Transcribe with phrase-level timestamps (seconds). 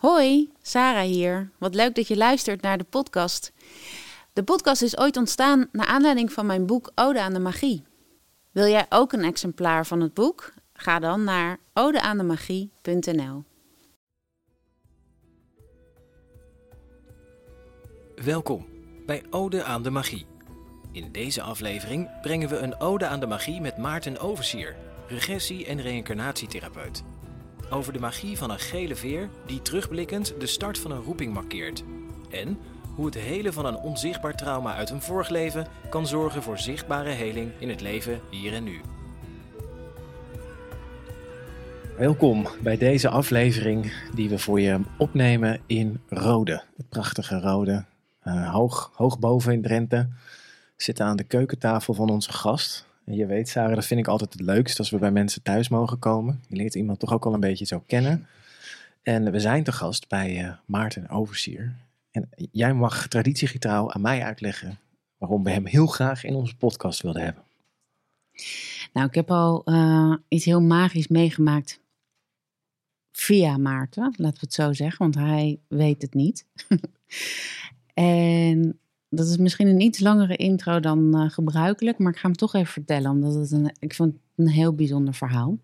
[0.00, 1.50] Hoi, Sarah hier.
[1.58, 3.52] Wat leuk dat je luistert naar de podcast.
[4.32, 7.82] De podcast is ooit ontstaan naar aanleiding van mijn boek Ode aan de Magie.
[8.50, 10.52] Wil jij ook een exemplaar van het boek?
[10.72, 13.44] Ga dan naar odeaandemagie.nl.
[18.14, 18.66] Welkom
[19.06, 20.26] bij Ode aan de Magie.
[20.92, 24.76] In deze aflevering brengen we een Ode aan de Magie met Maarten Oversier,
[25.08, 27.02] regressie- en reïncarnatietherapeut.
[27.70, 31.84] Over de magie van een gele veer die terugblikkend de start van een roeping markeert.
[32.30, 32.58] En
[32.94, 37.10] hoe het helen van een onzichtbaar trauma uit een vorig leven kan zorgen voor zichtbare
[37.10, 38.80] heling in het leven hier en nu.
[41.96, 46.62] Welkom bij deze aflevering die we voor je opnemen in Rode.
[46.76, 47.84] Het prachtige Rode,
[48.24, 50.08] uh, hoog, hoog boven in Drenthe.
[50.76, 52.89] Zitten aan de keukentafel van onze gast.
[53.04, 55.98] Je weet, Sarah, dat vind ik altijd het leukst als we bij mensen thuis mogen
[55.98, 56.42] komen.
[56.48, 58.26] Je leert iemand toch ook al een beetje zo kennen.
[59.02, 61.74] En we zijn te gast bij uh, Maarten Oversier.
[62.10, 64.78] En jij mag traditiegetrouw aan mij uitleggen
[65.16, 67.42] waarom we hem heel graag in onze podcast wilden hebben.
[68.92, 71.80] Nou, ik heb al uh, iets heel magisch meegemaakt
[73.12, 76.46] via Maarten, laten we het zo zeggen, want hij weet het niet.
[77.94, 78.80] en
[79.10, 82.54] dat is misschien een iets langere intro dan uh, gebruikelijk, maar ik ga hem toch
[82.54, 85.58] even vertellen, omdat het een, ik vond het een heel bijzonder verhaal.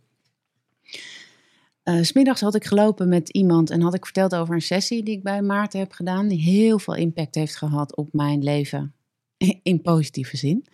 [1.84, 5.16] Uh, smiddags had ik gelopen met iemand en had ik verteld over een sessie die
[5.16, 8.94] ik bij Maarten heb gedaan, die heel veel impact heeft gehad op mijn leven,
[9.62, 10.66] in positieve zin.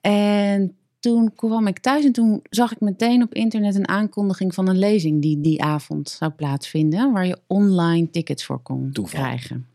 [0.00, 4.68] En toen kwam ik thuis en toen zag ik meteen op internet een aankondiging van
[4.68, 9.20] een lezing die die avond zou plaatsvinden, waar je online tickets voor kon Toeval.
[9.20, 9.66] krijgen.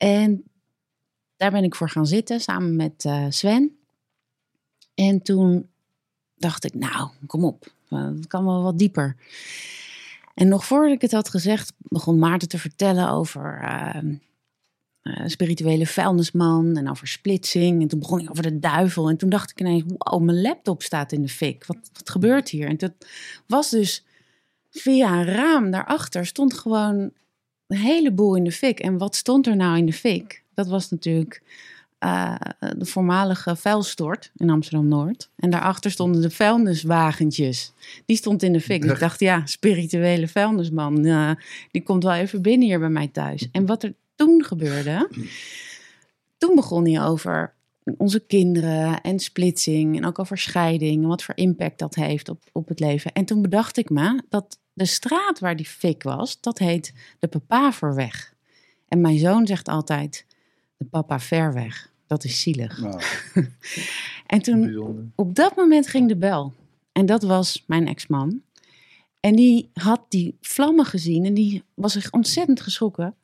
[0.00, 0.44] En
[1.36, 3.78] daar ben ik voor gaan zitten samen met uh, Sven.
[4.94, 5.68] En toen
[6.36, 9.16] dacht ik, nou, kom op, het kan wel wat dieper.
[10.34, 14.12] En nog voordat ik het had gezegd, begon Maarten te vertellen over uh,
[15.02, 17.82] uh, spirituele vuilnisman en over splitsing.
[17.82, 19.08] En toen begon ik over de duivel.
[19.08, 21.66] En toen dacht ik ineens, wow, mijn laptop staat in de fik.
[21.66, 22.68] Wat, wat gebeurt hier?
[22.68, 22.92] En dat
[23.46, 24.04] was dus
[24.70, 27.12] via een raam daarachter stond gewoon
[27.70, 28.80] een heleboel in de fik.
[28.80, 30.42] En wat stond er nou in de fik?
[30.54, 31.42] Dat was natuurlijk
[32.04, 32.34] uh,
[32.76, 35.30] de voormalige vuilstort in Amsterdam-Noord.
[35.36, 37.72] En daarachter stonden de vuilniswagentjes.
[38.06, 38.82] Die stond in de fik.
[38.82, 41.30] Dus ik dacht, ja, spirituele vuilnisman, uh,
[41.70, 43.48] die komt wel even binnen hier bij mij thuis.
[43.52, 45.10] En wat er toen gebeurde,
[46.38, 47.54] toen begon hij over
[47.96, 52.42] onze kinderen en splitsing en ook over scheiding en wat voor impact dat heeft op,
[52.52, 53.12] op het leven.
[53.12, 57.28] En toen bedacht ik me dat de straat waar die fik was, dat heet de
[57.28, 58.34] Papaverweg.
[58.88, 60.26] En mijn zoon zegt altijd,
[60.76, 61.92] de papa ver weg.
[62.06, 62.80] Dat is zielig.
[62.80, 63.00] Nou,
[64.26, 65.04] en toen, bijzonder.
[65.14, 66.52] op dat moment ging de bel.
[66.92, 68.42] En dat was mijn ex-man.
[69.20, 73.14] En die had die vlammen gezien en die was zich ontzettend geschrokken.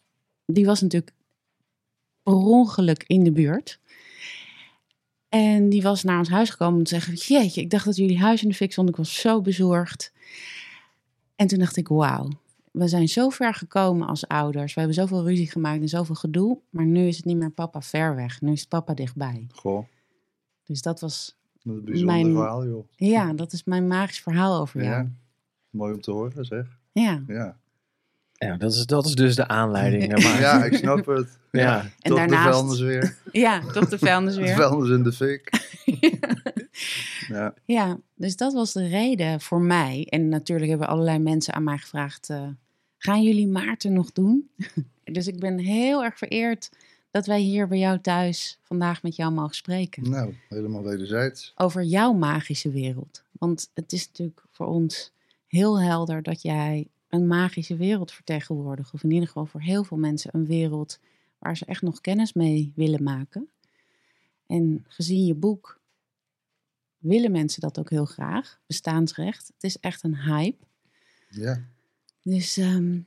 [0.46, 1.12] Die was natuurlijk
[2.22, 3.80] per ongeluk in de buurt.
[5.28, 8.18] En die was naar ons huis gekomen om te zeggen: Jeetje, ik dacht dat jullie
[8.18, 8.88] huis in de fik stond.
[8.88, 10.12] Ik was zo bezorgd.
[11.36, 12.28] En toen dacht ik: Wauw,
[12.70, 14.74] we zijn zo ver gekomen als ouders.
[14.74, 16.58] We hebben zoveel ruzie gemaakt en zoveel gedoe.
[16.70, 18.40] Maar nu is het niet meer papa ver weg.
[18.40, 19.46] Nu is het papa dichtbij.
[19.54, 19.86] Goh.
[20.64, 21.36] Dus dat was.
[21.62, 22.88] Dat bijzonder mijn, verhaal, joh.
[22.96, 24.90] Ja, dat is mijn magisch verhaal over ja.
[24.90, 25.08] jou.
[25.70, 26.78] Mooi om te horen, zeg.
[26.92, 27.22] Ja.
[27.26, 27.56] Ja.
[28.38, 30.12] Ja, dat is, dat is dus de aanleiding.
[30.12, 30.40] Maar...
[30.40, 31.38] ja, ik snap het.
[31.50, 31.60] Ja.
[31.60, 31.80] ja.
[31.80, 32.44] En toch daarnaast...
[32.44, 33.16] de vuilnis weer.
[33.32, 34.46] Ja, toch de vuilnis weer.
[34.46, 35.50] de vuilnis in de fik.
[35.84, 36.18] ja.
[37.64, 40.06] ja, dus dat was de reden voor mij.
[40.10, 42.28] En natuurlijk hebben allerlei mensen aan mij gevraagd...
[42.28, 42.48] Uh,
[42.98, 44.50] gaan jullie Maarten nog doen?
[45.04, 46.70] dus ik ben heel erg vereerd
[47.10, 50.10] dat wij hier bij jou thuis vandaag met jou mogen spreken.
[50.10, 51.52] Nou, helemaal wederzijds.
[51.56, 53.22] Over jouw magische wereld.
[53.32, 55.12] Want het is natuurlijk voor ons
[55.46, 58.92] heel helder dat jij een magische wereld vertegenwoordigt.
[58.92, 60.98] Of in ieder geval voor heel veel mensen een wereld
[61.38, 63.48] waar ze echt nog kennis mee willen maken.
[64.46, 65.80] En gezien je boek
[67.06, 68.60] willen mensen dat ook heel graag.
[68.66, 69.46] Bestaansrecht.
[69.46, 70.64] Het is echt een hype.
[71.28, 71.64] Ja.
[72.22, 72.56] Dus.
[72.56, 73.06] Um,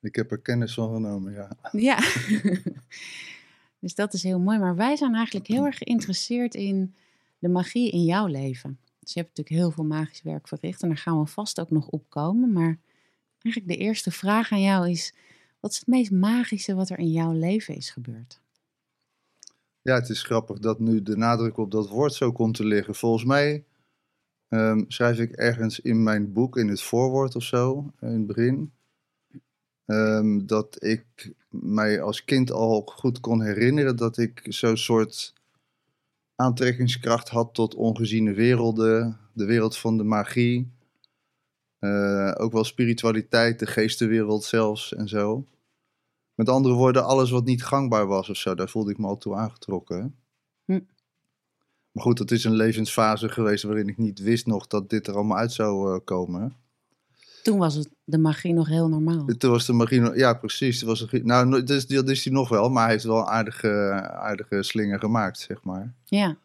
[0.00, 1.50] ik heb er kennis van genomen, ja.
[1.72, 1.98] Ja.
[3.80, 4.58] dus dat is heel mooi.
[4.58, 6.94] Maar wij zijn eigenlijk heel erg geïnteresseerd in
[7.38, 8.78] de magie in jouw leven.
[9.00, 10.82] Dus je hebt natuurlijk heel veel magisch werk verricht.
[10.82, 12.52] En daar gaan we vast ook nog op komen.
[12.52, 12.78] Maar
[13.42, 15.14] eigenlijk de eerste vraag aan jou is:
[15.60, 18.40] wat is het meest magische wat er in jouw leven is gebeurd?
[19.88, 22.94] Ja, het is grappig dat nu de nadruk op dat woord zo komt te liggen.
[22.94, 23.64] Volgens mij
[24.48, 28.72] um, schrijf ik ergens in mijn boek, in het voorwoord of zo, in het begin,
[29.86, 35.32] um, dat ik mij als kind al goed kon herinneren dat ik zo'n soort
[36.34, 40.72] aantrekkingskracht had tot ongeziene werelden, de wereld van de magie.
[41.78, 45.46] Eh, ook wel spiritualiteit, de geestenwereld zelfs en zo.
[46.38, 49.18] Met andere woorden, alles wat niet gangbaar was of zo, daar voelde ik me al
[49.18, 50.14] toe aangetrokken.
[50.64, 50.80] Hm.
[51.92, 55.14] Maar goed, dat is een levensfase geweest waarin ik niet wist nog dat dit er
[55.14, 56.52] allemaal uit zou eh, komen.
[57.42, 59.24] Toen was het, de magie nog heel normaal.
[59.38, 60.78] Toen was de magie, nog- ja precies.
[60.78, 63.28] Toen was de, nou, no- dus, dat is hij nog wel, maar hij heeft wel
[63.28, 65.94] aardige, aardige slingen gemaakt, zeg maar.
[66.04, 66.36] Ja.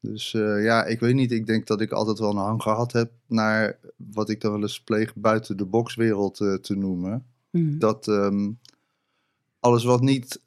[0.00, 1.32] Dus eh, ja, ik weet niet.
[1.32, 4.60] Ik denk dat ik altijd wel een hang gehad heb naar wat ik dan wel
[4.62, 7.26] eens pleeg buiten de boxwereld eh, te noemen.
[7.50, 7.78] Mhm.
[7.78, 8.50] Dat ehm,
[9.62, 10.40] alles wat niet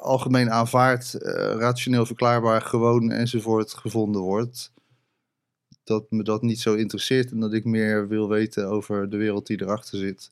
[0.00, 4.72] algemeen aanvaard, eh, rationeel verklaarbaar, gewoon enzovoort gevonden wordt.
[5.84, 9.46] Dat me dat niet zo interesseert en dat ik meer wil weten over de wereld
[9.46, 10.30] die erachter zit.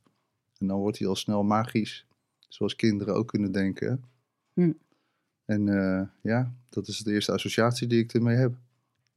[0.58, 2.06] En dan wordt hij al snel magisch,
[2.48, 4.04] zoals kinderen ook kunnen denken.
[4.52, 4.72] Hm.
[5.44, 8.54] En eh, ja, dat is de eerste associatie die ik ermee heb.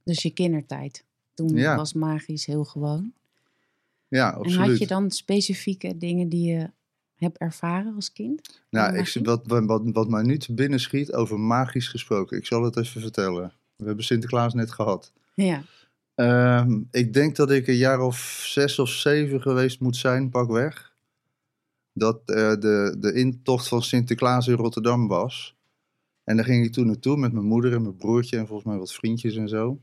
[0.04, 1.04] Dus je kindertijd.
[1.34, 1.76] Toen Ja.
[1.76, 3.12] was magisch heel gewoon.
[4.08, 4.68] Ja, En absoluut.
[4.68, 6.70] had je dan specifieke dingen die je
[7.16, 8.62] hebt ervaren als kind?
[8.70, 12.36] Nou, ik, wat, wat, wat, mij nu te binnen schiet over magisch gesproken.
[12.36, 13.52] Ik zal het even vertellen.
[13.76, 15.12] We hebben Sinterklaas net gehad.
[15.34, 15.62] Ja.
[16.14, 20.92] Ehm, ik denk dat ik een jaar of zes of zeven geweest moet zijn, pakweg.
[21.92, 25.56] Dat eh, de, de intocht van Sinterklaas in Rotterdam was.
[26.24, 28.78] En daar ging ik toen naartoe met mijn moeder en mijn broertje en volgens mij
[28.78, 29.78] wat vriendjes en zo.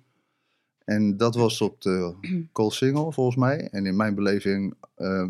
[0.86, 2.14] En dat was op de
[2.52, 3.70] Koolsingel volgens mij.
[3.70, 5.30] En in mijn beleving ehm,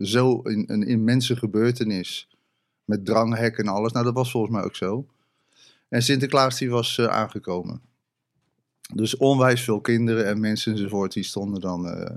[0.00, 2.28] zo een, een immense gebeurtenis.
[2.84, 3.92] Met dranghek en alles.
[3.92, 5.06] Nou, dat was volgens mij ook zo.
[5.88, 7.80] En Sinterklaas die was eh, aangekomen.
[8.94, 12.16] Dus onwijs veel kinderen en mensen enzovoort, die stonden dan eh,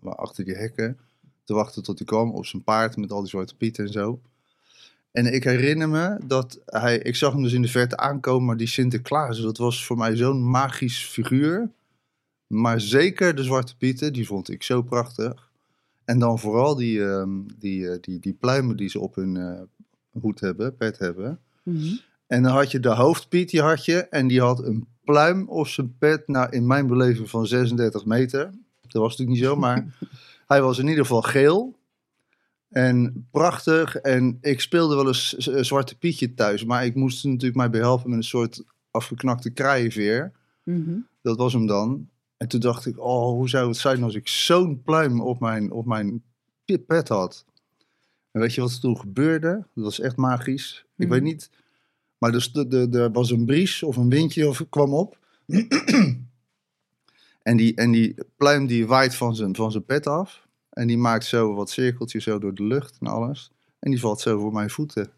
[0.00, 0.98] achter die hekken
[1.44, 4.20] te wachten tot hij kwam op zijn paard met al die zwarte pieten en zo.
[5.12, 8.56] En ik herinner me dat hij, ik zag hem dus in de verte aankomen, maar
[8.56, 11.70] die Sinterklaas, dat was voor mij zo'n magisch figuur.
[12.46, 15.50] Maar zeker de zwarte pieten, die vond ik zo prachtig.
[16.12, 19.60] En dan vooral die, ehm, die, eh, die, die pluimen die ze op hun eh,
[20.20, 21.40] hoed hebben, pet hebben.
[21.62, 21.96] Mhm.
[22.26, 23.96] En dan had je de hoofdpiet, die had je.
[24.08, 26.28] En die had een pluim op zijn pet.
[26.28, 28.50] Nou, in mijn beleving van 36 meter.
[28.80, 29.86] Dat was natuurlijk niet zo, maar
[30.52, 31.78] hij was in ieder geval geel.
[32.68, 33.96] En prachtig.
[33.96, 36.64] En ik speelde wel eens z- Zwarte Pietje thuis.
[36.64, 40.32] Maar ik moest natuurlijk mij behelpen met een soort afgeknakte kraaienveer.
[40.64, 40.98] Mhm.
[41.22, 42.08] Dat was hem dan.
[42.42, 45.70] En toen dacht ik, oh, hoe zou het zijn als ik zo'n pluim op mijn,
[45.70, 46.22] op mijn
[46.86, 47.44] pet had?
[48.30, 49.66] En weet je wat er toen gebeurde?
[49.74, 50.84] Dat was echt magisch.
[50.96, 51.50] Ik weet niet.
[52.18, 55.18] Maar dus de, de, er was een bries of een windje of kwam op.
[57.42, 60.46] en, die, en die pluim die waait van zijn, van zijn pet af.
[60.70, 63.50] En die maakt zo wat cirkeltjes zo door de lucht en alles.
[63.78, 65.10] En die valt zo voor mijn voeten.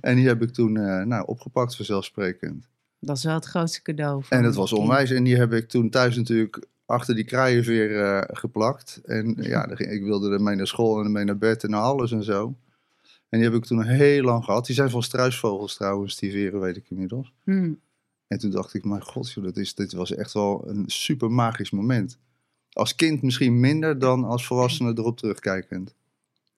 [0.00, 2.68] En die heb ik toen eh, nou, opgepakt vanzelfsprekend.
[3.04, 4.22] Dat is wel het grootste cadeau.
[4.22, 5.10] voor En dat een was onwijs.
[5.10, 9.00] En die heb ik toen thuis natuurlijk achter die kraaienveer eh geplakt.
[9.04, 12.22] En ja, ik wilde ermee naar school en ermee naar bed en naar alles en
[12.24, 12.56] zo.
[13.28, 14.66] En die heb ik toen heel lang gehad.
[14.66, 17.32] Die zijn van struisvogels trouwens, die veren weet ik inmiddels.
[17.44, 17.80] Hmm.
[18.26, 21.30] En toen dacht ik, mijn god, joh, dat is, dit was echt wel een super
[21.30, 22.18] magisch moment.
[22.72, 25.94] Als kind misschien minder dan als volwassene erop terugkijkend.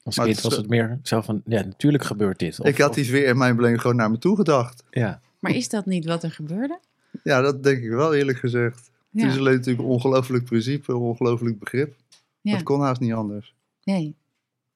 [0.03, 2.61] Als Maar kind het was het meer zo van, ja, natuurlijk gebeurt dit.
[2.61, 4.85] Of- ik had die veer in mijn beleving gewoon naar me toe gedacht.
[4.91, 6.81] Ja, Maar is dat niet wat er gebeurde?
[7.23, 8.91] Ja, dat denk ik wel eerlijk gezegd.
[9.11, 9.23] Ja.
[9.23, 11.97] Het is alleen natuurlijk een ongelooflijk principe, een ongelooflijk begrip.
[12.41, 12.53] Ja.
[12.53, 13.55] Dat kon haast niet anders.
[13.83, 14.17] Nee.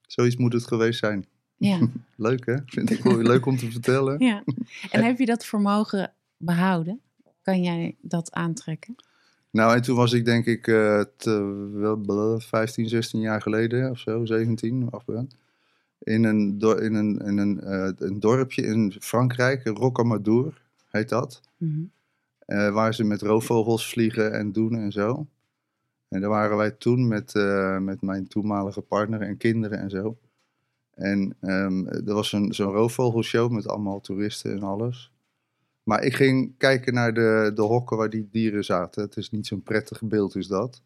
[0.07, 1.27] Zoiets moet het geweest zijn.
[1.57, 1.89] Ja.
[2.17, 2.57] Leuk hè?
[2.67, 4.19] Vind ik wel leuk om te vertellen.
[4.19, 4.43] ja.
[4.91, 7.01] En heb je dat vermogen behouden?
[7.43, 8.95] Kan jij dat aantrekken?
[9.51, 13.91] Nou, en toen was ik denk ik eh, te, wel, blah, 15, 16 jaar geleden
[13.91, 15.35] of zo, 17, afbrand.
[15.99, 21.41] In een, in een, in een, eh, een dorpje in Frankrijk, Rocamadour heet dat.
[21.57, 21.81] Mhm.
[22.39, 25.27] eh, waar ze met roofvogels vliegen en doen en zo.
[26.09, 30.19] En daar waren wij toen met, eh, met mijn toenmalige partner en kinderen en zo.
[30.95, 35.13] En ehm, er was een, zo'n roofvogelshow met allemaal toeristen en alles.
[35.83, 39.03] Maar ik ging kijken naar de, de hokken waar die dieren zaten.
[39.03, 40.83] Het is niet zo'n prettig beeld, is dat.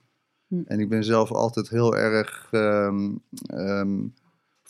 [0.47, 0.63] Hm.
[0.67, 2.49] En ik ben zelf altijd heel erg.
[2.51, 3.11] ehm,
[3.47, 3.99] ehm,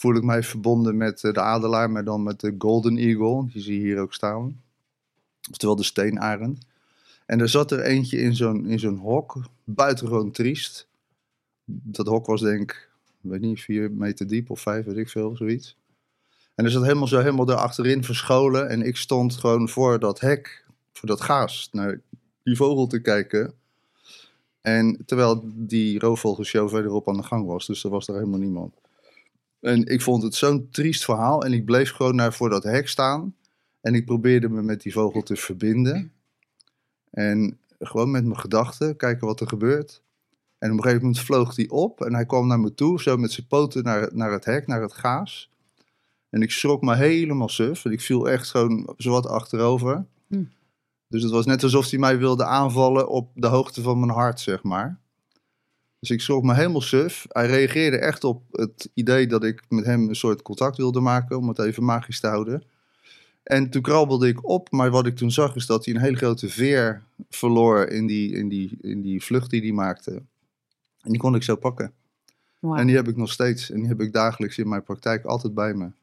[0.03, 3.47] voel ik mij verbonden met eh, de adelaar, maar dan met de Golden Eagle.
[3.53, 4.63] Die zie je hier ook staan.
[5.51, 6.67] Oftewel de steenarend.
[7.27, 10.89] En er zat er eentje in zo'n, zo'n hok, buitengewoon triest.
[11.65, 12.91] Dat hok was denk ik,
[13.21, 15.77] weet niet, vier meter diep of vijf, weet ik veel, zoiets.
[16.55, 18.69] En er zat helemaal zo helemaal daarachterin verscholen.
[18.69, 22.01] En ik stond gewoon voor dat hek, voor dat gaas, naar
[22.43, 23.55] die vogel te kijken.
[24.61, 28.82] En terwijl die roofvogelshow verderop aan de gang was, dus er was er helemaal niemand.
[29.63, 32.89] En ik vond het zo'n triest verhaal en ik bleef gewoon naar voor dat hek
[32.89, 33.35] staan.
[33.81, 36.13] En ik probeerde me met die vogel te verbinden.
[37.11, 40.03] En gewoon met mijn gedachten kijken wat er gebeurt.
[40.59, 43.17] En op een gegeven moment vloog hij op en hij kwam naar me toe, zo
[43.17, 45.51] met zijn poten naar, naar het hek, naar het gaas.
[46.31, 47.85] En ik schrok me helemaal suf.
[47.85, 50.05] En ik viel echt gewoon zowat achterover.
[50.27, 50.45] Hm.
[51.09, 54.41] Dus het was net alsof hij mij wilde aanvallen op de hoogte van mijn hart,
[54.41, 55.01] zeg maar.
[56.03, 57.27] Dus ik schrok me helemaal suf.
[57.29, 61.37] Hij reageerde echt op het idee dat ik met hem een soort contact wilde maken,
[61.37, 62.63] om het even magisch te houden.
[63.43, 66.17] En toen krabbelde ik op, maar wat ik toen zag is dat hij een hele
[66.17, 70.13] grote veer verloor in die, in die, in die vlucht die hij maakte.
[71.01, 71.93] En die kon ik zo pakken.
[72.61, 73.71] En die heb ik nog steeds.
[73.71, 75.85] En die heb ik dagelijks in mijn praktijk altijd bij me.
[75.85, 75.95] En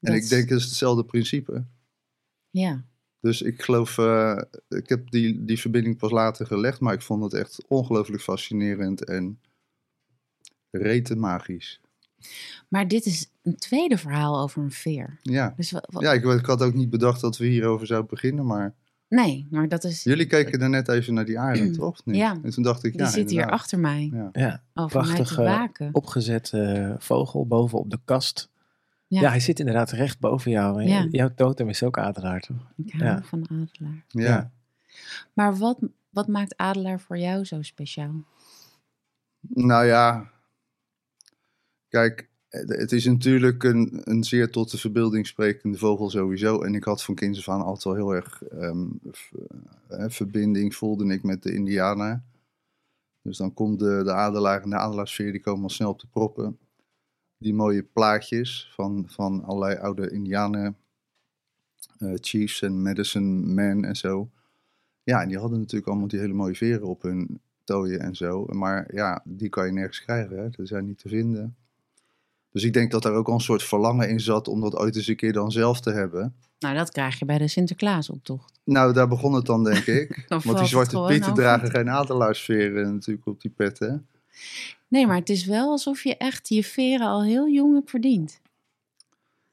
[0.00, 1.64] Dat ik denk, het is hetzelfde principe.
[2.50, 2.84] Ja,
[3.22, 4.38] Dus ik geloof, eh,
[4.68, 9.04] ik heb die, die verbinding pas later gelegd, maar ik vond het echt ongelooflijk fascinerend
[9.04, 9.38] en
[10.70, 11.80] rete magisch.
[12.68, 15.18] maar dit is een tweede verhaal over een veer.
[15.22, 18.74] Ja, Dus ja ik, ik had ook niet bedacht dat we hierover zouden beginnen, maar
[19.08, 20.02] Nee, maar dat is.
[20.04, 22.04] jullie keken er net even naar die aarde, toch?
[22.04, 22.16] Niet?
[22.16, 22.38] Ja.
[22.42, 24.10] En toen dacht ik, Die ja, zit hier achter mij.
[24.12, 24.28] Ja.
[24.32, 25.88] Ja, Over mij te prachtige waken.
[25.92, 28.50] opgezette eh, vogel boven op de kast.
[29.12, 29.20] Ja.
[29.20, 29.28] Ja.
[29.28, 30.80] hij zit inderdaad recht boven jou.
[30.82, 31.06] En Ja.
[31.10, 32.72] Jouw totem is ook adelaar, toch?
[32.76, 33.22] Ik hou Ja.
[33.22, 34.04] van adelaar.
[34.08, 34.22] Ja.
[34.22, 34.50] Ja.
[35.32, 35.78] Maar wat,
[36.10, 38.24] wat maakt adelaar voor jou zo speciaal?
[39.48, 40.30] Nou ja,
[41.88, 46.62] kijk, het is natuurlijk een, een zeer tot de verbeelding sprekende vogel sowieso.
[46.62, 48.86] En ik had van kinds af aan altijd wel heel erg ehm,
[49.88, 52.24] eh, verbinding, voelde ik met de indianen.
[53.22, 56.06] Dus dan komt de, de adelaar en de adelaarsfeer, die komen al snel op de
[56.10, 56.58] proppen.
[57.42, 60.76] Die mooie plaatjes van, van allerlei oude indianen,
[61.98, 64.30] eh, chiefs en medicine men en zo.
[65.02, 68.46] Ja, en die hadden natuurlijk allemaal die hele mooie veren op hun tooien en zo.
[68.48, 70.38] Maar ja, die kan je nergens krijgen.
[70.38, 70.48] Hè?
[70.48, 71.56] Die zijn niet te vinden.
[72.50, 74.96] Dus ik denk dat daar ook al een soort verlangen in zat om dat ooit
[74.96, 76.34] eens een keer dan zelf te hebben.
[76.58, 78.60] Nou, dat krijg je bij de Sinterklaasoptocht.
[78.64, 80.24] Nou, daar begon het dan, denk ik.
[80.44, 81.42] Want die zwarte pieten over.
[81.42, 84.06] dragen geen adelaarsveren natuurlijk op die petten.
[84.88, 88.40] Nee, maar het is wel alsof je echt je veren al heel jong hebt verdiend.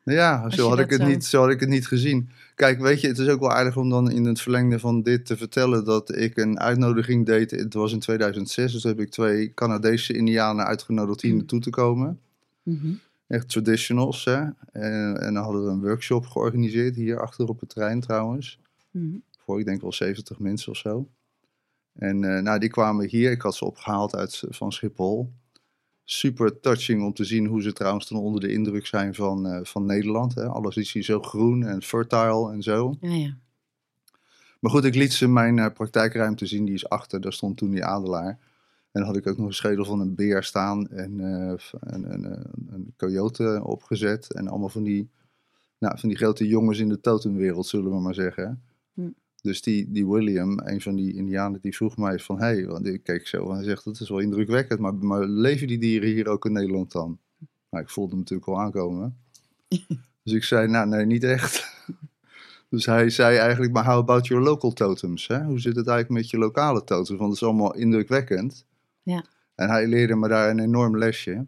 [0.04, 2.30] Ja, Als zo had, ik het zo- niet, zo had ik het niet gezien.
[2.56, 5.26] Kijk, weet je, het is ook wel aardig om dan in het verlengde van dit
[5.26, 7.52] te vertellen dat ik een uitnodiging deed.
[7.52, 11.38] Het was in 2006, dus heb ik twee Canadese indianen uitgenodigd hier Mm.
[11.38, 12.20] naartoe te komen.
[12.64, 12.94] Mhm.
[13.28, 14.38] Echt traditionals, hè.
[14.72, 18.60] En, en dan hadden we een workshop georganiseerd, hier achter op het terrein trouwens.
[18.92, 19.06] Mhm.
[19.46, 21.08] Voor, ik denk wel 70 mensen of zo.
[22.00, 23.32] En eh, nou, die kwamen hier.
[23.32, 25.34] Ik had ze opgehaald uit, van Schiphol.
[26.04, 29.60] Super touching om te zien hoe ze trouwens dan onder de indruk zijn van, eh,
[29.64, 30.36] van Nederland.
[30.36, 30.48] Hè.
[30.48, 32.96] Alles is hier zo groen en fertile en zo.
[33.00, 33.38] Ja, ja.
[34.60, 36.66] Maar goed, ik liet ze mijn eh, praktijkruimte zien.
[36.66, 38.40] Die is achter, daar stond toen die adelaar.
[38.92, 42.14] En dan had ik ook nog een schedel van een beer staan en eh, een,
[42.14, 44.34] een, een, een coyote opgezet.
[44.34, 45.10] En allemaal van die,
[45.78, 48.64] nou, van die grote jongens in de totemwereld, zullen we maar zeggen.
[48.94, 49.10] Hm.
[49.42, 52.38] Dus die, die William, een van die indianen, die vroeg mij van...
[52.40, 54.80] Hé, hey, want ik keek zo en hij zegt, dat is wel indrukwekkend.
[54.80, 57.20] Maar, maar leven die dieren hier ook in Nederland dan?
[57.70, 59.18] Nou, ik voelde hem natuurlijk al aankomen.
[60.24, 61.68] dus ik zei, nou nee, niet echt.
[62.70, 65.28] Dus hij zei eigenlijk, maar how about your local totems?
[65.28, 65.44] Hè?
[65.44, 67.20] Hoe zit het eigenlijk met je lokale totems?
[67.20, 68.66] Want het is allemaal indrukwekkend.
[69.04, 69.24] Ja.
[69.56, 71.46] En hij leerde me daar een enorm lesje.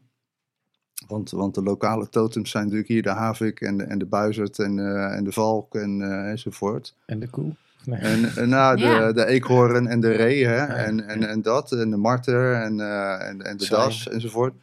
[1.08, 4.60] Want, want de lokale totems zijn natuurlijk hier de havik en de, en de buizerd
[4.60, 6.96] en, eh, en de valk en, eh, enzovoort.
[7.06, 7.56] En de koe?
[7.86, 8.00] Nee.
[8.00, 9.12] En, en nou, de, Ja.
[9.12, 10.56] de eekhoorn en de ree hè?
[10.56, 11.28] Ja, en, en, ja.
[11.28, 14.54] en dat en de marter en, eh, en, en de das enzovoort.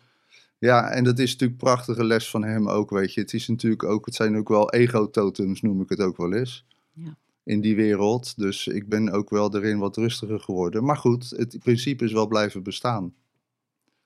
[0.58, 3.20] Ja, en dat is natuurlijk een prachtige les van hem ook, weet je.
[3.20, 6.66] Het is natuurlijk ook, het zijn ook wel ego-totems, noem ik het ook wel eens.
[6.92, 7.16] Ja.
[7.42, 8.36] In die wereld.
[8.36, 10.84] Dus ik ben ook wel erin wat rustiger geworden.
[10.84, 13.14] Maar goed, het principe is wel blijven bestaan.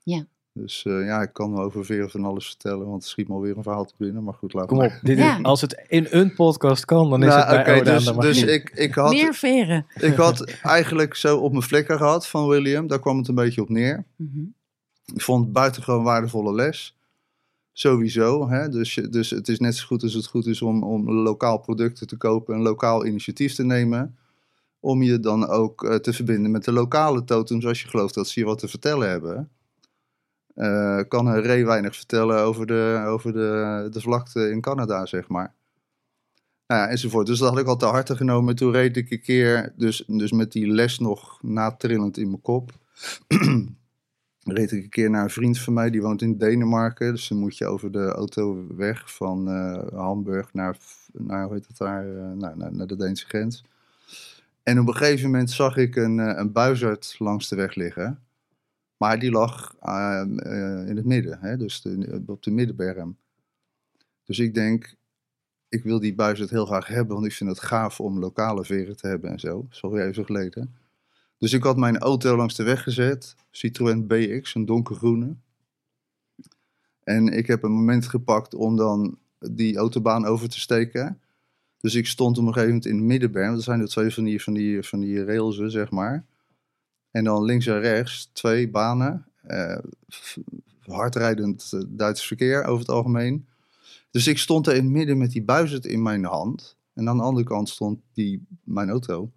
[0.02, 0.26] Ja.
[0.54, 3.56] Dus eh, ja, ik kan over veel van alles vertellen, want het schiet me alweer
[3.56, 4.24] een verhaal te binnen.
[4.24, 4.86] Maar goed, laat Kom maar.
[4.86, 5.38] op, dit Ja.
[5.38, 7.96] is, als het in een podcast kan, dan is Nou, het bij oké, Ode aan
[7.96, 9.10] dus, de dus ik, ik had...
[9.10, 9.86] Meer veren.
[9.94, 12.86] Ik had eigenlijk zo op mijn vlekken gehad van William.
[12.86, 14.04] Daar kwam het een beetje op neer.
[14.16, 14.40] Mhm.
[15.14, 16.96] Ik vond het buitengewoon waardevolle les.
[17.72, 18.48] Sowieso.
[18.48, 18.68] Hè?
[18.68, 22.06] Dus, dus het is net zo goed als het goed is om, om lokaal producten
[22.06, 22.54] te kopen.
[22.54, 24.16] Een lokaal initiatief te nemen.
[24.80, 27.66] Om je dan ook eh, te verbinden met de lokale totems.
[27.66, 29.50] Als je gelooft dat ze je wat te vertellen hebben.
[30.54, 35.28] Eh, kan een ree weinig vertellen over, de, over de, de vlakte in Canada, zeg
[35.28, 35.54] maar.
[36.66, 37.26] Nou ja, enzovoort.
[37.26, 38.56] Dus dat had ik al te harte genomen.
[38.56, 42.70] Toen reed ik een keer, dus, dus met die les nog natrillend in mijn kop.
[44.44, 47.12] reed ik een keer naar een vriend van mij, die woont in Denemarken.
[47.12, 50.76] Dus dan moet je over de autoweg van eh, Hamburg naar,
[51.12, 53.64] naar, hoe heet het daar, eh, naar, naar, naar de Deense grens.
[54.62, 58.18] En op een gegeven moment zag ik een, een buizerd langs de weg liggen.
[59.02, 61.56] Maar die lag eh, eh, in het midden, hè?
[61.56, 63.16] dus de- op de middenberm.
[64.24, 64.94] Dus ik denk,
[65.68, 68.96] ik wil die buizerd heel graag hebben, want ik vind het gaaf om lokale veren
[68.96, 69.68] te hebben en zo.
[69.80, 70.74] Alweer even geleden.
[71.38, 73.34] Dus ik had mijn auto langs de weg gezet.
[73.50, 75.34] Citroën BX, een donkergroene.
[77.04, 81.20] En ik heb een moment gepakt om dan die autobaan over te steken.
[81.80, 83.54] Dus ik stond op een gegeven moment in het middenberm.
[83.54, 86.24] Dat zijn er twee van die, van die, van die railsen, zeg maar.
[87.12, 89.26] En dan links en rechts twee banen.
[89.42, 89.78] eh,
[90.80, 93.46] hardrijdend eh, Duits verkeer over het algemeen.
[94.10, 96.76] Dus ik stond er in het midden met die buizerd in mijn hand.
[96.94, 99.32] En aan de andere kant stond die, mijn auto.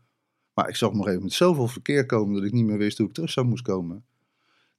[0.54, 2.98] Maar ik zag op een gegeven moment zoveel verkeer komen dat ik niet meer wist
[2.98, 4.06] hoe ik terug zou moest komen.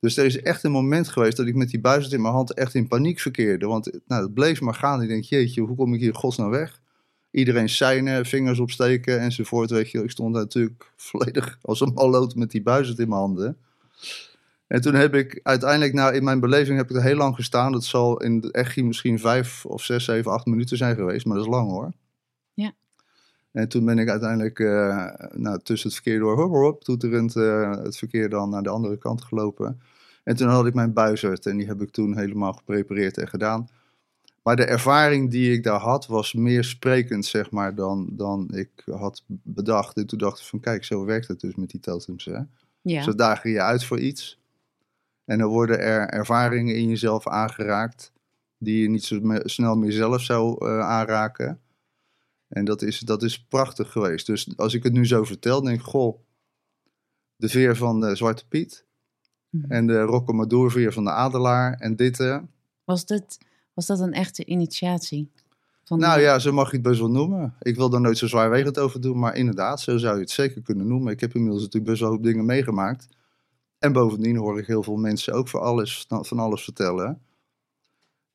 [0.01, 2.55] Dus er is echt een moment geweest dat ik met die buizerd in mijn hand
[2.55, 3.67] echt in paniek verkeerde.
[3.67, 5.03] Want nou, het bleef maar gaan.
[5.03, 6.81] Ik denk, jeetje, hoe kom ik hier godsnaam weg?
[7.37, 9.71] Iedereen seinen, vingers opsteken enzovoort.
[9.71, 13.21] Weet je, ik stond daar natuurlijk volledig als een malloot met die buizerd in mijn
[13.21, 13.57] handen.
[14.67, 17.73] En toen heb ik uiteindelijk, nou in mijn beleving heb ik er heel lang gestaan.
[17.73, 21.27] Dat zal in de echi misschien vijf of zes, zeven, acht minuten zijn geweest.
[21.27, 21.93] Maar dat is lang hoor.
[22.55, 22.73] Ja.
[23.53, 27.71] En toen ben ik uiteindelijk eh, nou, tussen het verkeer door, hop, hop, toeterend eh,
[27.71, 29.81] het verkeer dan naar de andere kant gelopen.
[30.25, 33.69] En toen had ik mijn buizerd en die heb ik toen helemaal geprepareerd en gedaan.
[34.47, 38.71] Maar de ervaring die ik daar had was meer sprekend, zeg maar, dan, dan ik
[38.85, 39.97] had bedacht.
[39.97, 42.39] En toen dacht ik van, kijk, zo werkt het dus met die totems, hè.
[42.81, 43.03] Ja.
[43.03, 44.39] Zo daag je uit voor iets.
[45.25, 48.13] En dan worden er ervaringen in jezelf aangeraakt
[48.59, 51.61] die je niet zo me- snel meer zelf zou eh, aanraken.
[52.49, 54.27] En dat is, dat is prachtig geweest.
[54.27, 56.19] Dus als ik het nu zo vertel, denk ik, goh,
[57.37, 58.85] de veer van de Zwarte Piet
[59.51, 59.73] Mhm.
[59.73, 62.21] en de Rocamadour veer van de Adelaar en dit.
[62.21, 62.39] eh,
[62.85, 63.39] Was, dit,
[63.77, 65.31] was dat een echte initiatie?
[65.85, 67.55] Van nou de- ja, zo mag je het best wel noemen.
[67.61, 70.63] Ik wil daar nooit zo zwaarwegend over doen, maar inderdaad, zo zou je het zeker
[70.63, 71.13] kunnen noemen.
[71.13, 73.09] Ik heb inmiddels natuurlijk best wel hoop dingen meegemaakt.
[73.79, 77.21] En bovendien hoor ik heel veel mensen ook voor alles, van alles vertellen.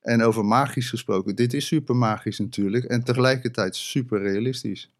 [0.00, 4.90] En over magisch gesproken, dit is super magisch natuurlijk en tegelijkertijd super realistisch.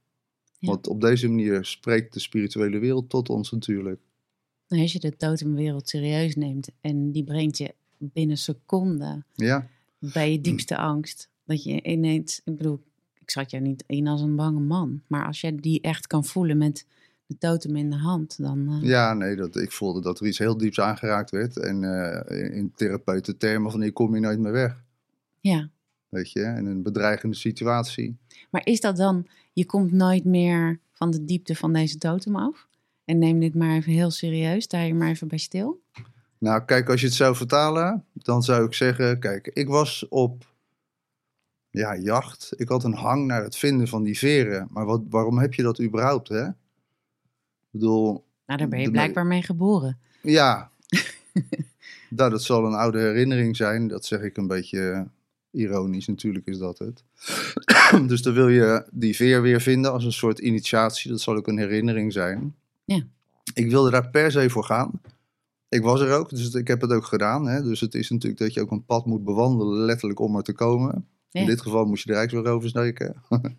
[0.58, 0.68] Ja.
[0.68, 4.00] Want op deze manier spreekt de spirituele wereld tot ons natuurlijk.
[4.68, 9.68] Nou, als je de totemwereld serieus neemt en die brengt je binnen seconden Ja,
[10.12, 11.28] bij je diepste angst.
[11.44, 12.82] Dat je ineens, ik bedoel,
[13.20, 15.02] ik zat jou niet in als een bange man.
[15.06, 16.86] Maar als jij die echt kan voelen met
[17.26, 18.68] de totem in de hand, dan...
[18.68, 21.58] eh, ja nee, dat, ik voelde dat er iets heel dieps aangeraakt werd.
[21.58, 24.82] En eh, in therapeutentermen van hier kom je nooit meer weg.
[25.40, 25.70] ja.
[26.08, 28.16] Weet je, in een bedreigende situatie.
[28.50, 32.68] Maar is dat dan, je komt nooit meer van de diepte van deze totem af?
[33.04, 35.81] En neem dit maar even heel serieus, sta je maar even bij stil.
[36.42, 40.46] Nou, kijk, als je het zou vertalen, dan zou ik zeggen: kijk, ik was op
[41.70, 42.52] ja, jacht.
[42.56, 44.68] Ik had een hang naar het vinden van die veren.
[44.70, 46.46] Maar wat, waarom heb je dat überhaupt, hè?
[46.46, 46.54] Ik
[47.70, 49.98] bedoel, Nou, daar ben je blijkbaar mee geboren.
[50.22, 50.70] ja.
[52.08, 53.88] nou, dat zal een oude herinnering zijn.
[53.88, 55.06] Dat zeg ik een beetje
[55.50, 57.04] ironisch, natuurlijk is dat het.
[58.08, 61.10] dus dan wil je die veer weer vinden als een soort initiatie.
[61.10, 62.54] Dat zal ook een herinnering zijn.
[62.84, 63.02] Ja.
[63.54, 65.00] Ik wilde daar per se voor gaan.
[65.72, 67.46] Ik was er ook, dus ik heb het ook gedaan.
[67.46, 67.62] Hè?
[67.62, 70.52] Dus het is natuurlijk dat je ook een pad moet bewandelen, letterlijk om er te
[70.52, 71.08] komen.
[71.28, 71.40] Ja.
[71.40, 73.14] In dit geval moest je de Rijksweg oversteken.
[73.28, 73.52] en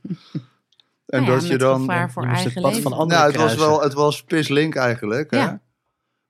[1.06, 1.80] Nou ja, dat je dan...
[1.80, 2.82] gevaar voor je het pad leven.
[2.82, 5.32] van anderen Nou, het was wel, het was pislink eigenlijk.
[5.32, 5.38] Hè?
[5.38, 5.62] Ja.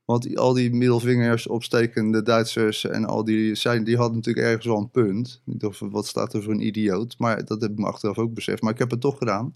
[0.05, 4.65] Want die, al die middelvingers opstekende Duitsers en al die zijn, die hadden natuurlijk ergens
[4.65, 5.41] wel een punt.
[5.45, 7.15] Ik dacht, van, wat staat er voor een idioot?
[7.17, 8.61] Maar dat heb ik me achteraf ook beseft.
[8.61, 9.53] Maar ik heb het toch gedaan.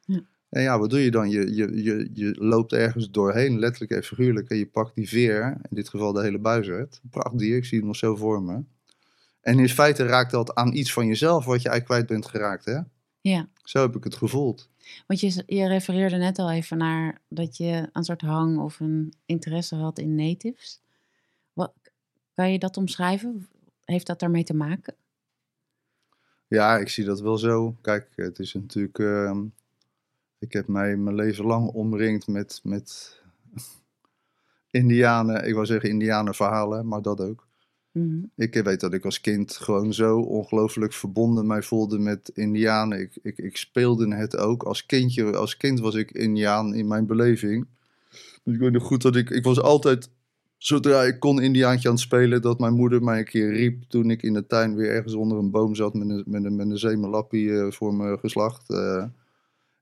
[0.00, 0.22] Ja.
[0.52, 1.30] En ja, wat doe je dan?
[1.30, 4.50] Je, je, je, je loopt ergens doorheen, letterlijk en figuurlijk.
[4.50, 7.00] En je pakt die veer, in dit geval de hele buizerd.
[7.02, 8.62] Een Prachtig dier, ik zie het nog zo voor me.
[9.40, 12.64] En in feite raakt dat aan iets van jezelf wat je eigenlijk kwijt bent geraakt.
[12.64, 12.78] Hè?
[13.20, 14.68] Ja, Zo heb ik het gevoeld.
[15.06, 19.12] want je, je refereerde net al even naar dat je een soort hang of een
[19.26, 20.80] interesse had in natives.
[21.52, 21.72] Wat,
[22.34, 23.48] kan je dat omschrijven?
[23.84, 24.94] Heeft dat daarmee te maken?
[26.48, 27.76] Ja, ik zie dat wel zo.
[27.80, 28.98] Kijk, het is natuurlijk.
[28.98, 29.44] ehm,
[30.42, 33.20] ik heb mij mijn leven lang omringd met, met
[34.70, 35.46] Indianen.
[35.46, 37.46] Ik wou zeggen Indianenverhalen, maar dat ook.
[37.92, 38.18] Mhm.
[38.36, 43.00] Ik weet dat ik als kind gewoon zo ongelooflijk verbonden mij voelde met Indianen.
[43.00, 44.62] Ik, ik, ik speelde het ook.
[44.62, 47.66] Als kindje, als kind was ik Indiaan in mijn beleving.
[48.44, 50.10] Dus ik weet nog goed dat ik, ik was altijd,
[50.56, 54.10] zodra ik kon Indiaantje aan het spelen, dat mijn moeder mij een keer riep toen
[54.10, 56.70] ik in de tuin weer ergens onder een boom zat met een, met een, met
[56.70, 58.70] een zeemelappie eh, voor mijn geslacht.
[58.70, 59.04] eh.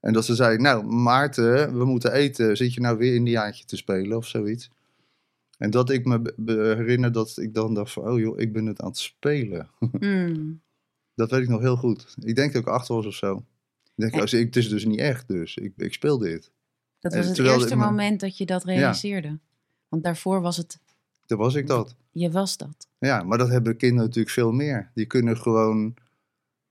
[0.00, 2.56] En dat ze zei, nou Maarten, we moeten eten.
[2.56, 4.70] Zit je nou weer Indiaantje te spelen of zoiets?
[5.58, 6.32] En dat ik me
[6.76, 9.68] herinner dat ik dan dacht van, oh joh, ik ben het aan het spelen.
[9.98, 10.60] Mm.
[11.14, 12.14] Dat weet ik nog heel goed.
[12.20, 13.36] Ik denk dat ik achter was of zo.
[13.84, 16.50] Ik denk, En- als ik, het is dus niet echt, dus ik, ik speel dit.
[17.00, 19.38] Dat was het eerste me- moment dat je dat realiseerde.
[19.88, 20.78] Want daarvoor was het,
[21.26, 21.94] Toen was ik dat.
[22.10, 22.86] je was dat.
[22.98, 24.90] Ja, maar dat hebben kinderen natuurlijk veel meer.
[24.94, 25.94] Die kunnen gewoon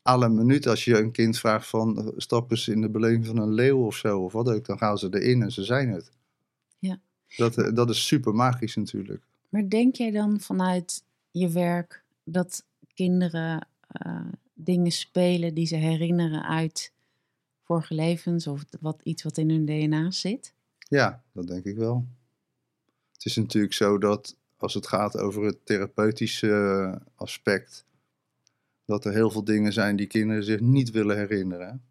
[0.01, 3.37] alle minuut, als je een kind vraagt van eh, stappen ze in de beleving van
[3.37, 6.11] een leeuw of zo, of wat ook, dan gaan ze erin en ze zijn het.
[7.37, 9.23] Dat, eh, dat is super magisch natuurlijk.
[9.49, 16.43] Maar denk jij dan vanuit je werk dat kinderen eh, dingen spelen die ze herinneren
[16.43, 16.91] uit
[17.63, 20.53] vorige levens of wat, iets wat in hun DNA zit?
[20.77, 22.05] Ja, dat denk ik wel.
[23.13, 27.85] Het is natuurlijk zo dat als het gaat over het therapeutische aspect,
[28.89, 31.81] dat er heel veel dingen zijn die kinderen zich niet willen herinneren.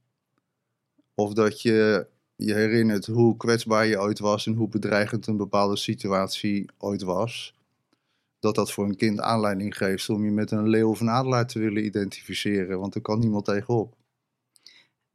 [1.14, 2.06] Of dat je
[2.36, 7.54] je herinnert hoe kwetsbaar je ooit was en hoe bedreigend een bepaalde situatie ooit was.
[8.38, 11.46] Dat dat voor een kind aanleiding geeft om je met een leeuw of een adelaar
[11.46, 13.96] te willen identificeren, want er kan niemand tegenop.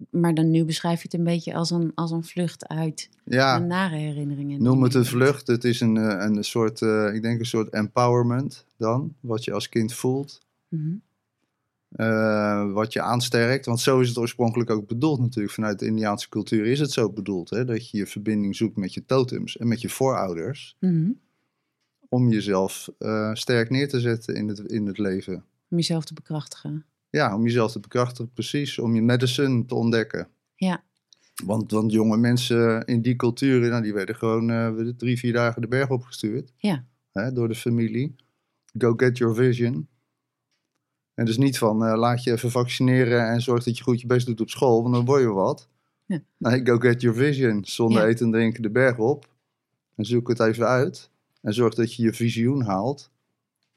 [0.10, 3.56] Maar dan nu beschrijf je het een beetje als een, als een vlucht uit Ja,
[3.56, 4.63] een nare herinneringen.
[4.63, 5.48] Noem het een vlucht.
[5.48, 9.54] Het is een, eh, een soort, eh, ik denk een soort empowerment dan, wat je
[9.54, 10.39] als kind voelt.
[10.67, 10.96] Mhm.
[11.93, 13.65] Eh, wat je aansterkt.
[13.65, 15.53] Want zo is het oorspronkelijk ook bedoeld natuurlijk.
[15.53, 17.49] Vanuit de Indiaanse cultuur is het zo bedoeld.
[17.49, 17.65] Hè?
[17.65, 20.75] Dat je je verbinding zoekt met je totems en met je voorouders.
[20.79, 21.12] Mhm.
[22.10, 25.45] Om jezelf eh, sterk neer te zetten in het, in het leven.
[25.69, 26.86] Om jezelf te bekrachtigen.
[27.10, 28.79] Ja, om jezelf te bekrachtigen, precies.
[28.79, 30.27] Om je medicine te ontdekken.
[30.56, 30.84] Ja.
[31.45, 35.62] Want, want jonge mensen in die culturen, nou, die werden gewoon eh, drie, vier dagen
[35.62, 36.53] de berg opgestuurd.
[36.58, 36.86] Ja.
[37.12, 38.15] Hè, door de familie.
[38.77, 39.88] Go get your vision.
[41.13, 44.08] En dus niet van eh, laat je even vaccineren en zorg dat je goed je
[44.08, 45.67] best doet op school, want dan word je wat.
[46.06, 46.19] Ja.
[46.38, 47.65] Nee, go get your vision.
[47.65, 48.08] Zonder Ja.
[48.08, 49.32] eten en drinken de berg op.
[49.95, 51.10] En zoek het even uit.
[51.41, 53.12] En zorg dat je je visioen haalt.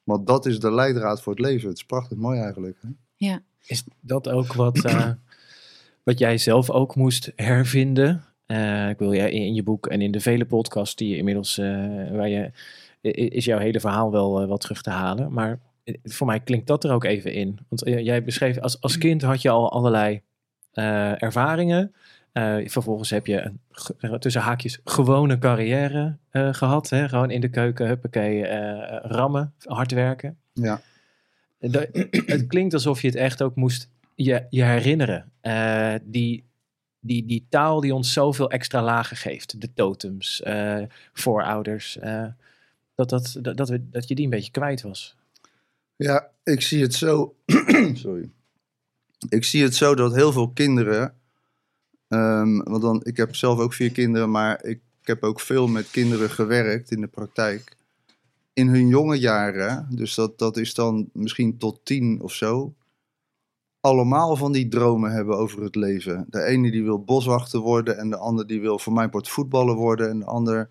[0.05, 1.69] Want dat is de leidraad voor het leven.
[1.69, 2.77] Het is prachtig mooi eigenlijk.
[2.81, 2.89] Hè?
[3.15, 3.43] Ja.
[3.67, 5.11] Is dat ook wat, eh,
[6.05, 8.25] wat jij zelf ook moest hervinden?
[8.47, 11.59] Eh, ik wil je in je boek en in de vele podcasts die je inmiddels,
[11.59, 11.67] eh,
[12.11, 12.51] waar je,
[13.11, 15.33] is jouw hele verhaal wel wat terug te halen.
[15.33, 15.61] Maar
[16.05, 17.59] voor mij klinkt dat er ook even in.
[17.69, 20.21] Want eh, jij beschreef, als, als kind had je al allerlei
[20.73, 21.95] eh, ervaringen.
[22.33, 23.41] Eh, vervolgens heb je
[24.01, 26.91] een, tussen haakjes, gewone carrière eh, gehad.
[26.91, 27.09] Hè?
[27.09, 28.45] Gewoon in de keuken, huppakee,
[29.01, 30.39] rammen, hard werken.
[30.53, 30.81] Ja.
[31.59, 31.89] Dat-
[32.27, 35.33] het klinkt alsof je het echt ook moest je, je herinneren.
[36.05, 36.45] Die,
[37.01, 39.61] die, die taal die ons zoveel extra lagen geeft.
[39.61, 40.43] De totems,
[41.13, 41.99] voorouders.
[42.95, 45.16] dat, dat, dat, dat, we- dat je die een beetje kwijt was.
[45.97, 47.35] Ja, ik zie het zo.
[47.93, 48.31] Sorry.
[49.29, 51.15] Ik zie het zo dat heel veel kinderen.
[52.09, 55.91] ehm, want dan, ik heb zelf ook vier kinderen, maar ik, heb ook veel met
[55.91, 57.77] kinderen gewerkt in de praktijk.
[58.53, 62.75] In hun jonge jaren, dus dat, dat is dan misschien tot tien of zo.
[63.81, 66.27] Allemaal van die dromen hebben over het leven.
[66.29, 69.75] De ene die wil boswachter worden en de ander die wil voor mijn part voetballer
[69.75, 70.11] worden.
[70.11, 70.71] En de ander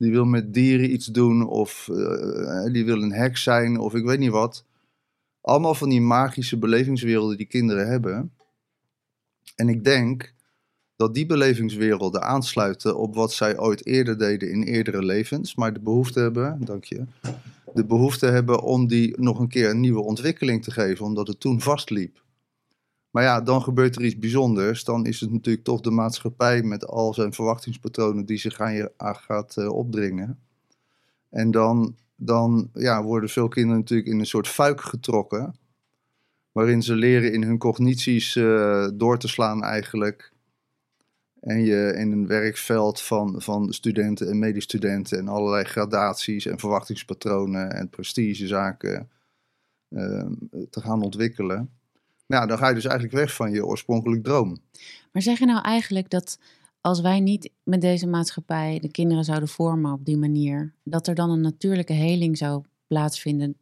[0.00, 4.04] die wil met dieren iets doen of eh, die wil een heks zijn of ik
[4.04, 4.64] weet niet wat.
[5.40, 8.32] Allemaal van die magische belevingswerelden die kinderen hebben.
[9.56, 10.34] En ik denk
[10.96, 15.80] dat die belevingswerelden aansluiten op wat zij ooit eerder deden in eerdere levens, maar de
[15.80, 17.04] behoefte hebben, dank je,
[17.74, 21.40] de behoefte hebben om die nog een keer een nieuwe ontwikkeling te geven, omdat het
[21.40, 22.22] toen vastliep.
[23.10, 24.84] Maar ja, dan gebeurt er iets bijzonders.
[24.84, 28.92] Dan is het natuurlijk toch de maatschappij met al zijn verwachtingspatronen die zich aan je
[28.98, 30.38] gaat eh, opdringen.
[31.30, 35.54] En dan, dan ja, worden veel kinderen natuurlijk in een soort fuik getrokken.
[36.52, 40.32] Waarin ze leren in hun cognities eh, door te slaan eigenlijk.
[41.40, 47.72] En je in een werkveld van, van studenten en medestudenten en allerlei gradaties en verwachtingspatronen
[47.72, 49.10] en prestigezaken
[49.88, 50.26] eh,
[50.70, 51.79] te gaan ontwikkelen.
[52.30, 54.58] Ja, dan ga je dus eigenlijk weg van je oorspronkelijk droom.
[55.12, 56.38] Maar zeg je nou eigenlijk dat
[56.80, 61.14] als wij niet met deze maatschappij de kinderen zouden vormen op die manier, dat er
[61.14, 63.56] dan een natuurlijke heling zou plaatsvinden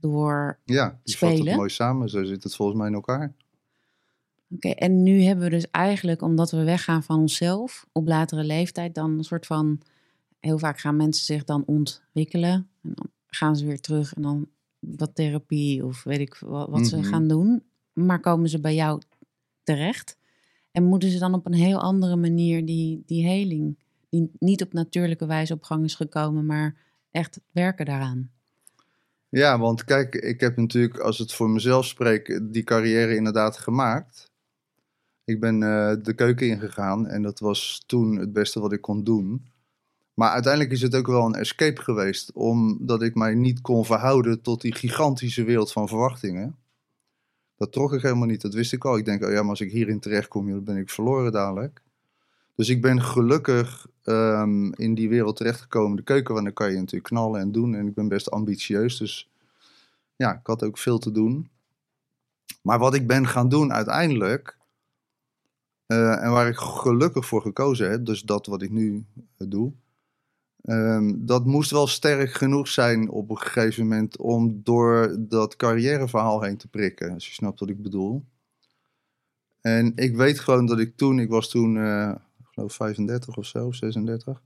[0.00, 0.58] door.
[0.64, 1.56] Ja, die vat het Spelen.
[1.56, 2.08] mooi samen.
[2.08, 3.34] Zo zit het volgens mij in elkaar.
[4.50, 8.94] Oké, en nu hebben we dus eigenlijk, omdat we weggaan van onszelf op latere leeftijd,
[8.94, 9.80] dan een soort van.
[10.40, 12.52] Heel vaak gaan mensen zich dan ontwikkelen.
[12.82, 16.86] En dan gaan ze weer terug en dan wat therapie of weet ik wat, wat
[16.86, 17.04] ze Mhm.
[17.06, 17.62] gaan doen.
[17.94, 19.00] Maar komen ze bij jou
[19.62, 20.16] terecht?
[20.70, 23.78] En moeten ze dan op een heel andere manier die, die heling,
[24.08, 26.76] die niet op natuurlijke wijze op gang is gekomen, maar
[27.10, 28.30] echt werken daaraan?
[29.28, 34.30] Ja, want kijk, ik heb natuurlijk, als het voor mezelf spreek, die carrière inderdaad gemaakt.
[35.24, 39.04] Ik ben eh, de keuken ingegaan en dat was toen het beste wat ik kon
[39.04, 39.46] doen.
[40.14, 44.40] Maar uiteindelijk is het ook wel een escape geweest, omdat ik mij niet kon verhouden
[44.40, 46.56] tot die gigantische wereld van verwachtingen.
[47.56, 48.96] Dat trok ik helemaal niet, dat wist ik al.
[48.96, 51.82] Ik denk, oh ja, maar als ik hierin terechtkom, dan ben ik verloren dadelijk.
[52.54, 55.96] Dus ik ben gelukkig ehm, in die wereld terechtgekomen.
[55.96, 57.74] De keuken, want dan kan je natuurlijk knallen en doen.
[57.74, 59.30] En ik ben best ambitieus, dus
[60.16, 61.48] ja, ik had ook veel te doen.
[62.62, 64.56] Maar wat ik ben gaan doen uiteindelijk,
[65.86, 69.04] eh, en waar ik gelukkig voor gekozen heb, dus dat wat ik nu
[69.36, 69.72] eh, doe,
[70.64, 76.42] Ehm, dat moest wel sterk genoeg zijn op een gegeven moment om door dat carrièreverhaal
[76.42, 77.12] heen te prikken.
[77.12, 78.24] Als je snapt wat ik bedoel.
[79.60, 83.46] En ik weet gewoon dat ik toen, ik was toen, eh, ik geloof 35 of
[83.46, 84.42] zo, 36.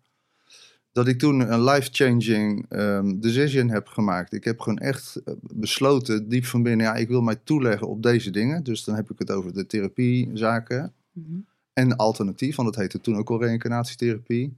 [0.92, 4.32] Dat ik toen een life-changing ehm, decision heb gemaakt.
[4.32, 8.02] Ik heb gewoon echt eh, besloten, diep van binnen, ja, ik wil mij toeleggen op
[8.02, 8.64] deze dingen.
[8.64, 10.92] Dus dan heb ik het over de therapiezaken.
[11.12, 11.38] Mhm.
[11.72, 14.56] En alternatief, want dat heette toen ook al reïncarnatietherapie.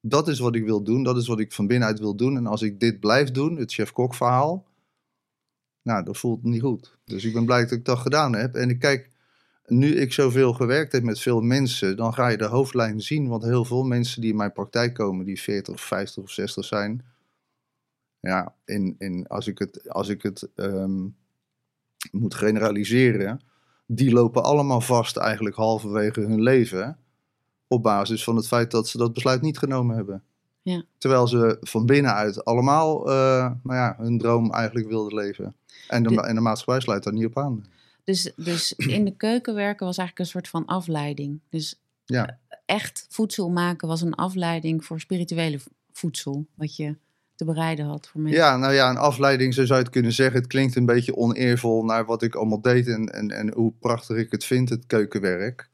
[0.00, 2.36] Dat is wat ik wil doen, dat is wat ik van binnenuit wil doen.
[2.36, 4.66] En als ik dit blijf doen, het chef-kok verhaal,
[5.82, 6.98] nou, dat voelt niet goed.
[7.04, 8.54] Dus ik ben blij dat ik dat gedaan heb.
[8.54, 9.10] En ik kijk,
[9.66, 13.28] nu ik zoveel gewerkt heb met veel mensen, dan ga je de hoofdlijn zien.
[13.28, 16.64] Want heel veel mensen die in mijn praktijk komen, die 40 of 50 of 60
[16.64, 17.04] zijn.
[18.20, 21.08] Ja, in, in, als ik het, als ik het ehm,
[22.10, 23.40] moet generaliseren,
[23.86, 26.98] die lopen allemaal vast eigenlijk halverwege hun leven.
[27.72, 30.22] Op basis van het feit dat ze dat besluit niet genomen hebben.
[30.62, 30.84] Ja.
[30.98, 33.14] Terwijl ze van binnenuit allemaal eh,
[33.62, 35.54] nou ja, hun droom eigenlijk wilden leven.
[35.88, 37.64] En de, De- ma- en de maatschappij sluit daar niet op aan.
[38.04, 41.40] Dus, dus in de keuken werken was eigenlijk een soort van afleiding.
[41.50, 42.38] Dus Ja.
[42.66, 45.58] echt voedsel maken was een afleiding voor spirituele
[45.92, 46.46] voedsel.
[46.54, 46.96] Wat je
[47.34, 48.40] te bereiden had voor mensen.
[48.40, 50.36] Ja, nou ja, een afleiding, zo zou je het kunnen zeggen.
[50.40, 54.16] Het klinkt een beetje oneervol naar wat ik allemaal deed en, en, en hoe prachtig
[54.16, 55.68] ik het vind, het keukenwerk.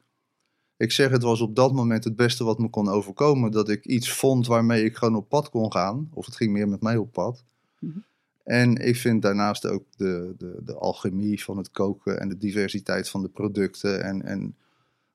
[0.77, 3.51] Ik zeg, het was op dat moment het beste wat me kon overkomen.
[3.51, 6.09] Dat ik iets vond waarmee ik gewoon op pad kon gaan.
[6.13, 7.43] Of het ging meer met mij op pad.
[7.79, 7.99] Mhm.
[8.43, 13.09] En ik vind daarnaast ook de, de, de alchemie van het koken en de diversiteit
[13.09, 14.03] van de producten.
[14.03, 14.55] En, en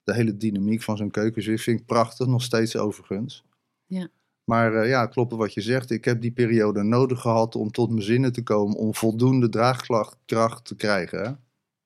[0.05, 3.45] de hele dynamiek van zo'n keukenzucht vind ik prachtig, nog steeds overigens.
[3.87, 4.09] Ja.
[4.45, 5.91] Maar eh, ja, klopt wat je zegt.
[5.91, 8.77] Ik heb die periode nodig gehad om tot mijn zinnen te komen.
[8.77, 11.41] Om voldoende draagkracht kracht te krijgen.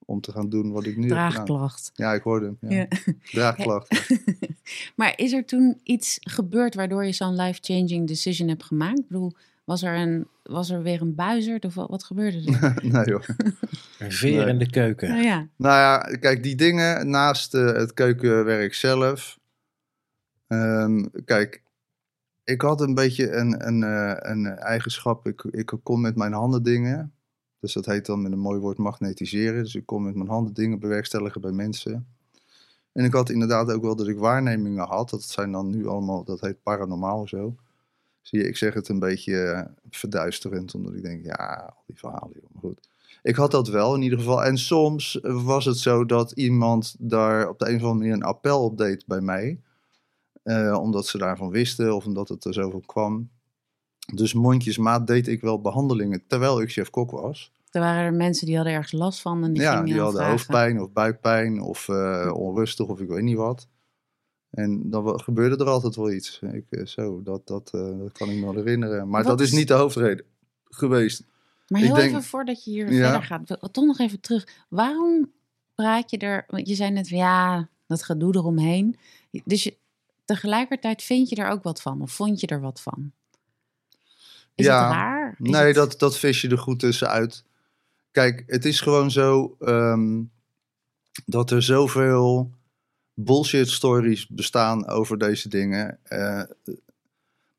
[0.08, 1.30] Om te gaan doen wat ik nu heb gedaan.
[1.30, 1.90] Draagklacht.
[1.94, 2.70] Ja, ik hoorde hem.
[2.70, 2.76] Ja.
[2.76, 2.88] Ja.
[3.32, 4.16] Draagklacht.
[4.96, 8.98] Maar is er toen iets gebeurd waardoor je zo'n life-changing decision hebt gemaakt?
[8.98, 9.32] Ik bedoel,
[9.64, 12.74] was er, een, was er weer een buizerd of wat, wat gebeurde er?
[12.92, 13.22] nee joh.
[13.98, 14.48] Een veer Nee.
[14.52, 15.08] in de keuken.
[15.08, 19.38] nou ja, Nou ja, kijk, die dingen naast eh, het keukenwerk zelf.
[20.46, 21.62] ehm, kijk,
[22.44, 25.26] ik had een beetje een, een, eh, een eigenschap.
[25.26, 27.12] Ik, ik kon met mijn handen dingen.
[27.60, 29.62] Dus dat heet dan met een mooi woord magnetiseren.
[29.62, 32.06] Dus ik kon met mijn handen dingen bewerkstelligen bij mensen.
[32.92, 35.10] En ik had inderdaad ook wel dat ik waarnemingen had.
[35.10, 37.56] Dat zijn dan nu allemaal, dat heet paranormaal of zo.
[38.22, 41.98] Zie je, ik zeg het een beetje eh, verduisterend, omdat ik denk, ja, al die
[41.98, 42.88] verhalen, maar goed.
[43.22, 44.44] Ik had dat wel in ieder geval.
[44.44, 48.22] En soms was het zo dat iemand daar op de een of andere manier een
[48.22, 49.60] appel op deed bij mij.
[50.42, 53.28] Eh, omdat ze daarvan wisten of omdat het er zo van kwam.
[54.14, 57.52] Dus mondjesmaat deed ik wel behandelingen terwijl ik chef-kok was.
[57.70, 60.30] er waren er mensen die hadden ergens last van en die ja, die hadden vragen.
[60.30, 63.68] hoofdpijn of buikpijn of eh, onrustig of ik weet niet wat.
[64.50, 66.38] En dan gebeurde er altijd wel iets.
[66.52, 69.08] Ik, eh, zo, dat, dat, eh, dat kan ik me wel herinneren.
[69.08, 70.24] Maar Wat dat is niet de hoofdreden
[70.64, 71.24] geweest.
[71.68, 73.02] Maar Ik heel denk- even voordat je hier Ja.
[73.10, 74.48] verder gaat, toch nog even terug.
[74.68, 75.30] Waarom
[75.74, 78.96] praat je er, want je zei net van ja, dat gedoe eromheen.
[79.44, 79.76] Dus je,
[80.24, 83.12] tegelijkertijd vind je er ook wat van, of vond je er wat van?
[84.56, 84.84] Is Ja.
[84.84, 85.36] het raar?
[85.40, 87.44] Is nee, het- dat, dat vis je er goed tussenuit.
[88.10, 90.22] Kijk, het is gewoon zo ehm,
[91.26, 92.50] dat er zoveel
[93.14, 95.98] bullshit stories bestaan over deze dingen.
[96.02, 96.42] Eh,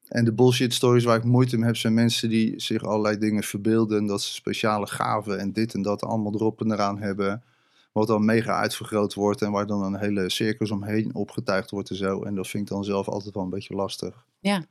[0.08, 3.44] en de bullshit stories waar ik moeite mee heb, zijn mensen die zich allerlei dingen
[3.44, 4.06] verbeelden.
[4.06, 7.44] Dat ze speciale gaven en dit en dat allemaal erop en eraan hebben.
[7.92, 11.96] Wat dan mega uitvergroot wordt en waar dan een hele circus omheen opgetuigd wordt en
[11.96, 12.24] zo.
[12.24, 14.26] En dat vind ik dan zelf altijd wel een beetje lastig.
[14.40, 14.64] Ja.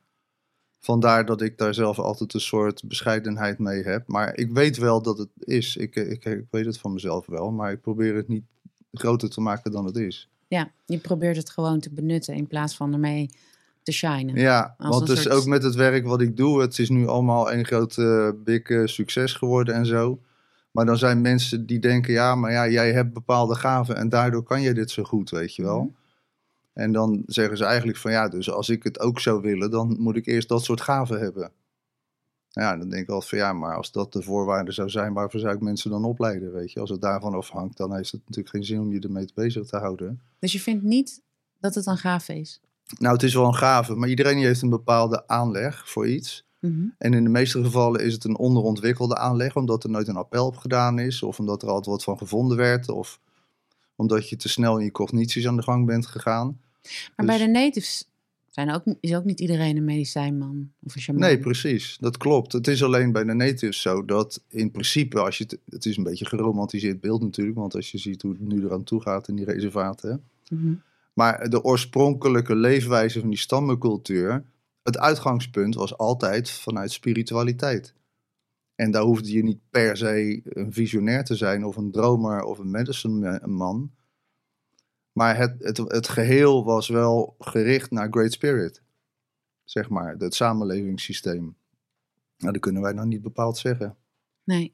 [0.79, 4.09] Vandaar dat ik daar zelf altijd een soort bescheidenheid mee heb.
[4.09, 5.77] Maar ik weet wel dat het is.
[5.77, 7.51] Ik, ik, ik weet het van mezelf wel.
[7.51, 8.45] Maar ik probeer het niet
[8.93, 10.29] groter te maken dan het is.
[10.49, 13.31] Ja, je probeert het gewoon te benutten in plaats van ermee
[13.83, 14.37] te shinen.
[14.37, 16.61] Ja, want dus soort- ook met het werk wat ik doe.
[16.61, 20.21] Het is nu allemaal een groot eh, big eh, succes geworden en zo.
[20.71, 24.43] Maar dan zijn mensen die denken, ja, maar ja, jij hebt bepaalde gaven en daardoor
[24.43, 25.81] kan je dit zo goed, weet je wel.
[25.81, 25.91] Mhm.
[26.77, 29.97] En dan zeggen ze eigenlijk van, ja, dus als ik het ook zou willen, dan
[29.99, 31.51] moet ik eerst dat soort gaven hebben.
[32.49, 35.41] Ja, dan denk ik altijd van, ja, maar als dat de voorwaarde zou zijn, waarvoor
[35.41, 36.81] zou ik mensen dan opleiden, weet je.
[36.81, 39.77] Als het daarvan afhangt, dan heeft het natuurlijk geen zin om je ermee bezig te
[39.77, 40.21] houden.
[40.39, 41.23] Dus je vindt niet
[41.61, 42.61] dat het een gave is?
[42.99, 46.47] Nou, het is wel een gave, maar iedereen heeft een bepaalde aanleg voor iets.
[46.61, 46.87] Mhm.
[46.99, 50.47] En in de meeste gevallen is het een onderontwikkelde aanleg, omdat er nooit een appel
[50.47, 53.21] op gedaan is, of omdat er altijd wat van gevonden werd, of
[53.97, 56.61] omdat je te snel in je cognities aan de gang bent gegaan.
[57.17, 58.09] Maar Dus- bij de natives
[58.51, 61.21] zijn ook, is ook niet iedereen een medicijnman of een shaman.
[61.21, 62.53] Nee, precies, dat klopt.
[62.53, 65.97] Het is alleen bij de natives zo dat in principe, als je het, het is
[65.97, 69.01] een beetje een geromantiseerd beeld natuurlijk, want als je ziet hoe het nu eraan toe
[69.01, 70.25] gaat in die reservaten.
[70.49, 70.75] Mhm.
[71.13, 74.45] Maar de oorspronkelijke leefwijze van die stammencultuur
[74.83, 77.95] het uitgangspunt was altijd vanuit spiritualiteit.
[78.75, 82.59] En daar hoefde je niet per se een visionair te zijn of een dromer of
[82.59, 83.91] een medicine man.
[85.17, 88.83] Maar het, het, het geheel was wel gericht naar Great Spirit.
[89.65, 91.57] Zeg maar, het samenlevingssysteem.
[92.39, 93.97] Nou, dat kunnen wij nog niet bepaald zeggen.
[94.45, 94.73] Nee.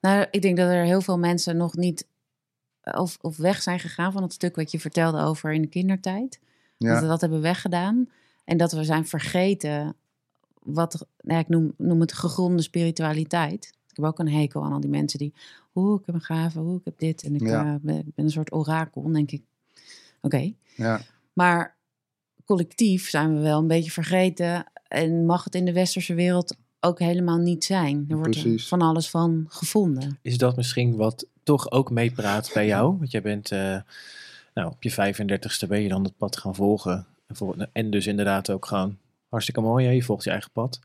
[0.00, 2.06] Nou, ik denk dat er heel veel mensen nog niet
[2.82, 6.38] of, of weg zijn gegaan van het stuk wat je vertelde over in de kindertijd.
[6.78, 8.10] Dat Ja, we dat hebben weggedaan.
[8.44, 9.96] En dat we zijn vergeten
[10.62, 13.66] wat, nou ik noem, noem het gegronde spiritualiteit.
[13.90, 15.32] Ik heb ook een hekel aan al die mensen die,
[15.74, 17.22] oeh, ik heb een gave, oeh, ik heb dit.
[17.22, 17.64] En ik Ja.
[17.74, 19.42] eh, ben, een soort orakel, denk ik.
[20.26, 21.00] Oké, ja,
[21.32, 21.76] maar
[22.44, 24.66] collectief zijn we wel een beetje vergeten.
[24.88, 28.04] En mag het in de westerse wereld ook helemaal niet zijn.
[28.08, 30.18] Er wordt er van alles van gevonden.
[30.22, 32.96] Is dat misschien wat toch ook meepraat bij jou?
[32.98, 33.80] Want jij bent, eh,
[34.54, 37.06] nou, op je 35ste ben je dan het pad gaan volgen.
[37.26, 39.92] En, en dus inderdaad ook gewoon hartstikke mooi, hè?
[39.92, 40.80] je volgt je eigen pad.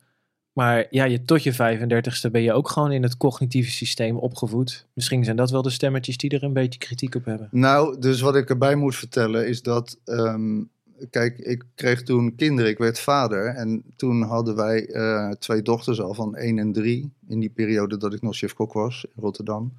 [0.53, 4.85] Maar ja, je, tot je 35ste ben je ook gewoon in het cognitieve systeem opgevoed.
[4.93, 7.47] Misschien zijn dat wel de stemmetjes die er een beetje kritiek op hebben.
[7.51, 9.99] Nou, dus wat ik erbij moet vertellen is dat.
[10.05, 10.63] ehm,
[11.09, 13.45] kijk, ik kreeg toen kinderen, ik werd vader.
[13.45, 17.13] En toen hadden wij eh, twee dochters al van 1 en 3.
[17.27, 19.73] In die periode dat ik nog chef-kok was in Rotterdam.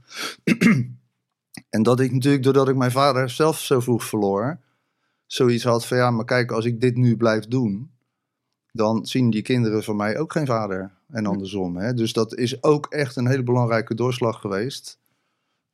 [1.71, 4.59] en dat ik natuurlijk, doordat ik mijn vader zelf zo vroeg verloor.
[5.27, 7.92] zoiets had van ja, maar kijk, als ik dit nu blijf doen.
[8.73, 10.91] Dan zien die kinderen van mij ook geen vader.
[11.09, 11.77] En andersom.
[11.77, 11.95] Hè?
[11.95, 14.99] Dus dat is ook echt een hele belangrijke doorslag geweest.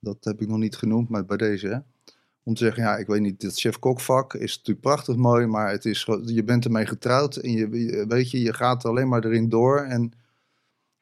[0.00, 1.82] Dat heb ik nog niet genoemd, maar bij deze.
[2.42, 5.84] Om te zeggen, ja, ik weet niet, dit chef-kokvak is natuurlijk prachtig mooi, maar het
[5.84, 9.48] is, je bent ermee getrouwd en je, je- weet je, je gaat alleen maar erin
[9.48, 10.12] door en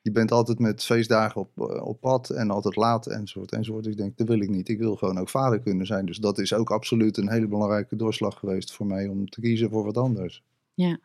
[0.00, 3.86] je bent altijd met feestdagen op, eh, op pad en altijd laat enzovoort enzovoort.
[3.86, 4.68] Ik denk, dat wil ik niet.
[4.68, 6.06] Ik wil gewoon ook vader kunnen zijn.
[6.06, 9.70] Dus dat is ook absoluut een hele belangrijke doorslag geweest voor mij om te kiezen
[9.70, 10.42] voor wat anders.
[10.74, 10.98] Ja.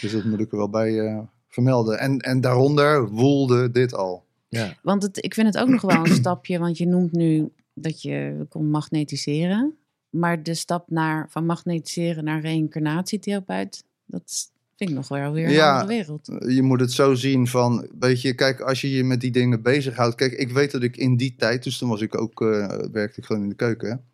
[0.00, 1.98] Dus dat moet ik er wel bij eh, vermelden.
[1.98, 4.24] En, en daaronder woelde dit al.
[4.48, 7.48] Ja, Want het, ik vind het ook nog wel een stapje, want je noemt nu
[7.74, 9.74] dat je kon magnetiseren.
[10.10, 15.52] Maar de stap naar, van magnetiseren naar reïncarnatietherapeut, dat vind ik nog wel weer een
[15.52, 15.72] Ja.
[15.80, 16.30] andere wereld.
[16.54, 19.62] je moet het zo zien van, weet je, kijk, als je je met die dingen
[19.62, 20.14] bezighoudt.
[20.14, 23.18] Kijk, ik weet dat ik in die tijd, dus toen was ik ook, eh, werkte
[23.20, 24.04] ik gewoon in de keuken.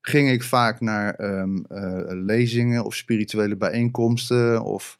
[0.00, 4.62] Ging ik vaak naar ehm, eh, lezingen of spirituele bijeenkomsten.
[4.62, 4.98] Of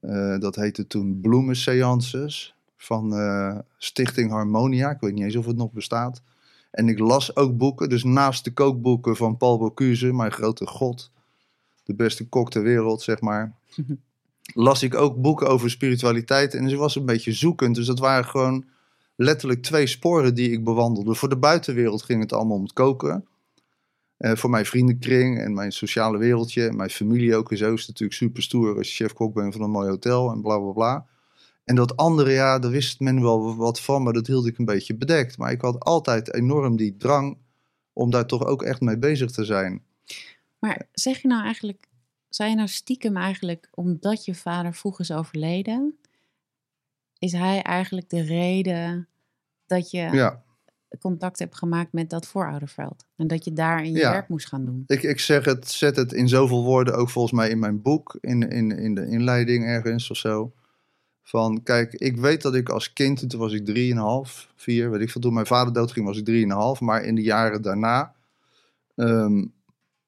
[0.00, 4.90] eh, dat heette toen bloemenseances van eh, Stichting Harmonia.
[4.90, 6.22] Ik weet niet eens of het nog bestaat.
[6.70, 11.10] En ik las ook boeken, dus naast de kookboeken van Paul Bocuse, mijn grote god.
[11.84, 13.52] De beste kok ter wereld, zeg maar
[14.54, 16.54] las ik ook boeken over spiritualiteit.
[16.54, 17.74] En ze was een beetje zoekend.
[17.74, 18.64] Dus dat waren gewoon
[19.16, 21.14] letterlijk twee sporen die ik bewandelde.
[21.14, 23.24] Voor de buitenwereld ging het allemaal om het koken.
[24.16, 26.68] Eh, voor mijn vriendenkring en mijn sociale wereldje.
[26.68, 27.50] En mijn familie ook.
[27.50, 30.30] En zo is het natuurlijk super stoer als je chef-kok bent van een mooi hotel
[30.30, 31.06] en bla bla bla.
[31.64, 34.64] En dat andere, ja, daar wist men wel wat van, maar dat hield ik een
[34.64, 35.38] beetje bedekt.
[35.38, 37.38] Maar ik had altijd enorm die drang
[37.92, 39.82] om daar toch ook echt mee bezig te zijn.
[40.58, 41.88] Maar zeg je nou eigenlijk,
[42.28, 45.98] zei je nou stiekem eigenlijk, omdat je vader vroeg is overleden,
[47.18, 49.08] is hij eigenlijk de reden
[49.66, 50.43] dat je Ja.
[50.98, 53.04] Contact hebt gemaakt met dat voorouderveld?
[53.16, 54.10] En dat je daar in je Ja.
[54.10, 54.84] werk moest gaan doen?
[54.86, 58.18] Ik, ik zeg het, zet het in zoveel woorden, ook volgens mij in mijn boek,
[58.20, 60.52] in, in, in de inleiding ergens of zo.
[61.22, 63.94] Van, kijk, ik weet dat ik als kind, en toen was ik
[64.28, 67.22] 3,5, 4, weet ik veel, toen mijn vader doodging was ik 3,5, maar in de
[67.22, 68.14] jaren daarna,
[68.94, 69.44] ehm,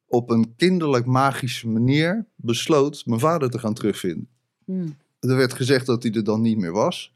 [0.06, 4.28] op een kinderlijk magische manier, besloot mijn vader te gaan terugvinden.
[4.64, 4.96] Hmm.
[5.20, 7.14] Er werd gezegd dat hij er dan niet meer was.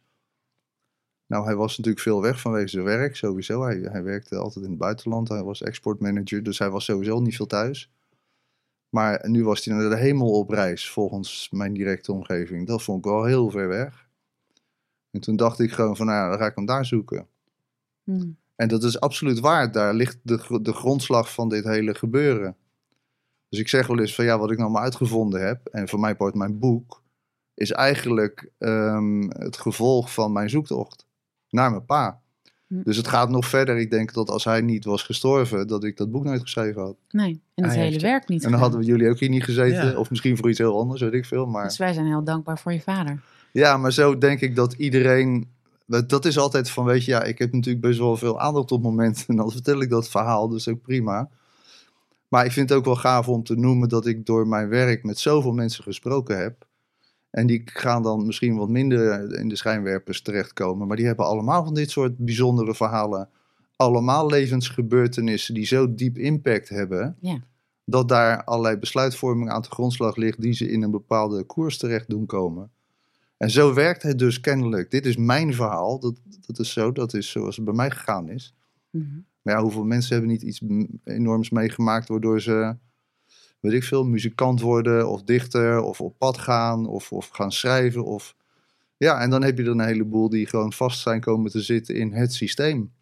[1.30, 3.62] Nou, hij was natuurlijk veel weg vanwege zijn werk, sowieso.
[3.62, 5.28] Hij, hij werkte altijd in het buitenland.
[5.28, 7.90] Hij was exportmanager, dus hij was sowieso niet veel thuis.
[8.88, 12.66] Maar nu was hij naar de hemel op reis, volgens mijn directe omgeving.
[12.66, 14.08] Dat vond ik wel heel ver weg.
[15.10, 17.26] En toen dacht ik gewoon van, nou ja, dan ga ik hem daar zoeken.
[18.04, 18.36] Hmm.
[18.56, 19.72] En dat is absoluut waar.
[19.72, 22.56] Daar ligt de, de grondslag van dit hele gebeuren.
[23.48, 26.00] Dus ik zeg wel eens van ja, wat ik nou maar uitgevonden heb, en voor
[26.00, 27.02] mijn part mijn boek,
[27.54, 31.08] is eigenlijk ehm, het gevolg van mijn zoektocht
[31.50, 32.20] naar mijn pa.
[32.66, 32.82] Hm.
[32.82, 33.76] Dus het gaat nog verder.
[33.78, 36.96] Ik denk dat als hij niet was gestorven, dat ik dat boek nooit geschreven had.
[37.10, 38.60] Nee, en het Hij hele werk niet En dan gedaan.
[38.60, 39.90] hadden we jullie ook hier niet gezeten.
[39.90, 39.96] Ja.
[39.98, 41.46] Of misschien voor iets heel anders, weet ik veel.
[41.46, 41.64] Maar...
[41.64, 43.22] Dus wij zijn heel dankbaar voor je vader.
[43.52, 45.48] Ja, maar zo denk ik dat iedereen.
[45.86, 48.72] dat- Dat is altijd van, weet je, ja, ik heb natuurlijk best wel veel aandacht
[48.72, 49.24] op momenten.
[49.26, 51.28] En dan vertel ik dat verhaal, dus ook prima.
[52.28, 55.04] Maar ik vind het ook wel gaaf om te noemen dat ik door mijn werk
[55.04, 56.66] met zoveel mensen gesproken heb.
[57.30, 60.86] En die gaan dan misschien wat minder in de schijnwerpers terechtkomen.
[60.86, 63.28] Maar die hebben allemaal van dit soort bijzondere verhalen.
[63.76, 67.16] Allemaal levensgebeurtenissen die zo diep impact hebben.
[67.20, 67.40] Ja.
[67.84, 72.08] dat daar allerlei besluitvorming aan de grondslag ligt die ze in een bepaalde koers terecht
[72.08, 72.70] doen komen.
[73.36, 74.90] En zo werkt het dus kennelijk.
[74.90, 78.28] Dit is mijn verhaal, dat, dat is zo, dat is zoals het bij mij gegaan
[78.28, 78.54] is.
[78.90, 79.06] Mhm.
[79.42, 80.62] Maar ja, hoeveel mensen hebben niet iets
[81.04, 82.76] enorms meegemaakt waardoor ze,
[83.60, 88.04] weet ik veel, muzikant worden of dichter of op pad gaan of, of gaan schrijven.
[88.04, 88.36] Of...
[88.96, 91.94] Ja, en dan heb je er een heleboel die gewoon vast zijn komen te zitten
[91.94, 92.92] in het systeem.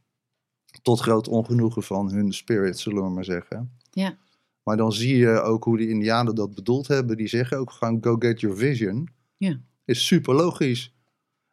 [0.83, 3.79] Tot groot ongenoegen van hun spirit, zullen we maar zeggen.
[3.91, 4.17] Ja.
[4.63, 7.17] Maar dan zie je ook hoe die indianen dat bedoeld hebben.
[7.17, 9.09] Die zeggen ook gewoon go get your vision.
[9.37, 9.61] Ja.
[9.85, 10.95] Is super logisch.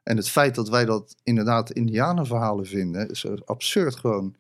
[0.04, 4.36] En het feit dat wij dat inderdaad indianenverhalen vinden, is absurd gewoon.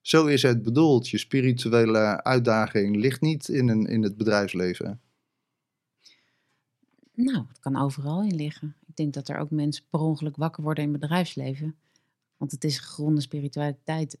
[0.00, 1.08] Zo is het bedoeld.
[1.08, 5.00] Je spirituele uitdaging ligt niet in, een, in het bedrijfsleven.
[7.14, 8.76] Nou, het kan overal in liggen.
[8.86, 11.76] Ik denk dat er ook mensen per ongeluk wakker worden in het bedrijfsleven.
[12.36, 14.18] Want het is gegronde spiritualiteit.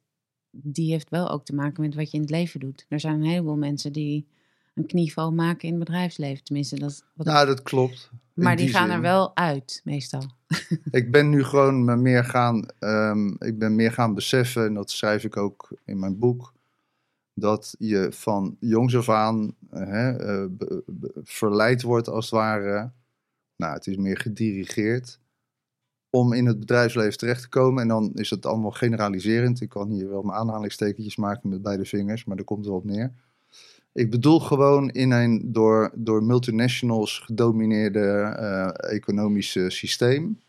[0.50, 2.86] Die heeft wel ook te maken met wat je in het leven doet.
[2.88, 4.26] Er zijn een heleboel mensen die
[4.80, 6.44] een knieval maken in het bedrijfsleven.
[6.44, 8.10] Tenminste, dat is wat Nou, dat klopt.
[8.34, 8.96] Maar die, gaan zin.
[8.96, 10.22] er wel uit, meestal.
[10.90, 14.90] Ik ben nu gewoon me meer gaan, ehm, ik ben meer gaan beseffen, en dat
[14.90, 16.52] schrijf ik ook in mijn boek,
[17.34, 22.90] dat je van jongs af aan eh, hè, be- be- verleid wordt als het ware.
[23.56, 25.18] Nou, het is meer gedirigeerd
[26.10, 27.82] om in het bedrijfsleven terecht te komen.
[27.82, 29.60] En dan is het allemaal generaliserend.
[29.60, 32.84] Ik kan hier wel mijn aanhalingstekentjes maken met beide vingers, maar daar komt wel op
[32.84, 33.12] neer.
[33.92, 40.40] Ik bedoel gewoon in een door, door multinationals gedomineerde eh, economische systeem.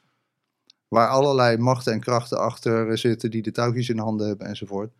[0.87, 4.91] Waar allerlei machten en krachten achter zitten die de touwtjes in handen hebben enzovoort.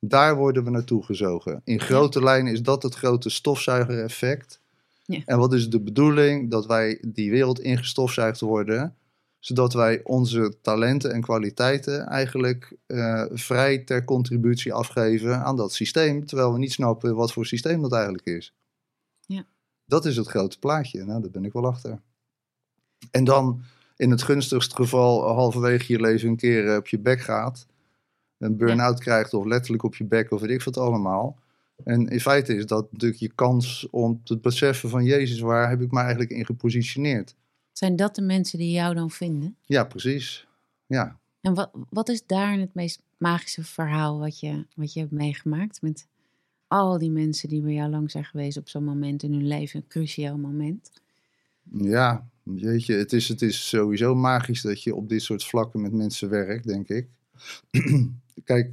[0.00, 1.60] Daar worden we naartoe gezogen.
[1.64, 4.60] In grote lijnen is dat het grote stofzuigereffect.
[5.04, 5.22] Ja.
[5.24, 6.50] En wat is de bedoeling?
[6.50, 8.94] Dat wij die wereld ingestofzuigd worden.
[9.38, 16.26] Zodat wij onze talenten en kwaliteiten eigenlijk eh, vrij ter contributie afgeven aan dat systeem.
[16.26, 18.54] Terwijl we niet snappen wat voor systeem dat eigenlijk is.
[19.20, 19.46] Ja.
[19.84, 21.04] Dat is het grote plaatje.
[21.04, 22.00] Nou, daar ben ik wel achter.
[23.10, 23.62] En dan
[23.96, 27.66] in het gunstigste geval halverwege je leven een keer eh, op je bek gaat.
[28.38, 31.38] Een burn-out krijgt of letterlijk op je bek of weet ik wat allemaal.
[31.84, 35.80] En in feite is dat natuurlijk je kans om te beseffen van Jezus, waar heb
[35.80, 37.34] ik me eigenlijk in gepositioneerd?
[37.78, 39.56] Zijn dat de mensen die jou dan vinden?
[39.64, 40.46] Ja, precies.
[40.86, 41.18] Ja.
[41.40, 45.82] En wat, wat is daar het meest magische verhaal wat je, wat je hebt meegemaakt?
[45.82, 46.06] Met
[46.68, 49.80] al die mensen die bij jou lang zijn geweest op zo'n moment in hun leven,
[49.80, 50.90] een cruciaal moment.
[51.72, 55.92] Ja, jeetje, het is, het is sowieso magisch dat je op dit soort vlakken met
[55.92, 57.08] mensen werkt, denk ik.
[58.44, 58.72] Kijk,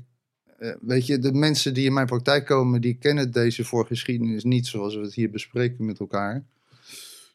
[0.57, 4.67] eh, weet je, de mensen die in mijn praktijk komen, die kennen deze voorgeschiedenis niet
[4.67, 6.43] zoals we het hier bespreken met elkaar.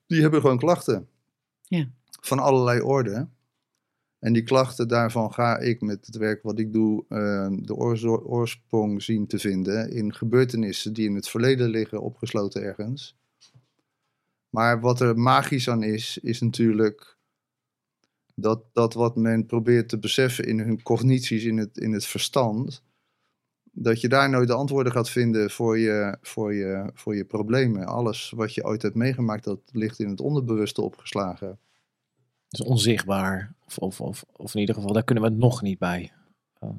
[0.06, 1.08] Die hebben gewoon klachten.
[1.68, 1.88] Ja.
[2.20, 3.28] Van allerlei orde.
[4.18, 7.74] En die klachten daarvan ga ik met het werk wat ik doe, eh, de
[8.24, 13.16] oorsprong zien te vinden in gebeurtenissen die in het verleden liggen, opgesloten ergens.
[14.50, 17.16] Maar wat er magisch aan is, is natuurlijk
[18.34, 22.82] dat, dat wat men probeert te beseffen in hun cognities, in het, in het verstand,
[23.82, 27.86] dat je daar nooit de antwoorden gaat vinden voor je, voor, je, voor je problemen.
[27.86, 31.58] Alles wat je ooit hebt meegemaakt, dat ligt in het onderbewuste opgeslagen.
[32.50, 33.54] Is onzichtbaar.
[33.66, 36.12] Of, of, of, of in ieder geval, daar kunnen we nog niet bij.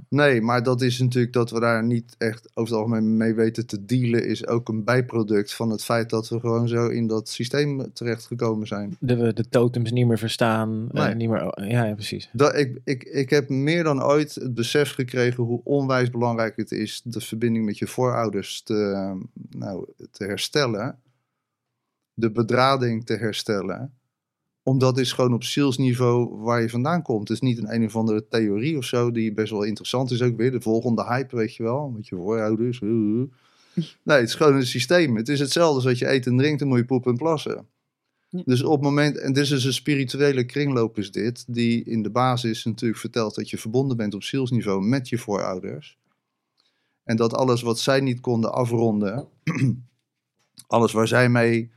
[0.09, 3.65] Nee, maar dat is natuurlijk dat we daar niet echt over het algemeen mee weten
[3.65, 7.29] te dealen, is ook een bijproduct van het feit dat we gewoon zo in dat
[7.29, 8.97] systeem terechtgekomen zijn.
[8.99, 10.89] De, we de totems niet meer verstaan.
[11.15, 12.29] niet meer, ja, ja, precies.
[12.33, 16.71] Dat, ik, ik, ik heb meer dan ooit het besef gekregen hoe onwijs belangrijk het
[16.71, 19.13] is de verbinding met je voorouders te,
[19.49, 20.99] nou, te herstellen.
[22.13, 23.98] De bedrading te herstellen.
[24.69, 27.27] Omdat is gewoon op zielsniveau waar je vandaan komt.
[27.27, 30.21] Het is niet een een of andere theorie of zo die best wel interessant is
[30.21, 30.51] ook weer.
[30.51, 31.89] De volgende hype, weet je wel.
[31.89, 32.79] Met je voorouders.
[34.03, 35.15] Nee, het is gewoon een systeem.
[35.15, 37.65] Het is hetzelfde als dat je eet en drinkt, dan moet je poepen en plassen.
[38.29, 38.41] Ja.
[38.45, 42.03] Dus op het moment, en dit is dus een spirituele kringloop is dit, die in
[42.03, 45.97] de basis natuurlijk vertelt dat je verbonden bent op zielsniveau met je voorouders.
[47.03, 49.27] En dat alles wat zij niet konden afronden,
[50.67, 51.71] alles waar zij mee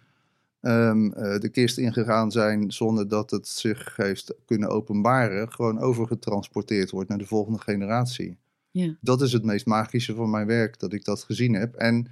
[0.63, 6.91] ehm, eh, de kist ingegaan zijn zonder dat het zich heeft kunnen openbaren, gewoon overgetransporteerd
[6.91, 8.39] wordt naar de volgende generatie.
[8.71, 8.97] Ja.
[9.01, 11.75] Dat is het meest magische van mijn werk, dat ik dat gezien heb.
[11.75, 12.07] En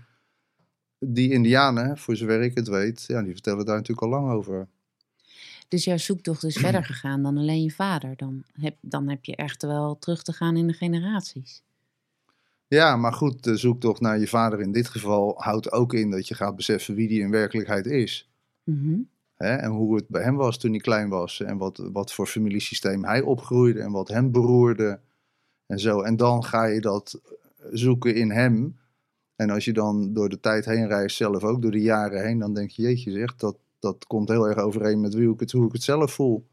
[0.98, 4.68] die indianen, voor zover ik het weet, ja, die vertellen daar natuurlijk al lang over.
[5.68, 8.16] Dus jouw zoektocht is verder gegaan dan alleen je vader.
[8.16, 11.62] Dan heb, dan heb je echt wel terug te gaan in de generaties.
[12.66, 16.28] Ja, maar goed, de zoektocht naar je vader in dit geval houdt ook in dat
[16.28, 18.29] je gaat beseffen wie die in werkelijkheid is.
[18.64, 18.98] Mhm.
[19.34, 19.54] Hè?
[19.54, 21.40] En hoe het bij hem was toen hij klein was.
[21.40, 25.00] En wat, wat voor familiesysteem hij opgroeide en wat hem beroerde.
[25.66, 26.00] En zo.
[26.00, 27.20] En dan ga je dat
[27.70, 28.78] zoeken in hem.
[29.36, 32.38] En als je dan door de tijd heen reist, zelf ook door de jaren heen,
[32.38, 35.52] dan denk je, jeetje zeg, dat, dat komt heel erg overeen met hoe ik het,
[35.52, 36.46] hoe ik het zelf voel.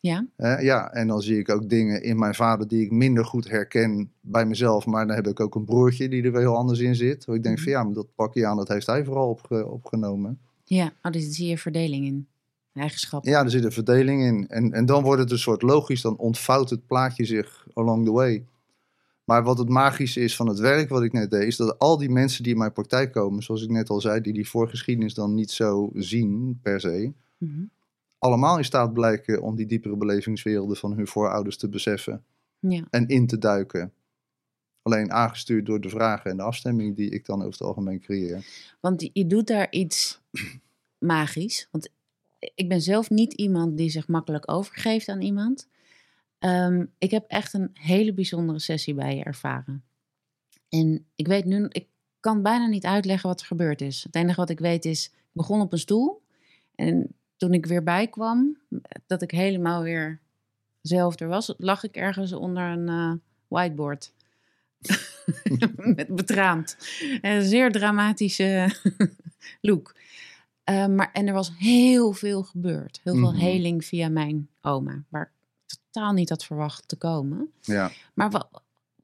[0.00, 3.24] Ja, Hè, ja, en dan zie ik ook dingen in mijn vader die ik minder
[3.24, 4.86] goed herken bij mezelf.
[4.86, 7.24] Maar dan heb ik ook een broertje die er weer heel anders in zit.
[7.24, 10.40] Waar ik denk van ja, maar dat pakje aan, dat heeft hij vooral opge- opgenomen.
[10.64, 10.92] Ja.
[11.02, 12.26] Oh, dus zie je verdeling in.
[12.72, 13.30] Eigenschappen.
[13.30, 14.48] Ja, er zit een verdeling in.
[14.48, 18.12] En, en dan wordt het een soort logisch, dan ontvouwt het plaatje zich along the
[18.12, 18.44] way.
[19.24, 21.98] Maar wat het magische is van het werk wat ik net deed, is dat al
[21.98, 25.14] die mensen die in mijn praktijk komen, zoals ik net al zei, die die voorgeschiedenis
[25.14, 27.62] dan niet zo zien per se, Mhm.
[28.18, 32.24] allemaal in staat blijken om die diepere belevingswerelden van hun voorouders te beseffen
[32.58, 32.84] Ja.
[32.90, 33.92] en in te duiken.
[34.82, 38.46] Alleen aangestuurd door de vragen en de afstemming die ik dan over het algemeen creëer.
[38.80, 40.20] Want je- je doet daar iets
[40.98, 41.68] magisch.
[41.70, 41.88] Want
[42.54, 45.68] ik ben zelf niet iemand die zich makkelijk overgeeft aan iemand.
[46.38, 49.84] Ehm, ik heb echt een hele bijzondere sessie bij je ervaren.
[50.68, 51.86] En ik weet nu, ik
[52.20, 54.02] kan bijna niet uitleggen wat er gebeurd is.
[54.02, 56.22] Het enige wat ik weet is, ik begon op een stoel.
[56.74, 58.58] En toen ik weer bijkwam,
[59.06, 60.20] dat ik helemaal weer
[60.80, 63.12] zelf er was, lag ik ergens onder een eh,
[63.48, 64.12] whiteboard.
[65.96, 66.76] Met betraand.
[67.20, 68.76] Een zeer dramatische
[69.60, 69.94] look.
[70.64, 73.00] Eh, maar, en er was heel veel gebeurd.
[73.02, 73.40] Heel veel Mhm.
[73.40, 75.04] heling via mijn oma.
[75.08, 75.32] Waar
[75.66, 77.50] ik totaal niet had verwacht te komen.
[77.60, 77.90] Ja.
[78.14, 78.48] Maar wat,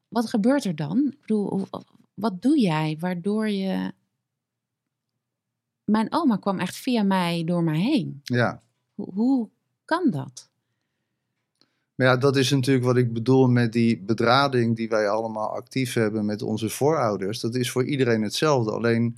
[0.08, 1.06] wat gebeurt er dan?
[1.12, 1.66] Ik bedoel,
[2.14, 3.92] wat doe jij waardoor je...
[5.84, 8.20] Mijn oma kwam echt via mij door mij heen.
[8.24, 8.62] ja.
[8.94, 9.48] Hoe, hoe
[9.84, 10.48] kan dat?
[11.94, 15.92] Maar ja, dat is natuurlijk wat ik bedoel met die bedrading die wij allemaal actief
[15.94, 17.40] hebben met onze voorouders.
[17.40, 18.70] Dat is voor iedereen hetzelfde.
[18.72, 19.16] Alleen,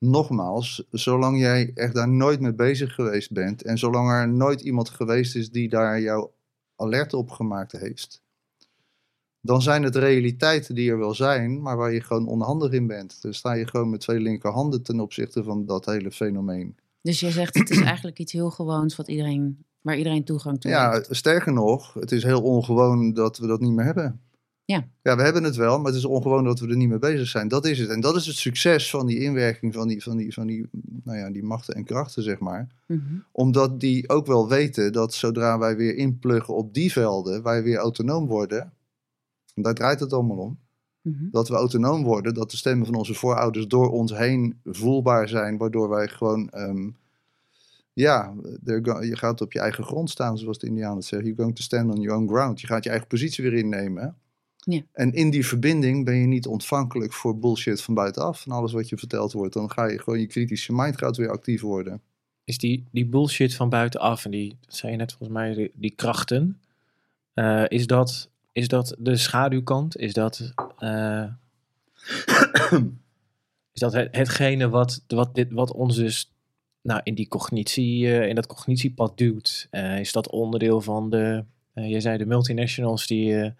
[0.00, 4.88] nogmaals, zolang jij echt daar nooit mee bezig geweest bent en zolang er nooit iemand
[4.88, 6.28] geweest is die daar jou
[6.76, 8.22] alert op gemaakt heeft,
[9.40, 13.22] dan zijn het realiteiten die er wel zijn, maar waar je gewoon onhandig in bent.
[13.22, 16.76] Dan sta je gewoon met twee linkerhanden ten opzichte van dat hele fenomeen.
[17.02, 20.70] Dus jij zegt, het is eigenlijk iets heel gewoons wat iedereen, waar iedereen toegang toe
[20.70, 21.16] Ja, heeft.
[21.16, 24.20] sterker nog, het is heel ongewoon dat we dat niet meer hebben.
[24.70, 24.88] Ja.
[25.02, 27.28] Ja, we hebben het wel, maar het is ongewoon dat we er niet mee bezig
[27.28, 27.48] zijn.
[27.48, 27.88] Dat is het.
[27.88, 30.68] En dat is het succes van die inwerking van die, van die, van die,
[31.04, 32.68] nou ja, die machten en krachten, zeg maar.
[32.86, 33.00] Mhm.
[33.32, 37.76] Omdat die ook wel weten dat zodra wij weer inpluggen op die velden, wij weer
[37.76, 38.72] autonoom worden.
[39.54, 40.58] En daar draait het allemaal om.
[41.02, 41.30] Mhm.
[41.30, 45.56] Dat we autonoom worden, dat de stemmen van onze voorouders door ons heen voelbaar zijn,
[45.56, 46.90] waardoor wij gewoon, ehm,
[47.92, 48.34] ja,
[49.00, 51.28] je gaat op je eigen grond staan, zoals de Indianen zeggen.
[51.28, 52.60] You're going to stand on your own ground.
[52.60, 54.16] Je gaat je eigen positie weer innemen.
[54.60, 54.80] Ja.
[54.92, 58.88] En in die verbinding ben je niet ontvankelijk voor bullshit van buitenaf, van alles wat
[58.88, 59.54] je verteld wordt.
[59.54, 62.00] Dan ga je gewoon, je kritische mind gaat weer actief worden.
[62.44, 65.70] Is die, die bullshit van buitenaf en die, dat zei je net volgens mij, die,
[65.74, 66.60] die krachten.
[67.34, 69.96] eh, is, dat, is dat de schaduwkant?
[69.96, 71.24] Is dat, eh,
[73.72, 76.32] is dat het, hetgene wat, wat, dit, wat ons dus
[76.82, 79.66] nou, in die cognitie, eh, in dat cognitiepad duwt?
[79.70, 81.44] Eh, is dat onderdeel van de,
[81.74, 83.52] eh je zei de multinationals die...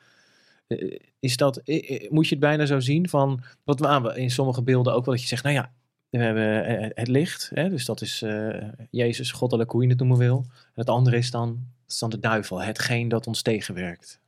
[0.71, 4.31] eh, is dat, eh, eh, moet je het bijna zo zien van, wat we in
[4.31, 5.73] sommige beelden ook wel dat je zegt, nou ja,
[6.11, 10.19] we hebben het licht, hè, dus dat is eh, Jezus, goddelijk, hoe je het noemen
[10.19, 10.47] wil.
[10.49, 14.21] En het andere is dan, is dan de duivel, hetgeen dat ons tegenwerkt.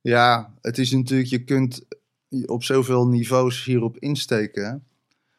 [0.00, 1.86] Ja, het is natuurlijk, je kunt
[2.46, 4.84] op zoveel niveaus hierop insteken.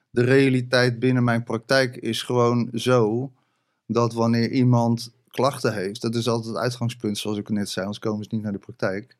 [0.09, 3.31] De realiteit binnen mijn praktijk is gewoon zo
[3.85, 8.03] dat wanneer iemand klachten heeft, dat is altijd het uitgangspunt, zoals ik net zei, anders
[8.03, 9.19] komen ze niet naar de praktijk.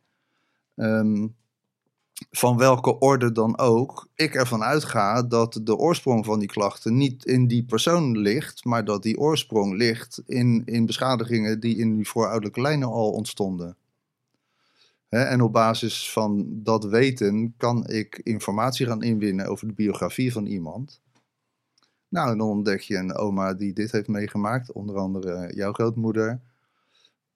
[0.82, 1.27] Ehm,
[2.32, 7.25] van welke orde dan ook, ik ervan uitga dat de oorsprong van die klachten niet
[7.25, 12.07] in die persoon ligt, maar dat die oorsprong ligt in, in beschadigingen die in die
[12.07, 13.75] voorouderlijke lijnen al ontstonden.
[15.09, 20.45] En op basis van dat weten kan ik informatie gaan inwinnen over de biografie van
[20.45, 21.01] iemand.
[22.07, 26.41] Nou, dan ontdek je een oma die dit heeft meegemaakt, onder andere jouw grootmoeder.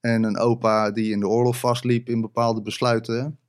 [0.05, 3.39] En een opa die in de oorlog vastliep in bepaalde besluiten.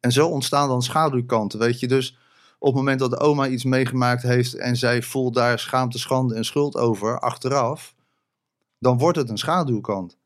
[0.00, 1.88] En zo ontstaan dan schaduwkanten, weet je.
[1.88, 2.18] Dus
[2.58, 6.34] op het moment dat de oma iets meegemaakt heeft en zij voelt daar schaamte, schande
[6.34, 7.94] en schuld over, achteraf,
[8.78, 10.18] dan wordt het een schaduwkant.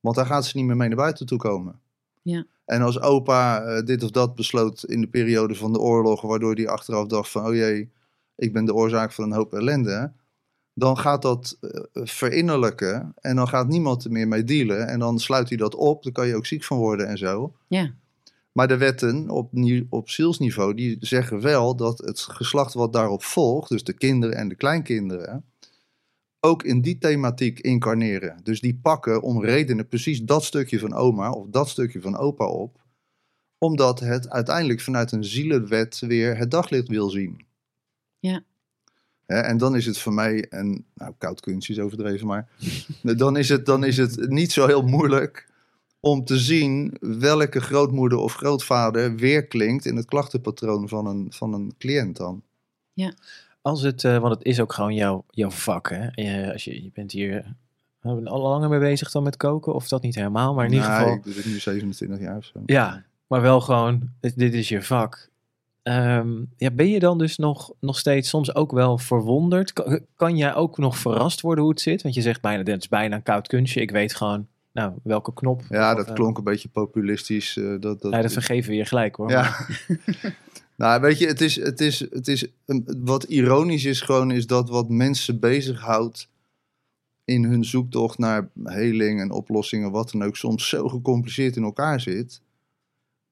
[0.00, 1.80] Want daar gaat ze niet meer mee naar buiten toe komen.
[2.22, 2.46] Ja.
[2.64, 6.54] En als opa eh, dit of dat besloot in de periode van de oorlog, waardoor
[6.54, 7.92] hij achteraf dacht van, oh jee,
[8.36, 10.12] ik ben de oorzaak van een hoop ellende,
[10.78, 15.18] dan gaat dat eh, verinnerlijken en dan gaat niemand er meer mee dealen en dan
[15.18, 17.56] sluit hij dat op, daar kan je ook ziek van worden en zo.
[17.68, 17.94] Ja.
[18.52, 19.50] Maar de wetten op,
[19.90, 24.48] op zielsniveau, die zeggen wel dat het geslacht wat daarop volgt, dus de kinderen en
[24.48, 25.44] de kleinkinderen,
[26.40, 28.40] ook in die thematiek incarneren.
[28.42, 32.46] Dus die pakken om redenen precies dat stukje van oma of dat stukje van opa
[32.46, 32.84] op,
[33.58, 37.46] Omdat het uiteindelijk vanuit een zielenwet weer het daglicht wil zien.
[38.18, 38.42] Ja.
[39.26, 42.48] Hè, en dan is het voor mij, een nou, koud kunstje is overdreven, maar
[43.02, 45.48] dan is, het, dan is het niet zo heel moeilijk
[46.00, 51.74] om te zien welke grootmoeder of grootvader weerklinkt in het klachtenpatroon van een, van een
[51.78, 52.42] cliënt dan.
[53.62, 55.90] Als het, eh, want het is ook gewoon jouw, jouw vak.
[55.90, 56.08] Hè?
[56.12, 57.56] Je, als je, je bent hier
[58.02, 60.88] uh, al langer mee bezig dan met koken, of dat niet helemaal, maar in ieder
[60.88, 61.16] Nou, geval.
[61.16, 62.62] Ik doe nu 27 jaar of zo.
[62.66, 65.30] Ja, maar wel gewoon, dit, dit is je vak.
[65.86, 69.72] Ehm, ja, ben je dan dus nog, nog steeds soms ook wel verwonderd?
[69.72, 72.02] Kan, kan jij ook nog verrast worden hoe het zit?
[72.02, 73.80] Want je zegt bijna, dit is bijna een koud kunstje.
[73.80, 75.62] Ik weet gewoon, nou, welke knop.
[75.68, 77.56] Ja, Of, dat eh, klonk een beetje populistisch.
[77.56, 79.30] eh, dat, dat, Ja, dat vergeven we je gelijk hoor.
[79.30, 79.56] Ja.
[80.76, 84.46] nou, weet je, het is, het is, het is, een- wat ironisch is gewoon, is
[84.46, 86.28] dat wat mensen bezighoudt
[87.24, 92.00] in hun zoektocht naar heling en oplossingen, wat dan ook, soms zo gecompliceerd in elkaar
[92.00, 92.40] zit.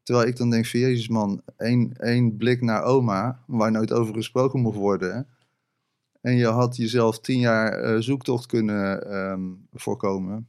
[0.04, 4.14] Terwijl ik dan denk van, jezus man, één, één blik naar oma, waar nooit over
[4.14, 5.28] gesproken mocht worden.
[6.20, 10.48] En je had jezelf tien jaar eh, zoektocht kunnen ehm, voorkomen.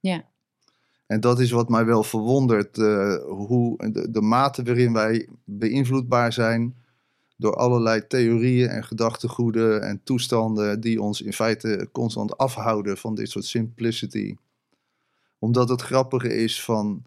[0.00, 0.24] Ja.
[1.06, 6.32] En dat is wat mij wel verwondert, eh, hoe de, de mate waarin wij beïnvloedbaar
[6.32, 6.74] zijn
[7.36, 13.30] door allerlei theorieën en gedachtegoeden en toestanden die ons in feite constant afhouden van dit
[13.30, 14.36] soort simplicity.
[15.38, 17.04] Omdat het grappige is van,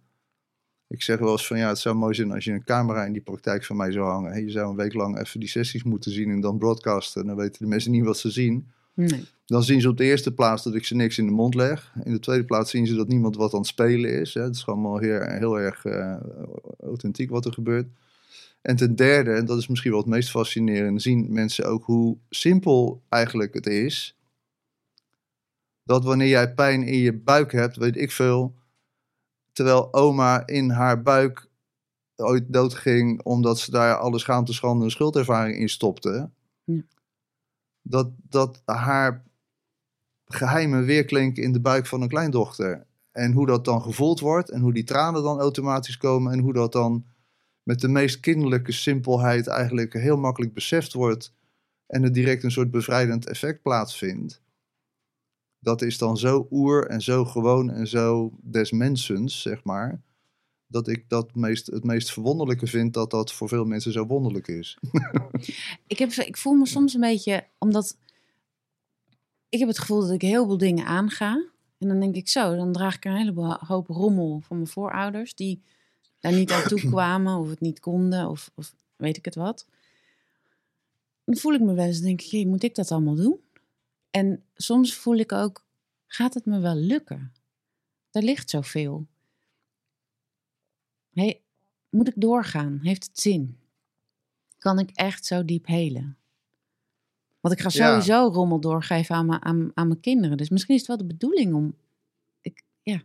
[0.89, 3.13] ik zeg wel eens van ja, het zou mooi zijn als je een camera in
[3.13, 4.31] die praktijk van mij zou hangen.
[4.31, 7.25] Hey, je zou een week lang even die sessies moeten zien en dan broadcasten.
[7.25, 8.67] Dan weten de mensen niet wat ze zien.
[8.93, 9.25] Nee.
[9.45, 11.93] Dan zien ze op de eerste plaats dat ik ze niks in de mond leg.
[12.03, 14.33] In de tweede plaats zien ze dat niemand wat aan het spelen is.
[14.33, 14.41] Hè.
[14.41, 16.17] Het is allemaal heel, heel erg eh,
[16.79, 17.87] authentiek wat er gebeurt.
[18.61, 22.17] En ten derde, en dat is misschien wel het meest fascinerende, zien mensen ook hoe
[22.29, 24.17] simpel eigenlijk het is.
[25.83, 28.53] Dat wanneer jij pijn in je buik hebt, weet ik veel.
[29.51, 31.49] Terwijl oma in haar buik
[32.15, 36.29] ooit doodging omdat ze daar alle schaamte, schande en schuldervaring in stopte.
[36.63, 36.81] Ja.
[37.81, 39.23] Dat, dat haar
[40.25, 42.87] geheimen weerklinken in de buik van een kleindochter.
[43.11, 46.53] En hoe dat dan gevoeld wordt en hoe die tranen dan automatisch komen en hoe
[46.53, 47.05] dat dan
[47.63, 51.33] met de meest kinderlijke simpelheid eigenlijk heel makkelijk beseft wordt
[51.87, 54.41] en er direct een soort bevrijdend effect plaatsvindt.
[55.59, 60.01] Dat is dan zo oer en zo gewoon en zo des mensens, zeg maar,
[60.67, 64.47] dat ik dat meest, het meest verwonderlijke vind dat dat voor veel mensen zo wonderlijk
[64.47, 64.77] is.
[65.87, 67.97] Ik, heb, ik voel me soms een beetje, omdat
[69.49, 71.47] ik heb het gevoel dat ik heel veel dingen aanga.
[71.77, 75.35] En dan denk ik zo, dan draag ik een hele hoop rommel van mijn voorouders
[75.35, 75.61] die
[76.19, 79.65] daar niet aan toe kwamen of het niet konden of, of weet ik het wat.
[81.23, 83.39] Dan voel ik me wel eens, denk ik, moet ik dat allemaal doen?
[84.11, 85.65] En soms voel ik ook,
[86.07, 87.33] gaat het me wel lukken?
[88.11, 89.07] Er ligt zoveel.
[91.13, 91.41] Hey,
[91.89, 92.79] moet ik doorgaan?
[92.83, 93.57] Heeft het zin?
[94.57, 96.17] Kan ik echt zo diep helen?
[97.39, 97.87] Want ik ga Ja.
[97.89, 100.37] sowieso rommel doorgeven aan, mijn- aan, aan mijn kinderen.
[100.37, 101.75] Dus misschien is het wel de bedoeling om...
[102.41, 102.95] Ik, ja,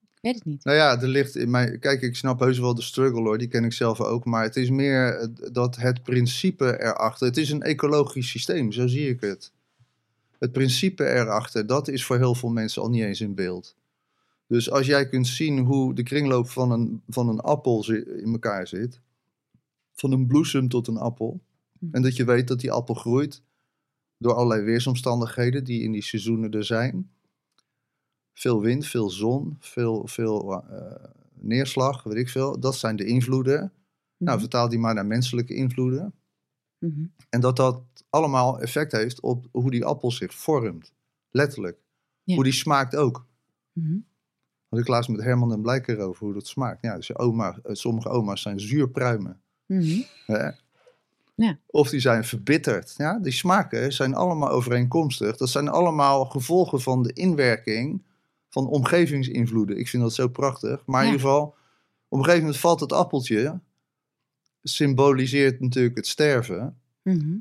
[0.00, 0.64] ik weet het niet.
[0.64, 1.78] Nou ja, er ligt in mij.
[1.78, 4.24] Kijk, ik snap heus wel de struggle hoor, die ken ik zelf ook.
[4.24, 7.26] Maar het is meer eh, dat het principe erachter.
[7.26, 9.52] Het is een ecologisch systeem, zo zie ik het.
[10.40, 13.76] Het principe erachter, dat is voor heel veel mensen al niet eens in beeld.
[14.46, 18.66] Dus als jij kunt zien hoe de kringloop van een, van een appel in elkaar
[18.66, 19.00] zit,
[19.92, 21.40] van een bloesem tot een appel,
[21.90, 23.42] en dat je weet dat die appel groeit
[24.18, 27.10] door allerlei weersomstandigheden die in die seizoenen er zijn.
[28.32, 32.60] Veel wind, veel zon, veel, veel eh, neerslag, weet ik veel.
[32.60, 33.58] Dat zijn de invloeden.
[34.16, 36.14] Nou, Mhm, vertaal die maar naar menselijke invloeden.
[36.78, 37.04] mhm.
[37.28, 40.92] En dat dat allemaal effect heeft op hoe die appel zich vormt.
[41.30, 41.78] Letterlijk.
[42.22, 42.34] Ja.
[42.34, 43.26] Hoe die smaakt ook.
[43.72, 43.98] Mhm.
[44.68, 46.82] Had ik laatst met Herman en Blijker over hoe dat smaakt.
[46.82, 49.40] Ja, dus oma, eh, sommige oma's zijn zuurpruimen.
[50.26, 50.50] Hè?
[51.34, 51.58] Ja.
[51.66, 52.94] Of die zijn verbitterd.
[52.96, 55.36] Ja, die smaken zijn allemaal overeenkomstig.
[55.36, 58.02] Dat zijn allemaal gevolgen van de inwerking
[58.48, 59.78] van omgevingsinvloeden.
[59.78, 60.82] Ik vind dat zo prachtig.
[60.86, 61.54] Maar in ieder geval,
[62.08, 63.60] op een gegeven moment valt het appeltje.
[64.62, 66.80] Symboliseert natuurlijk het sterven.
[67.02, 67.36] Mhm.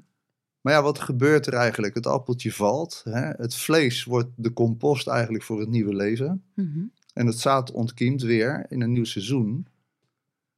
[0.62, 1.94] Maar ja, wat gebeurt er eigenlijk?
[1.94, 3.02] Het appeltje valt.
[3.04, 3.22] Hè?
[3.30, 6.44] Het vlees wordt de compost eigenlijk voor het nieuwe leven.
[6.56, 6.80] Mhm.
[7.14, 9.68] En het zaad ontkiemt weer in een nieuw seizoen.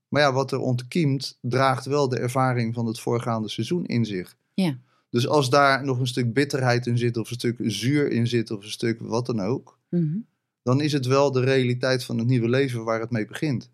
[0.07, 4.35] Maar ja, wat er ontkiemt, draagt wel de ervaring van het voorgaande seizoen in zich.
[4.53, 4.77] Ja.
[5.09, 8.51] Dus als daar nog een stuk bitterheid in zit, of een stuk zuur in zit,
[8.51, 10.17] of een stuk wat dan ook, Mhm.
[10.63, 13.69] dan is het wel de realiteit van het nieuwe leven waar het mee begint.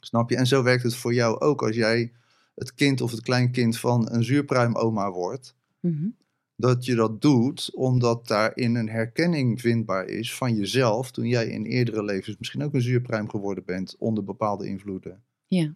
[0.00, 0.36] Snap je?
[0.36, 2.12] En zo werkt het voor jou ook als jij
[2.54, 5.54] het kind of het kleinkind van een zuurpruimoma wordt.
[5.80, 6.08] Mhm.
[6.56, 11.10] Dat je dat doet omdat daarin een herkenning vindbaar is van jezelf.
[11.10, 15.22] Toen jij in eerdere levens misschien ook een zuurpruim geworden bent onder bepaalde invloeden.
[15.46, 15.74] Ja.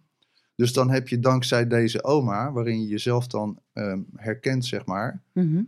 [0.55, 5.23] Dus dan heb je dankzij deze oma, waarin je jezelf dan ehm, herkent, zeg maar,
[5.33, 5.63] Mhm.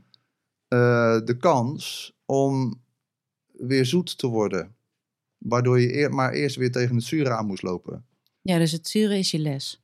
[0.67, 2.81] eh, de kans om
[3.51, 4.75] weer zoet te worden.
[5.37, 8.05] Waardoor je eer- maar eerst weer tegen het zure aan moest lopen.
[8.41, 9.81] Ja, dus het zure is je les.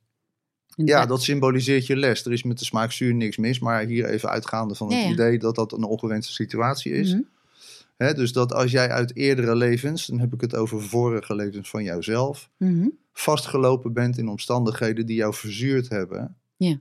[0.84, 2.24] Ja, da- dat symboliseert je les.
[2.24, 5.04] Er is met de smaak zuur niks mis, maar hier even uitgaande van het Ja,
[5.04, 5.10] ja.
[5.12, 7.12] idee dat dat een ongewenste situatie is.
[7.12, 8.14] Mhm.
[8.14, 11.82] Dus dat als jij uit eerdere levens, dan heb ik het over vorige levens van
[11.84, 12.88] jouzelf, Mhm.
[13.12, 16.78] vastgelopen bent in omstandigheden die jou verzuurd hebben, Ja.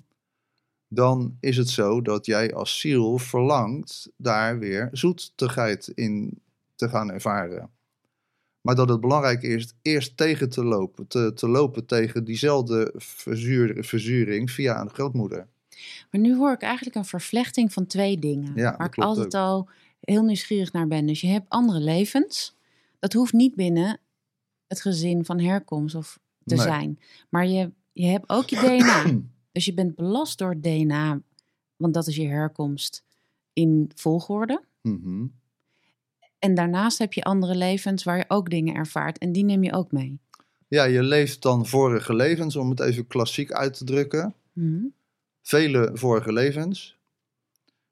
[0.87, 6.39] dan is het zo dat jij als ziel verlangt daar weer zoetigheid in
[6.75, 7.69] te gaan ervaren.
[8.65, 13.83] Maar dat het belangrijk is eerst tegen te lopen, te, te lopen tegen diezelfde verzuur,
[13.83, 15.47] verzuring via een grootmoeder.
[16.11, 18.51] Maar nu hoor ik eigenlijk een vervlechting van twee dingen.
[18.55, 19.41] Ja, waar ik altijd ook.
[19.41, 21.05] al heel nieuwsgierig naar ben.
[21.05, 22.55] Dus je hebt andere levens.
[22.99, 23.99] Dat hoeft niet binnen
[24.67, 26.63] het gezin van herkomst of te Nee.
[26.63, 26.99] zijn.
[27.29, 29.19] Maar je, je hebt ook je DNA.
[29.51, 31.21] dus je bent belast door het DNA,
[31.75, 33.03] want dat is je herkomst
[33.53, 34.63] in volgorde.
[34.81, 35.25] Mhm.
[36.39, 39.17] En daarnaast heb je andere levens waar je ook dingen ervaart.
[39.17, 40.19] En die neem je ook mee.
[40.67, 44.35] Ja, je leeft dan vorige levens, om het even klassiek uit te drukken.
[44.53, 44.85] Mhm.
[45.41, 46.99] vele vorige levens,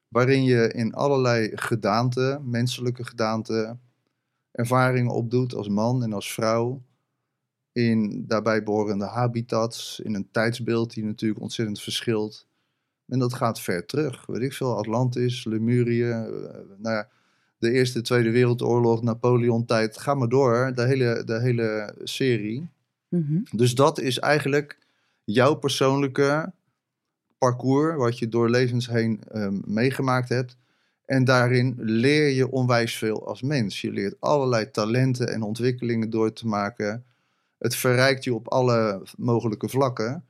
[0.07, 3.81] waarin je in allerlei gedaanten, menselijke gedaanten,
[4.51, 6.83] ervaringen opdoet als man en als vrouw,
[7.71, 12.47] in daarbij behorende habitats, in een tijdsbeeld die natuurlijk ontzettend verschilt.
[13.05, 16.21] En dat gaat ver terug, weet ik veel, Atlantis, Lemurië, eh,
[16.77, 17.09] nou ja,
[17.64, 22.70] de Eerste, Tweede Wereldoorlog, Napoleon-tijd, ga maar door, de hele, de hele serie.
[23.09, 23.39] Mhm.
[23.51, 24.78] Dus dat is eigenlijk
[25.24, 26.53] jouw persoonlijke
[27.38, 30.57] parcours, wat je door levens heen ehm, meegemaakt hebt.
[31.05, 33.82] En daarin leer je onwijs veel als mens.
[33.82, 37.05] Je leert allerlei talenten en ontwikkelingen door te maken.
[37.57, 40.24] Het verrijkt je op alle mogelijke vlakken.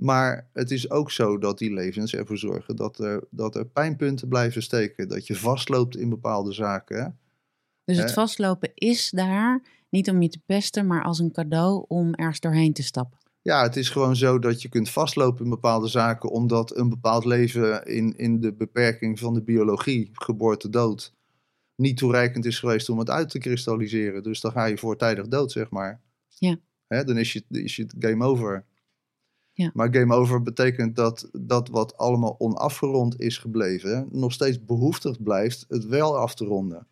[0.00, 4.28] Maar het is ook zo dat die levens ervoor zorgen dat er, dat er pijnpunten
[4.28, 5.08] blijven steken.
[5.08, 7.18] Dat je vastloopt in bepaalde zaken.
[7.84, 12.14] Dus het vastlopen is daar niet om je te pesten, maar als een cadeau om
[12.14, 13.18] ergens doorheen te stappen.
[13.42, 17.24] Ja, het is gewoon zo dat je kunt vastlopen in bepaalde zaken, omdat een bepaald
[17.24, 21.14] leven in, in de beperking van de biologie, geboorte, dood,
[21.74, 24.22] niet toereikend is geweest om het uit te kristalliseren.
[24.22, 26.00] Dus dan ga je voortijdig dood, zeg maar.
[26.28, 26.56] Ja.
[26.86, 28.64] Hè, dan is je, is je game over.
[29.58, 29.70] Ja.
[29.74, 35.64] Maar game over betekent dat dat wat allemaal onafgerond is gebleven, nog steeds behoeftig blijft
[35.68, 36.86] het wel af te ronden.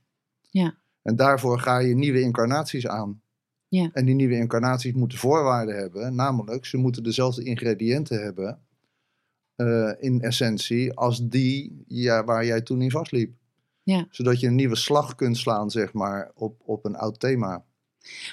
[0.50, 0.74] Ja.
[1.02, 3.22] En daarvoor ga je nieuwe incarnaties aan.
[3.68, 3.90] Ja.
[3.92, 8.60] En die nieuwe incarnaties moeten voorwaarden hebben, namelijk ze moeten dezelfde ingrediënten hebben
[9.56, 13.34] eh, in essentie als die ja, waar jij toen in vastliep.
[13.82, 14.06] Ja.
[14.10, 17.64] Zodat je een nieuwe slag kunt slaan, zeg maar, op, op een oud thema.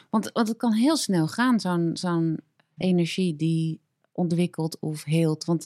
[0.10, 2.40] Want, want het kan heel snel gaan, zo'n zo'n
[2.78, 3.82] energie die
[4.14, 5.46] ontwikkelt of heelt.
[5.46, 5.64] Want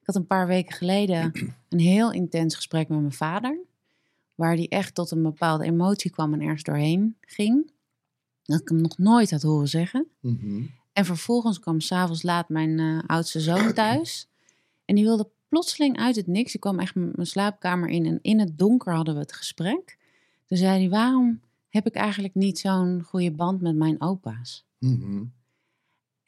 [0.00, 1.32] ik had een paar weken geleden
[1.68, 3.58] een heel intens gesprek met mijn vader.
[4.34, 7.70] Waar die echt tot een bepaalde emotie kwam en ergens doorheen ging.
[8.42, 10.06] Dat ik hem nog nooit had horen zeggen.
[10.20, 10.62] Mhm.
[10.92, 14.28] En vervolgens kwam s'avonds laat mijn eh, oudste zoon thuis.
[14.84, 16.52] En die wilde plotseling uit het niks.
[16.52, 18.06] Die kwam echt mijn slaapkamer in.
[18.06, 19.98] En in het donker hadden we het gesprek.
[20.46, 24.66] Toen zei hij, waarom heb ik eigenlijk niet zo'n goede band met mijn opa's?
[24.78, 25.24] Mhm.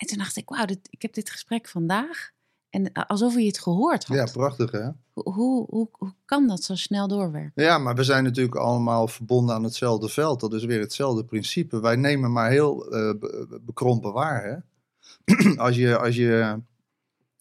[0.01, 2.31] En toen dacht ik, wauw, dit, ik heb dit gesprek vandaag.
[2.71, 4.17] En eh, alsof hij het gehoord had.
[4.17, 4.89] Ja, prachtig hè?
[5.13, 7.63] hoe, hoe, hoe, hoe kan dat zo snel doorwerken?
[7.65, 10.41] Ja, maar we zijn natuurlijk allemaal verbonden aan hetzelfde veld.
[10.41, 11.81] Dat is weer hetzelfde principe.
[11.81, 14.45] Wij nemen maar heel eh, be- bekrompen waar.
[14.45, 14.57] Hè?
[15.67, 16.61] als, je, als, je,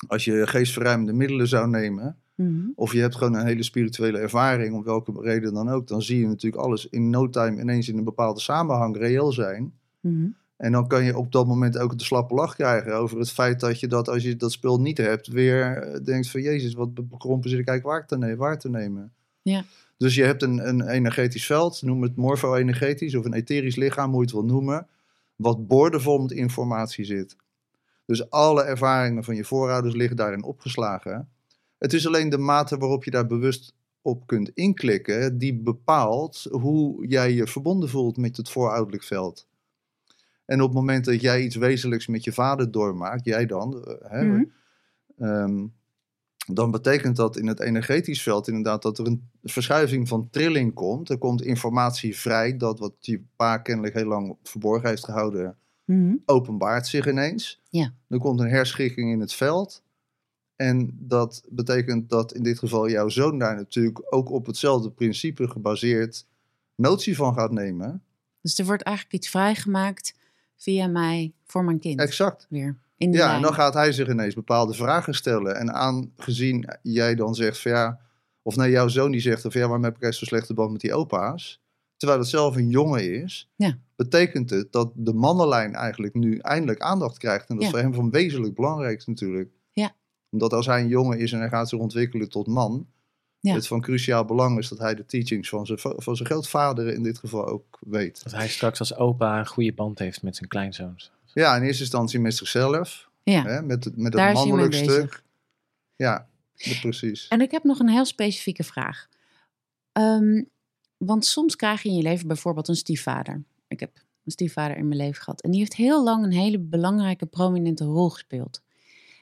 [0.08, 2.68] als je geestverruimende middelen zou nemen, Mhm.
[2.76, 6.20] of je hebt gewoon een hele spirituele ervaring, om welke reden dan ook, dan zie
[6.20, 9.74] je natuurlijk alles in no time ineens in een bepaalde samenhang reëel zijn.
[10.00, 10.28] Mhm.
[10.60, 13.60] En dan kan je op dat moment ook de slappe lach krijgen over het feit
[13.60, 17.10] dat je dat, als je dat spul niet hebt, weer eh, denkt van Jezus, wat
[17.10, 19.14] bekrompen zit ik eigenlijk waar te, ne- waar te nemen.
[19.42, 19.64] Ja.
[19.98, 24.20] Dus je hebt een, een energetisch veld, noem het morfo-energetisch of een etherisch lichaam, hoe
[24.20, 24.88] je het wil noemen,
[25.36, 27.36] wat boordevol met informatie zit.
[28.06, 31.30] Dus alle ervaringen van je voorouders liggen daarin opgeslagen.
[31.78, 37.08] Het is alleen de mate waarop je daar bewust op kunt inklikken, die bepaalt hoe
[37.08, 39.48] jij je verbonden voelt met het voorouderlijk veld.
[40.50, 44.12] En op het moment dat jij iets wezenlijks met je vader doormaakt, jij dan, eh,
[44.12, 44.44] hè, Mhm.
[45.18, 45.66] Ehm,
[46.48, 51.10] dan betekent dat in het energetisch veld inderdaad dat er een verschuiving van trilling komt.
[51.10, 56.16] Er komt informatie vrij, dat wat je pa kennelijk heel lang verborgen heeft gehouden, Mhm.
[56.26, 57.62] openbaart zich ineens.
[57.70, 57.94] Ja.
[58.08, 59.84] Er komt een herschikking in het veld.
[60.56, 65.48] En dat betekent dat in dit geval jouw zoon daar natuurlijk ook op hetzelfde principe
[65.48, 66.28] gebaseerd
[66.76, 68.04] notie van gaat nemen.
[68.42, 70.18] Dus er wordt eigenlijk iets vrijgemaakt
[70.60, 72.00] via mij voor mijn kind.
[72.00, 72.46] Exact.
[72.50, 72.78] Weer.
[72.98, 75.56] In Ja, en dan gaat hij zich ineens bepaalde vragen stellen.
[75.56, 78.00] En aangezien jij dan zegt van ja,
[78.42, 80.82] of nee, jouw zoon die zegt van ja, waarom heb ik zo'n slechte band met
[80.82, 81.62] die opa's?
[81.98, 83.78] Terwijl het zelf een jongen is, Ja.
[83.96, 87.50] betekent het dat de mannenlijn eigenlijk nu eindelijk aandacht krijgt.
[87.50, 89.50] En dat is voor hem van wezenlijk belangrijk natuurlijk.
[89.72, 89.96] Ja.
[90.30, 92.88] Omdat als hij een jongen is en hij gaat zich ontwikkelen tot man,
[93.42, 93.54] Ja.
[93.54, 96.88] het van cruciaal belang is dat hij de teachings van zijn, va- van zijn grootvader
[96.94, 98.24] in dit geval ook weet.
[98.24, 101.12] Dat hij straks als opa een goede band heeft met zijn kleinzoons.
[101.34, 103.44] Ja, in eerste instantie met zichzelf, Ja.
[103.44, 104.92] hè, met, het- met Daar het mannelijk bezig.
[104.92, 105.24] stuk.
[105.96, 106.28] Ja,
[106.82, 107.28] precies.
[107.28, 109.08] En ik heb nog een heel specifieke vraag.
[109.92, 110.44] Ehm,
[110.98, 113.44] want soms krijg je in je leven bijvoorbeeld een stiefvader.
[113.68, 113.92] Ik heb
[114.26, 115.42] een stiefvader in mijn leven gehad.
[115.42, 118.62] En die heeft heel lang een hele belangrijke, prominente rol gespeeld.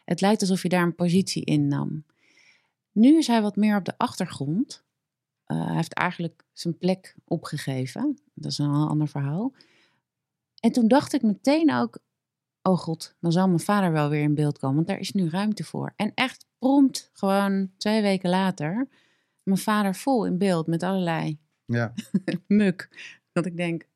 [0.05, 2.03] Het lijkt alsof je daar een positie in nam.
[2.98, 4.86] Nu is hij wat meer op de achtergrond.
[5.43, 8.20] Eh, hij heeft eigenlijk zijn plek opgegeven.
[8.34, 9.54] Dat is een heel ander verhaal.
[10.60, 12.00] En toen dacht ik meteen ook:
[12.62, 15.30] oh god, dan zal mijn vader wel weer in beeld komen, want daar is nu
[15.30, 15.93] ruimte voor.
[15.95, 18.88] En echt prompt, gewoon twee weken later,
[19.43, 21.93] mijn vader vol in beeld met allerlei Ja.
[22.48, 22.89] muk.
[23.32, 23.88] Dat ik denk,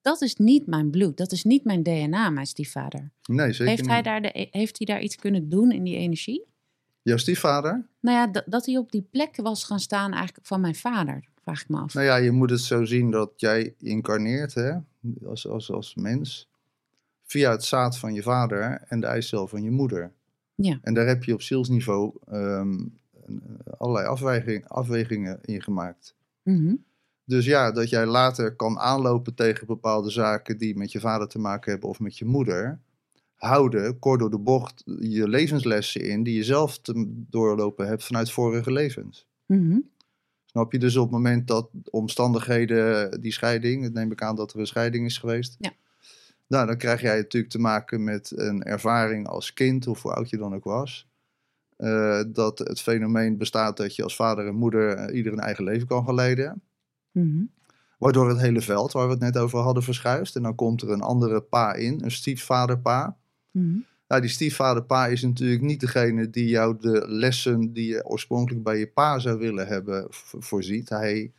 [0.00, 3.12] dat is niet mijn bloed, dat is niet mijn DNA, mijn stiefvader.
[3.22, 4.04] Nee, zeker Heeft hij, niet.
[4.04, 6.54] daar de, heeft hij daar iets kunnen doen in die energie?
[7.06, 7.86] Jouw stiefvader?
[8.00, 11.62] Nou ja, dat, hij op die plek was gaan staan eigenlijk van mijn vader, vraag
[11.62, 11.94] ik me af.
[11.94, 14.72] Nou ja, je moet het zo zien dat jij incarneert hè,
[15.26, 16.48] als, als, als mens
[17.24, 20.12] via het zaad van je vader en de eicel van je moeder.
[20.54, 20.78] Ja.
[20.82, 22.78] En daar heb je op zielsniveau ehm,
[23.26, 26.14] een- allerlei afweging, afwegingen in gemaakt.
[26.42, 26.74] Mhm.
[27.24, 31.38] Dus ja, dat jij later kan aanlopen tegen bepaalde zaken die met je vader te
[31.38, 32.80] maken hebben of met je moeder.
[33.46, 38.30] Houden, kort door de bocht, je levenslessen in die je zelf te doorlopen hebt vanuit
[38.30, 39.26] vorige levens.
[39.46, 39.78] Mhm.
[40.44, 40.78] Snap je?
[40.78, 44.66] Dus op het moment dat omstandigheden, die scheiding, het neem ik aan dat er een
[44.66, 45.56] scheiding is geweest.
[45.58, 45.72] Ja.
[46.46, 50.30] Nou, dan krijg jij natuurlijk te maken met een ervaring als kind, of hoe oud
[50.30, 51.08] je dan ook was.
[51.76, 55.64] eh, dat het fenomeen bestaat dat je als vader en moeder eh, ieder een eigen
[55.64, 56.62] leven kan gaan leiden.
[57.12, 57.44] Mhm.
[57.98, 60.36] Waardoor het hele veld waar we het net over hadden verschuift.
[60.36, 63.16] En dan komt er een andere pa in, een stiefvaderpa.
[63.56, 63.78] Mhm.
[64.08, 68.78] Nou, die stiefvaderpa is natuurlijk niet degene die jou de lessen die je oorspronkelijk bij
[68.78, 70.06] je pa zou willen hebben
[70.38, 70.88] voorziet.
[70.88, 71.32] Hij,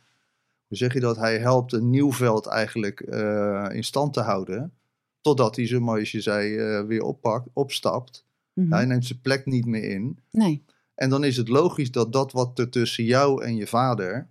[0.66, 1.16] hoe zeg je dat?
[1.16, 4.72] Hij helpt een nieuw veld eigenlijk eh, in stand te houden.
[5.20, 8.26] Totdat hij, zo mooi als je zei, eh, weer oppakt, opstapt.
[8.52, 8.72] Mhm.
[8.72, 10.18] Hij neemt zijn plek niet meer in.
[10.30, 10.64] Nee.
[10.94, 14.28] En dan is het logisch dat dat wat er tussen jou en je vader,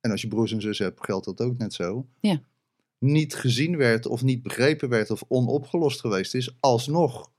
[0.00, 2.40] en als je broers en zus hebt, geldt dat ook net zo, Ja.
[3.06, 7.30] Niet gezien werd of niet begrepen werd of onopgelost geweest is, alsnog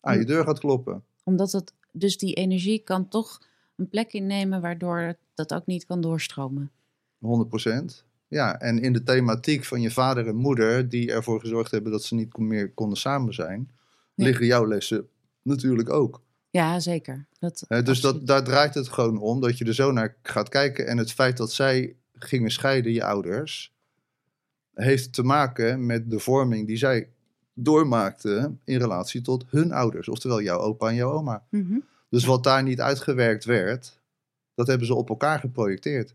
[0.00, 0.26] aan je Hm.
[0.26, 1.04] deur gaat kloppen.
[1.24, 3.42] Omdat het, dus die energie kan toch
[3.76, 6.70] een plek innemen waardoor dat ook niet kan doorstromen.
[7.18, 8.04] 100%.
[8.28, 12.04] Ja, en in de thematiek van je vader en moeder, die ervoor gezorgd hebben dat
[12.04, 13.70] ze niet meer konden samen zijn,
[14.14, 14.24] Ja.
[14.24, 15.08] liggen jouw lessen
[15.42, 16.22] natuurlijk ook.
[16.50, 17.26] Ja, zeker.
[17.38, 20.86] Dat, dus dat, daar draait het gewoon om, dat je er zo naar gaat kijken.
[20.86, 23.74] En het feit dat zij gingen scheiden, je ouders,
[24.84, 27.08] heeft te maken met de vorming die zij
[27.54, 30.08] doormaakten in relatie tot hun ouders.
[30.08, 31.44] Oftewel jouw opa en jouw oma.
[31.50, 31.78] Mhm.
[32.08, 34.00] Dus wat daar niet uitgewerkt werd,
[34.54, 36.14] dat hebben ze op elkaar geprojecteerd.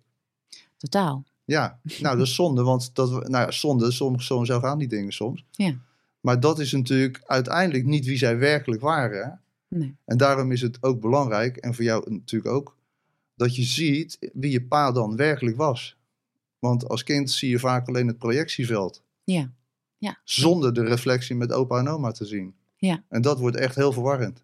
[0.78, 1.24] Totaal.
[1.46, 4.88] Ja, nou dat is zonde, want dat, nou ja, zonde, soms, zo zo gaan die
[4.88, 5.46] dingen soms.
[5.52, 5.76] Ja.
[6.20, 9.42] Maar dat is natuurlijk uiteindelijk niet wie zij werkelijk waren.
[9.68, 9.96] Nee.
[10.06, 12.76] En daarom is het ook belangrijk, en voor jou natuurlijk ook,
[13.36, 15.98] dat je ziet wie je pa dan werkelijk was.
[16.64, 19.52] Want als kind zie je vaak alleen het projectieveld, Ja.
[19.98, 20.18] Ja.
[20.24, 22.56] zonder de reflectie met opa en oma te zien.
[22.78, 23.04] Ja.
[23.10, 24.38] En dat wordt echt heel verwarrend.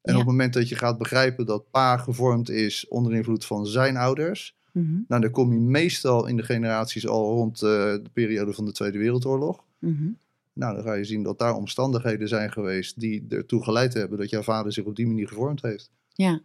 [0.00, 0.12] En Ja.
[0.12, 3.96] op het moment dat je gaat begrijpen dat pa gevormd is onder invloed van zijn
[3.96, 4.98] ouders, Mhm.
[5.08, 8.72] nou dan kom je meestal in de generaties al rond eh, de periode van de
[8.72, 9.64] Tweede Wereldoorlog.
[9.78, 10.08] Mhm.
[10.52, 14.30] Nou, dan ga je zien dat daar omstandigheden zijn geweest die ertoe geleid hebben dat
[14.30, 15.90] jouw vader zich op die manier gevormd heeft.
[16.12, 16.40] Ja.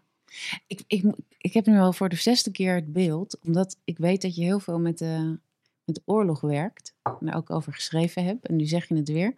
[0.67, 1.03] Ik, ik,
[1.38, 4.43] ik heb nu al voor de zesde keer het beeld, omdat ik weet dat je
[4.43, 5.39] heel veel met de,
[5.84, 6.93] met de oorlog werkt.
[7.03, 8.47] En daar ook over geschreven hebt.
[8.47, 9.34] En nu zeg je het weer.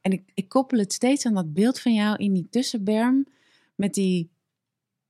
[0.00, 3.26] En ik, ik koppel het steeds aan dat beeld van jou in die tussenberm.
[3.74, 4.30] Met die,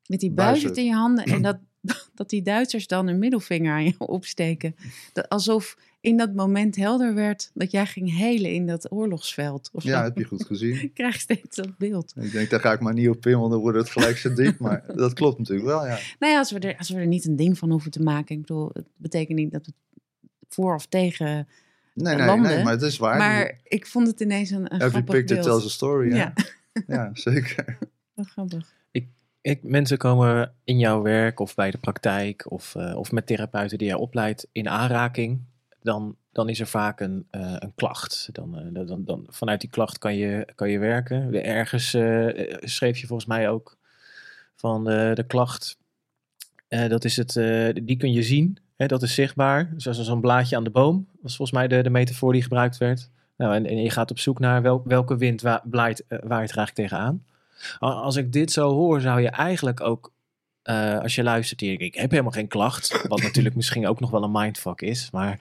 [0.06, 0.76] met die Buizerd.
[0.76, 1.24] in je handen.
[1.24, 1.58] En dat,
[2.14, 4.76] dat die Duitsers dan een middelvinger aan je opsteken.
[5.12, 9.68] Dat, alsof in dat moment helder werd dat jij ging helen in dat oorlogsveld.
[9.72, 10.04] Of Ja, zo.
[10.04, 10.82] heb je goed gezien.
[10.82, 12.12] Ik krijg steeds dat beeld.
[12.20, 14.34] Ik denk, daar ga ik maar niet op in, want dan wordt het gelijk zo
[14.34, 14.58] diep.
[14.58, 15.98] Maar dat klopt natuurlijk wel, ja.
[16.18, 18.34] Nou ja, als we, er, als we er niet een ding van hoeven te maken.
[18.34, 19.72] Ik bedoel, het betekent niet dat we
[20.48, 21.48] voor of tegen.
[21.94, 23.18] Nee, nee, Landen, nee, maar het is waar.
[23.18, 25.44] Maar ik vond het ineens een, een Every grappig picture beeld.
[25.46, 26.16] tells a story, hè?
[26.16, 26.32] Ja,
[26.86, 27.78] Ja, zeker.
[28.14, 28.72] wat grappig.
[29.44, 33.78] Ik, mensen komen in jouw werk of bij de praktijk of, eh, of met therapeuten
[33.78, 35.40] die jij opleidt in aanraking.
[35.82, 38.28] Dan dan is er vaak een, eh, een klacht.
[38.32, 41.44] Dan, eh, dan, dan, vanuit die klacht kan je, kan je werken.
[41.44, 43.78] Ergens eh, schreef je volgens mij ook
[44.56, 45.78] van de, klacht.
[46.68, 47.32] dat is het,
[47.86, 48.58] die kun je zien.
[48.76, 49.72] Hè, dat is zichtbaar.
[49.76, 51.08] Zoals zo'n blaadje aan de boom.
[51.20, 53.10] Was volgens mij de, de metafoor die gebruikt werd.
[53.36, 56.74] Nou, en, je gaat op zoek naar wel, welke wind wa blaait, waait er eigenlijk
[56.74, 57.24] tegenaan.
[57.78, 60.12] Als ik dit zo hoor, zou je eigenlijk ook,
[60.62, 63.06] eh, als je luistert hier, ik heb helemaal geen klacht.
[63.08, 65.08] Wat natuurlijk misschien ook nog wel een mindfuck is.
[65.12, 65.38] Maar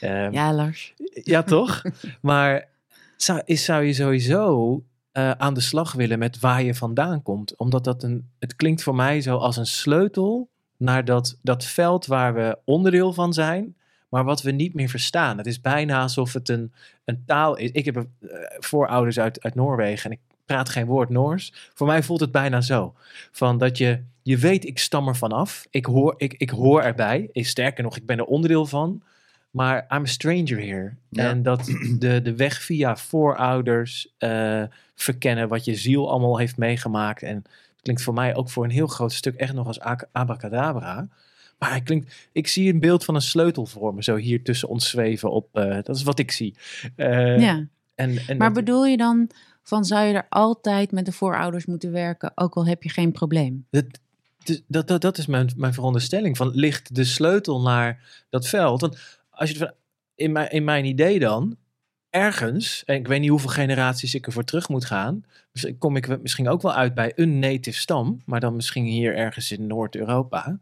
[0.00, 0.94] ehm, Ja, Lars.
[1.12, 1.82] ja, toch?
[2.20, 2.68] maar
[3.16, 7.56] zou, is, zou je sowieso eh, aan de slag willen met waar je vandaan komt?
[7.56, 12.06] Omdat dat een, het klinkt voor mij zo als een sleutel naar dat, dat veld
[12.06, 13.76] waar we onderdeel van zijn,
[14.08, 15.38] maar wat we niet meer verstaan.
[15.38, 16.72] Het is bijna alsof het een,
[17.04, 17.70] een taal is.
[17.70, 21.70] Ik heb eh, voorouders uit, uit Noorwegen en ik praat geen woord Noors.
[21.74, 22.94] Voor mij voelt het bijna zo.
[23.32, 25.66] Van dat je, je weet, ik stam er vanaf.
[25.70, 27.28] Ik hoor, ik, ik hoor erbij.
[27.32, 29.02] Sterker nog, ik ben er onderdeel van.
[29.50, 30.94] Maar I'm a stranger here.
[31.08, 31.28] Ja.
[31.30, 31.64] En dat
[31.98, 34.62] de, de weg via voorouders eh,
[34.94, 37.22] verkennen wat je ziel allemaal heeft meegemaakt.
[37.22, 40.08] En het klinkt voor mij ook voor een heel groot stuk echt nog als ac-
[40.12, 41.08] abracadabra.
[41.58, 44.68] Maar hij klinkt, ik zie een beeld van een sleutel voor me, zo hier tussen
[44.68, 45.48] ons zweven op.
[45.56, 46.54] eh, dat is wat ik zie.
[46.96, 47.66] Eh, ja.
[47.94, 49.30] en, en Maar dat- bedoel je dan
[49.62, 53.12] van zou je er altijd met de voorouders moeten werken, ook al heb je geen
[53.12, 53.66] probleem?
[54.66, 56.36] Dat, dat, dat is mijn, mijn veronderstelling.
[56.36, 58.80] Van, ligt de sleutel naar dat veld?
[58.80, 58.98] Want
[59.30, 59.74] als je
[60.14, 61.56] in, mijn, in mijn idee dan,
[62.10, 66.22] ergens, en ik weet niet hoeveel generaties ik ervoor terug moet gaan, dus kom ik
[66.22, 70.58] misschien ook wel uit bij een native stam, maar dan misschien hier ergens in Noord-Europa,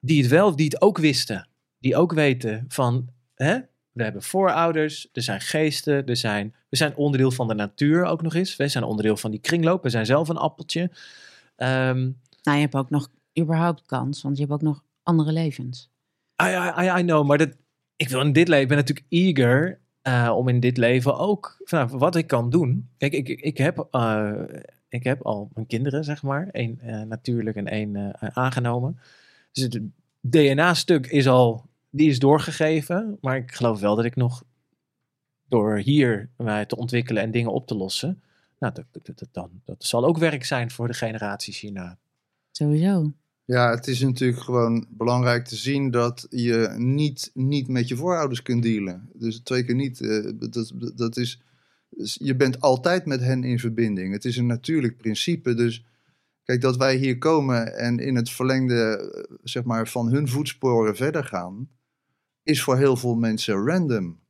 [0.00, 1.48] die het wel, die het ook wisten.
[1.80, 3.58] Die ook weten van, hè,
[3.92, 8.22] we hebben voorouders, er zijn geesten, er zijn, we zijn onderdeel van de natuur ook
[8.22, 8.56] nog eens.
[8.56, 10.90] We zijn onderdeel van die kringloop, we zijn zelf een appeltje.
[11.56, 12.10] Ehm,
[12.48, 13.08] Nou, je hebt ook nog
[13.40, 15.90] überhaupt kans, want je hebt ook nog andere levens.
[16.42, 17.56] I, I, I- know, maar dat,
[17.96, 21.62] ik wil in dit leven, ik ben natuurlijk eager eh, om in dit leven ook,
[21.64, 22.88] nou, wat ik kan doen.
[22.96, 24.32] Kijk, ik, ik, heb, eh,
[24.88, 28.98] ik heb al mijn kinderen, zeg maar, één eh, natuurlijk en één aangenomen.
[29.52, 29.80] Dus het
[30.20, 34.44] DNA-stuk is al, die is doorgegeven, maar ik geloof wel dat ik nog
[35.44, 38.22] door hier mij te ontwikkelen en dingen op te lossen,
[38.58, 41.98] nou, dat, dat, dat, dan, dat zal ook werk zijn voor de generaties hierna.
[42.58, 43.12] Sowieso.
[43.44, 48.42] Ja, het is natuurlijk gewoon belangrijk te zien dat je niet, niet met je voorouders
[48.42, 49.10] kunt dealen.
[49.12, 50.00] Dus twee keer niet.
[50.00, 51.42] eh, dat, dat is,
[51.90, 54.12] dus je bent altijd met hen in verbinding.
[54.12, 55.54] Het is een natuurlijk principe.
[55.54, 55.84] Dus
[56.44, 60.96] kijk, dat wij hier komen en in het verlengde eh, zeg maar, van hun voetsporen
[60.96, 61.68] verder gaan,
[62.42, 64.20] is voor heel veel mensen random.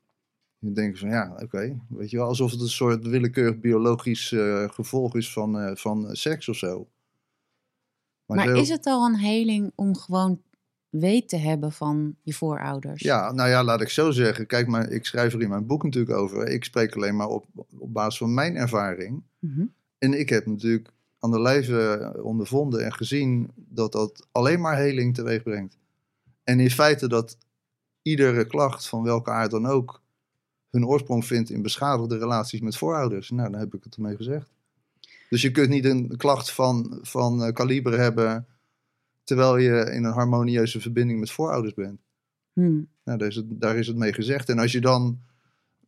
[0.58, 4.68] Je denkt van ja, oké, weet je wel, alsof het een soort willekeurig biologisch eh,
[4.68, 6.88] gevolg is van, van seks of zo.
[8.36, 10.40] Maar is het al een heling om gewoon
[10.88, 13.02] weet te hebben van je voorouders?
[13.02, 14.46] Ja, nou ja, laat ik zo zeggen.
[14.46, 16.48] Kijk, maar ik schrijf er in mijn boek natuurlijk over.
[16.48, 17.46] Ik spreek alleen maar op,
[17.78, 19.22] op basis van mijn ervaring.
[19.38, 19.64] Mhm.
[19.98, 25.14] En ik heb natuurlijk aan de lijve ondervonden en gezien dat dat alleen maar heling
[25.14, 25.78] teweeg brengt.
[26.44, 27.36] En in feite dat
[28.02, 30.02] iedere klacht van welke aard dan ook
[30.70, 33.30] hun oorsprong vindt in beschadigde relaties met voorouders.
[33.30, 34.50] Nou, dan heb ik het ermee gezegd.
[35.28, 38.46] Dus je kunt niet een klacht van, van eh, kaliber hebben
[39.24, 42.00] terwijl je in een harmonieuze verbinding met voorouders bent.
[43.04, 44.48] Nou, daar is, het, daar is het mee gezegd.
[44.48, 45.18] En als je dan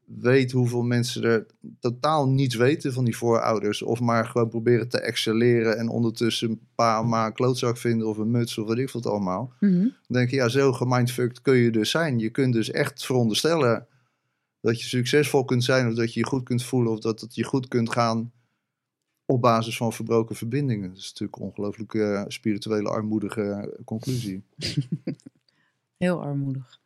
[0.04, 1.46] weet hoeveel mensen er
[1.80, 6.60] totaal niets weten van die voorouders, of maar gewoon proberen te excelleren en ondertussen een
[6.74, 9.80] pa, ma, een klootzak vinden of een muts of weet ik wat allemaal, Mhm.
[9.80, 12.18] dan denk je, ja, zo gemindfucked kun je dus zijn.
[12.18, 13.86] Je kunt dus echt veronderstellen
[14.60, 17.34] dat je succesvol kunt zijn, of dat je je goed kunt voelen, of dat het
[17.34, 18.32] je goed kunt gaan
[19.30, 20.88] op basis van verbroken verbindingen.
[20.88, 24.42] Dat is natuurlijk een ongelooflijk eh, spirituele armoedige conclusie.
[25.96, 26.80] Heel armoedig.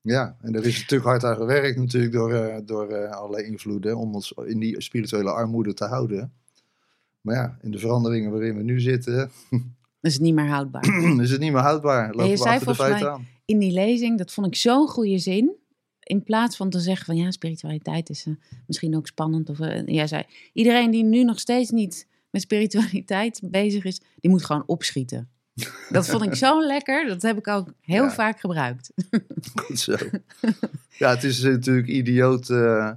[0.00, 3.96] Ja, en er is natuurlijk hard aan gewerkt natuurlijk door, eh, door eh, allerlei invloeden
[3.96, 6.32] om ons in die spirituele armoede te houden.
[7.20, 9.30] Maar ja, in de veranderingen waarin we nu zitten,
[10.00, 10.84] is niet meer houdbaar.
[11.20, 12.06] is het niet meer houdbaar.
[12.10, 13.26] Lopen je we zei volgens mij- aan.
[13.44, 15.56] In die lezing, dat vond ik zo'n goede zin.
[16.10, 18.34] In plaats van te zeggen van ja, spiritualiteit is eh,
[18.66, 19.48] misschien ook spannend.
[19.48, 24.30] Of, eh, jij zei, iedereen die nu nog steeds niet met spiritualiteit bezig is, die
[24.30, 25.28] moet gewoon opschieten.
[25.90, 27.06] Dat vond ik zo lekker.
[27.06, 28.10] Dat heb ik ook heel Ja.
[28.10, 28.90] vaak gebruikt.
[29.54, 29.96] Goed zo.
[31.02, 32.50] ja, het is natuurlijk idioot.
[32.50, 32.90] eh,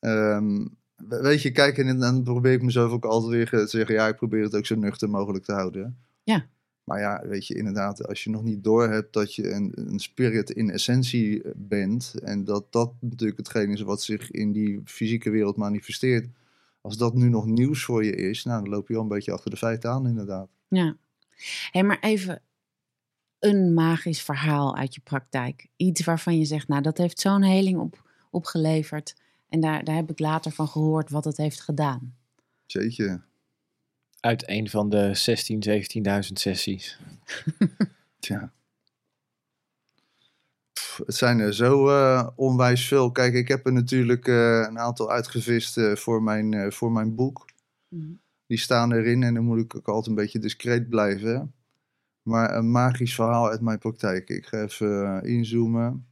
[0.00, 0.66] ehm,
[1.08, 4.16] weet je, kijk, en dan probeer ik mezelf ook altijd weer te zeggen, ja, ik
[4.16, 5.98] probeer het ook zo nuchter mogelijk te houden.
[6.24, 6.46] Ja.
[6.90, 10.50] Maar ja, weet je, inderdaad, als je nog niet doorhebt dat je een, een spirit
[10.50, 15.56] in essentie bent en dat dat natuurlijk hetgeen is wat zich in die fysieke wereld
[15.56, 16.28] manifesteert,
[16.80, 19.32] als dat nu nog nieuws voor je is, nou, dan loop je al een beetje
[19.32, 20.48] achter de feiten aan, inderdaad.
[20.68, 20.96] Ja.
[21.70, 22.42] Hé, maar even.
[23.38, 25.66] een magisch verhaal uit je praktijk?
[25.76, 29.16] Iets waarvan je zegt, nou, dat heeft zo'n heling op, opgeleverd.
[29.48, 32.14] En daar, daar heb ik later van gehoord wat het heeft gedaan.
[32.66, 33.20] Jeetje.
[34.20, 36.98] Uit een van de 16, 17.000 sessies.
[38.18, 38.52] Tja.
[40.72, 43.10] Pff, het zijn er zo eh, onwijs veel.
[43.10, 47.14] Kijk, ik heb er natuurlijk eh, een aantal uitgevist eh, voor, mijn, eh, voor mijn
[47.14, 47.48] boek.
[48.46, 51.54] Die staan erin en dan moet ik ook altijd een beetje discreet blijven.
[52.22, 54.28] Maar een magisch verhaal uit mijn praktijk.
[54.28, 56.06] Ik ga even inzoomen.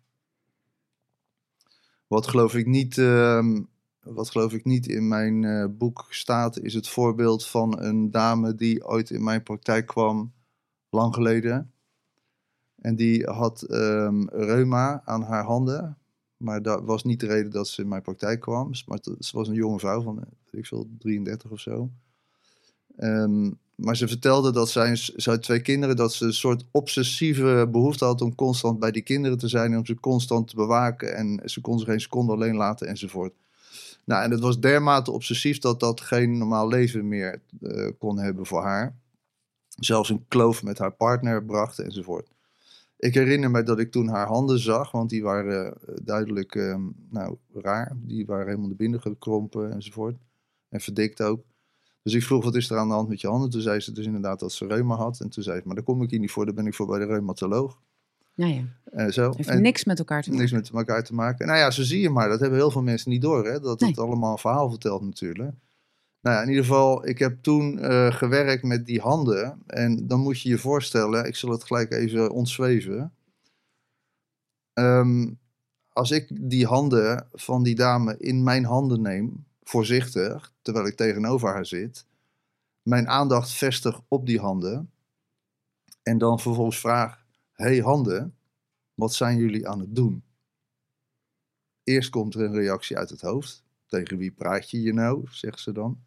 [2.07, 3.63] Wat geloof ik niet, ehm,
[4.03, 8.55] wat geloof ik niet in mijn eh, boek staat, is het voorbeeld van een dame
[8.55, 10.32] die ooit in mijn praktijk kwam,
[10.90, 11.72] lang geleden.
[12.80, 15.99] En die had ehm, reuma aan haar handen.
[16.36, 18.70] Maar dat was niet de reden dat ze in mijn praktijk kwam.
[18.86, 21.90] Maar ze was een jonge vrouw van, eh, ik veel, 33 of zo.
[22.96, 27.68] Ehm, maar ze vertelde dat zij, ze had twee kinderen, dat ze een soort obsessieve
[27.70, 31.16] behoefte had om constant bij die kinderen te zijn en om ze constant te bewaken.
[31.16, 33.34] En ze kon ze geen seconde alleen laten enzovoort.
[34.09, 38.47] Nou, en het was dermate obsessief dat dat geen normaal leven meer eh, kon hebben
[38.47, 38.97] voor haar.
[39.69, 42.31] Zelfs een kloof met haar partner bracht enzovoort.
[42.97, 46.83] Ik herinner me dat ik toen haar handen zag, want die waren eh, duidelijk ehm,
[47.11, 47.97] nou, raar.
[47.97, 50.17] Die waren helemaal naar binnen gekrompen enzovoort.
[50.69, 51.45] En verdikt ook.
[52.03, 53.51] Dus ik vroeg, wat is er aan de hand met je handen?
[53.51, 55.21] Toen zei ze dus inderdaad dat ze reuma had.
[55.21, 56.87] En toen zei ze, maar daar kom ik hier niet voor, daar ben ik voor
[56.87, 57.81] bij de reumatoloog.
[58.39, 58.62] Nou ja,
[58.93, 59.32] En zo.
[59.36, 60.45] heeft En- niks met elkaar te maken.
[60.45, 61.47] niks met elkaar te maken.
[61.47, 62.28] Nou ja, zo zie je maar.
[62.28, 63.47] Dat hebben heel veel mensen niet door.
[63.47, 63.61] Hè?
[63.61, 65.53] Dat het allemaal een verhaal vertelt natuurlijk.
[66.20, 69.62] Nou ja, in ieder geval, ik heb toen eh, gewerkt met die handen.
[69.66, 73.12] En dan moet je je voorstellen, ik zal het gelijk even ontzweven.
[74.72, 75.30] Ehm,
[75.93, 81.49] als ik die handen van die dame in mijn handen neem, voorzichtig, terwijl ik tegenover
[81.49, 82.07] haar zit,
[82.82, 84.91] mijn aandacht vestig op die handen.
[86.03, 87.18] En dan vervolgens vraag,
[87.63, 88.37] hey handen,
[88.95, 90.25] wat zijn jullie aan het doen?
[91.83, 93.65] Eerst komt er een reactie uit het hoofd.
[93.87, 96.03] Tegen wie praat je je nou, zegt ze dan.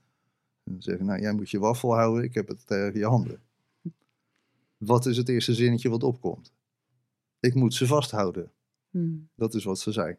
[0.64, 3.42] En dan zeggen, nou, jij moet je waffel houden, ik heb het tegen je handen.
[4.78, 6.54] Wat is het eerste zinnetje wat opkomt?
[7.40, 8.52] Ik moet ze vasthouden.
[8.90, 9.30] Hmm.
[9.36, 10.18] Dat is wat ze zei.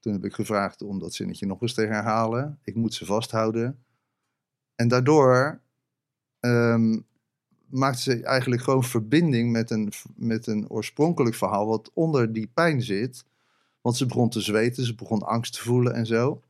[0.00, 2.58] Toen heb ik gevraagd om dat zinnetje nog eens te herhalen.
[2.62, 3.84] Ik moet ze vasthouden.
[4.74, 5.62] En daardoor
[6.40, 7.00] ehm,
[7.66, 12.82] maakte ze eigenlijk gewoon verbinding met een, met een oorspronkelijk verhaal wat onder die pijn
[12.82, 13.24] zit.
[13.80, 16.42] Want ze begon te zweten, ze begon angst te voelen en zo.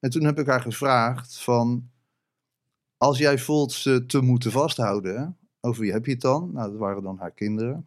[0.00, 1.90] En toen heb ik haar gevraagd van,
[2.96, 6.50] als jij voelt ze te moeten vasthouden, over wie heb je het dan?
[6.52, 7.86] Nou, dat waren dan haar kinderen.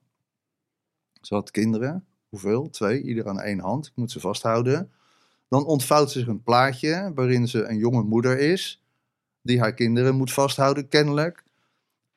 [1.21, 2.05] Ze had kinderen.
[2.29, 2.69] Hoeveel?
[2.69, 3.87] Twee, ieder aan één hand.
[3.87, 4.91] Ik moet ze vasthouden.
[5.47, 8.83] Dan ontvouwt zich een plaatje waarin ze een jonge moeder is,
[9.41, 11.43] die haar kinderen moet vasthouden, kennelijk.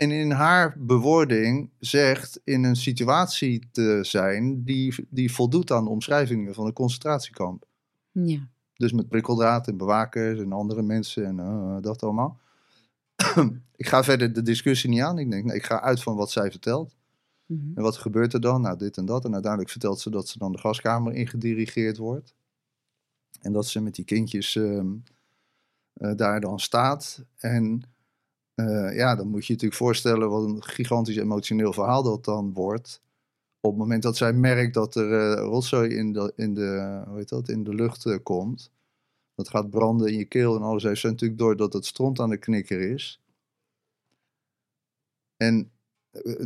[0.03, 5.91] En in haar bewoording zegt in een situatie te zijn die, die voldoet aan de
[5.91, 7.67] omschrijvingen van een concentratiekamp.
[8.13, 8.49] Ja.
[8.75, 12.41] Dus met prikkeldraad en bewakers en andere mensen en eh, dat allemaal.
[13.77, 15.19] ik ga verder de discussie niet aan.
[15.19, 16.97] Ik denk, nee, ik ga uit van wat zij vertelt.
[17.47, 17.71] Mhm.
[17.75, 18.61] En wat gebeurt er dan?
[18.61, 19.25] Nou, dit en dat.
[19.25, 22.35] En uiteindelijk vertelt ze dat ze dan de gaskamer ingedirigeerd wordt.
[23.41, 24.95] En dat ze met die kindjes ehm,
[25.93, 27.25] eh, daar dan staat.
[27.37, 27.83] En
[28.55, 32.53] eh, ja, dan moet je je natuurlijk voorstellen wat een gigantisch emotioneel verhaal dat dan
[32.53, 33.03] wordt.
[33.61, 37.19] Op het moment dat zij merkt dat er eh rotzooi in de, in, de, hoe
[37.19, 38.71] heet dat, in de lucht eh, komt.
[39.35, 40.83] Dat gaat branden in je keel en alles.
[40.83, 43.21] Heeft natuurlijk door dat het stront aan de knikker is.
[45.37, 45.71] En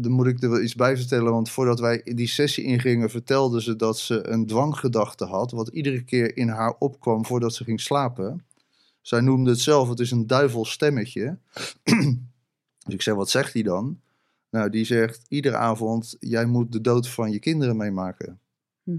[0.00, 3.62] dan moet ik er wel iets bij vertellen, want voordat wij die sessie ingingen, vertelde
[3.62, 7.80] ze dat ze een dwanggedachte had, wat iedere keer in haar opkwam voordat ze ging
[7.80, 8.45] slapen.
[9.06, 11.38] Zij noemde het zelf, het is een duivels stemmetje.
[12.84, 14.00] dus ik zei, wat zegt hij dan?
[14.50, 18.40] Nou, die zegt iedere avond, jij moet de dood van je kinderen meemaken.
[18.82, 18.96] Hm.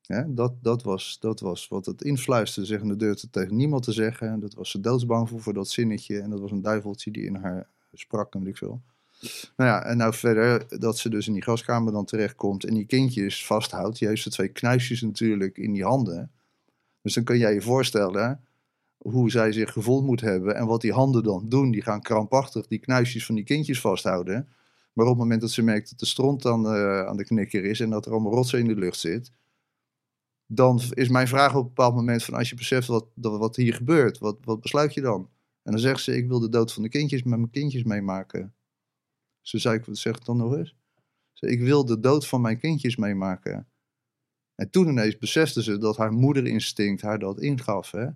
[0.00, 3.92] Ja, dat, dat, was, dat was wat het influisterde, zeggen de deur tegen niemand te
[3.92, 4.40] zeggen.
[4.40, 6.20] Dat was ze doodsbang voor, voor dat zinnetje.
[6.20, 8.82] En dat was een duiveltje die in haar sprak, en weet ik veel.
[9.56, 12.86] Nou ja, en nou verder dat ze dus in die gaskamer dan terechtkomt en die
[12.86, 13.98] kindjes vasthoudt.
[13.98, 16.30] Die heeft ze twee knuisjes natuurlijk in die handen.
[17.02, 18.40] Dus dan kun jij je voorstellen
[19.02, 21.70] hoe zij zich gevoeld moet hebben en wat die handen dan doen.
[21.70, 24.48] Die gaan krampachtig die knuisjes van die kindjes vasthouden.
[24.92, 27.64] Maar op het moment dat ze merkt dat de stront dan eh, aan de knikker
[27.64, 29.32] is en dat er allemaal rotzooi in de lucht zit,
[30.46, 33.74] dan is mijn vraag op een bepaald moment van als je beseft wat, wat hier
[33.74, 35.30] gebeurt, wat, wat besluit je dan?
[35.62, 38.54] En dan zegt ze, ik wil de dood van de kindjes met mijn kindjes meemaken.
[39.40, 40.76] Ze zei, zeg dan nog eens.
[41.32, 43.68] Ze, ik wil de dood van mijn kindjes meemaken.
[44.54, 47.90] En toen ineens besefte ze dat haar moederinstinct haar dat ingaf.
[47.90, 48.06] Hè?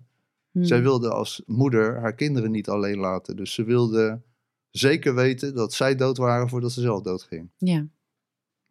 [0.57, 0.65] Hmm.
[0.65, 3.35] Zij wilde als moeder haar kinderen niet alleen laten.
[3.35, 4.21] Dus ze wilde
[4.69, 7.49] zeker weten dat zij dood waren voordat ze zelf dood ging.
[7.57, 7.87] Ja.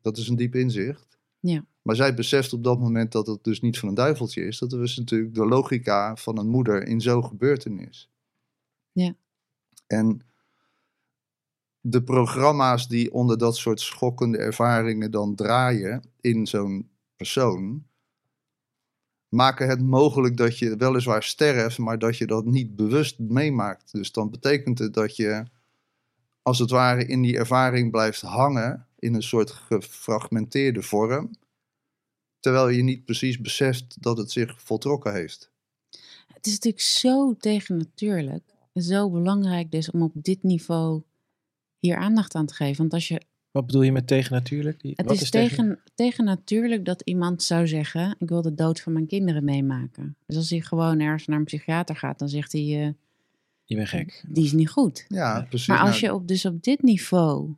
[0.00, 1.18] Dat is een diep inzicht.
[1.40, 1.64] Ja.
[1.82, 4.58] Maar zij beseft op dat moment dat het dus niet van een duiveltje is.
[4.58, 8.10] Dat was natuurlijk de logica van een moeder in zo'n gebeurtenis.
[8.92, 9.14] Ja.
[9.86, 10.20] En
[11.80, 17.86] de programma's die onder dat soort schokkende ervaringen dan draaien in zo'n persoon,
[19.28, 23.92] maken het mogelijk dat je weliswaar sterft, maar dat je dat niet bewust meemaakt.
[23.92, 25.44] Dus dan betekent het dat je
[26.42, 31.30] als het ware in die ervaring blijft hangen in een soort gefragmenteerde vorm,
[32.40, 35.50] terwijl je niet precies beseft dat het zich voltrokken heeft.
[36.32, 38.42] Het is natuurlijk zo tegennatuurlijk.
[38.72, 41.02] en Zo belangrijk dus om op dit niveau
[41.78, 42.76] hier aandacht aan te geven.
[42.76, 43.22] Want als je
[43.56, 44.80] Wat bedoel je met tegen natuurlijk?
[44.80, 48.80] Die, Het wat is, tegen, tegen natuurlijk dat iemand zou zeggen: Ik wil de dood
[48.80, 50.16] van mijn kinderen meemaken.
[50.26, 52.88] Dus als hij gewoon ergens naar een psychiater gaat, dan zegt hij: eh,
[53.64, 54.24] Je bent gek.
[54.28, 55.04] Die is niet goed.
[55.08, 55.66] Ja, precies.
[55.66, 57.54] Maar als Nou, je op, dus op dit niveau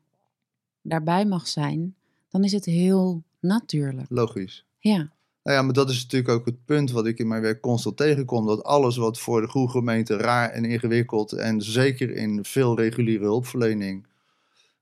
[0.83, 1.95] daarbij mag zijn,
[2.29, 4.07] dan is het heel natuurlijk.
[4.09, 4.65] Logisch.
[4.79, 4.97] Ja,
[5.43, 7.97] Nou ja, maar dat is natuurlijk ook het punt wat ik in mijn werk constant
[7.97, 8.47] tegenkom.
[8.47, 13.25] Dat alles wat voor de goede gemeente raar en ingewikkeld en zeker in veel reguliere
[13.25, 14.07] hulpverlening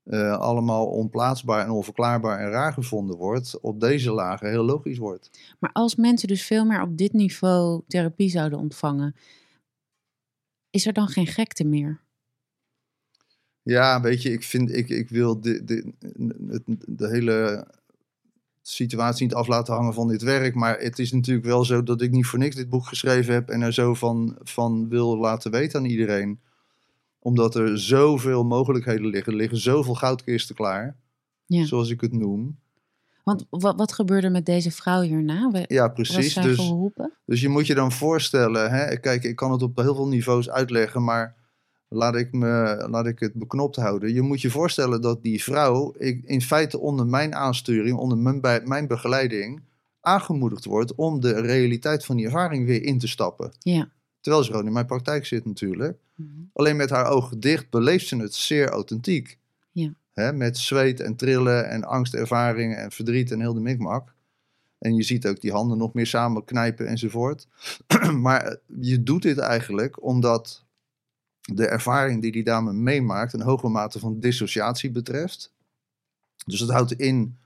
[0.06, 5.30] eh, allemaal onplaatsbaar en onverklaarbaar en raar gevonden wordt, op deze lagen heel logisch wordt.
[5.58, 9.14] maar als mensen dus veel meer op dit niveau therapie zouden ontvangen,
[10.70, 12.00] is er dan geen gekte meer?
[13.62, 17.66] Ja, weet je, ik vind, ik, ik wil de, de, de, de hele
[18.62, 20.54] situatie niet af laten hangen van dit werk.
[20.54, 23.48] Maar het is natuurlijk wel zo dat ik niet voor niks dit boek geschreven heb
[23.48, 26.40] en er zo van, van wil laten weten aan iedereen.
[27.26, 29.32] Omdat er zoveel mogelijkheden liggen.
[29.32, 30.96] Er liggen zoveel goudkisten klaar,
[31.46, 31.64] Ja.
[31.64, 32.58] zoals ik het noem.
[33.24, 35.50] Want wat, wat gebeurde met deze vrouw hierna?
[35.50, 36.34] We- Ja, precies.
[36.34, 36.72] Dus,
[37.24, 38.96] dus je moet je dan voorstellen, hè?
[38.96, 41.34] kijk, ik kan het op heel veel niveaus uitleggen, maar
[41.88, 44.12] laat ik, me, laat ik het beknopt houden.
[44.14, 48.40] Je moet je voorstellen dat die vrouw ik, in feite onder mijn aansturing, onder mijn,
[48.40, 49.62] bij, mijn begeleiding,
[50.00, 53.52] aangemoedigd wordt om de realiteit van die ervaring weer in te stappen.
[53.58, 53.88] Ja.
[54.26, 55.98] Terwijl ze gewoon in mijn praktijk zit natuurlijk.
[56.14, 56.30] Mhm.
[56.52, 59.38] Alleen met haar ogen dicht beleeft ze het zeer authentiek.
[59.72, 59.94] Ja.
[60.12, 64.14] Hè, met zweet en trillen en angstervaringen en verdriet en heel de mikmak.
[64.78, 67.46] En je ziet ook die handen nog meer samen knijpen enzovoort.
[68.26, 70.64] maar je doet dit eigenlijk omdat
[71.40, 75.52] de ervaring die die dame meemaakt een hoge mate van dissociatie betreft.
[76.46, 77.36] Dus dat houdt in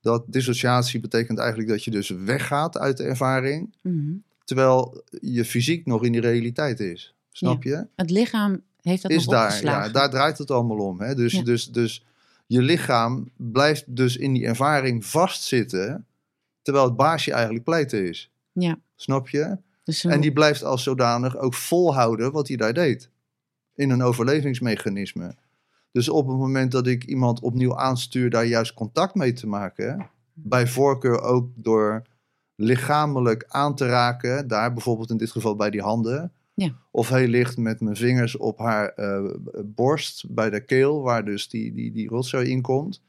[0.00, 4.14] dat dissociatie betekent eigenlijk dat je dus weggaat uit de ervaring, Mhm.
[4.50, 7.14] Terwijl je fysiek nog in die realiteit is.
[7.30, 7.86] Snap je?
[7.96, 9.86] Het lichaam heeft dat is nog daar, opgeslagen.
[9.86, 11.00] ja, daar draait het allemaal om.
[11.00, 11.14] Hè?
[11.14, 11.42] Dus, Ja.
[11.42, 12.04] dus, dus
[12.46, 16.06] je lichaam blijft dus in die ervaring vastzitten,
[16.62, 18.30] terwijl het baasje eigenlijk pleiten is.
[18.52, 18.78] Ja.
[18.96, 19.58] Snap je?
[19.84, 23.10] Dus En die blijft als zodanig ook volhouden wat hij daar deed.
[23.74, 25.34] In een overlevingsmechanisme.
[25.92, 30.10] Dus op het moment dat ik iemand opnieuw aanstuur daar juist contact mee te maken,
[30.32, 32.08] bij voorkeur ook door
[32.60, 36.72] lichamelijk aan te raken, daar bijvoorbeeld in dit geval bij die handen, Ja.
[36.90, 39.24] of heel licht met mijn vingers op haar eh,
[39.64, 43.02] borst, bij de keel, waar dus die, die, die rotzooi in komt,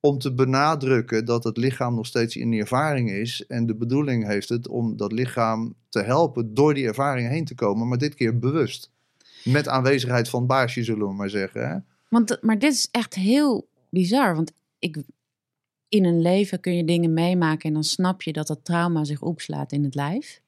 [0.00, 4.26] om te benadrukken dat het lichaam nog steeds in die ervaring is en de bedoeling
[4.26, 8.14] heeft het om dat lichaam te helpen door die ervaring heen te komen, maar dit
[8.14, 8.90] keer bewust.
[9.44, 11.68] Met aanwezigheid van baasje, zullen we maar zeggen.
[11.68, 11.76] Hè?
[12.08, 14.34] Want, maar dit is echt heel bizar.
[14.34, 14.96] Want ik,
[15.94, 19.22] in een leven kun je dingen meemaken en dan snap je dat dat trauma zich
[19.22, 20.40] opslaat in het lijf.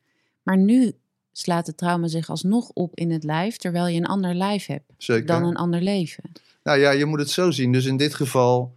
[0.43, 0.93] Maar nu
[1.32, 4.93] slaat het trauma zich alsnog op in het lijf, terwijl je een ander lijf hebt
[4.97, 5.27] Zeker.
[5.27, 6.23] dan een ander leven.
[6.62, 7.73] Nou ja, je moet het zo zien.
[7.73, 8.74] Dus in dit geval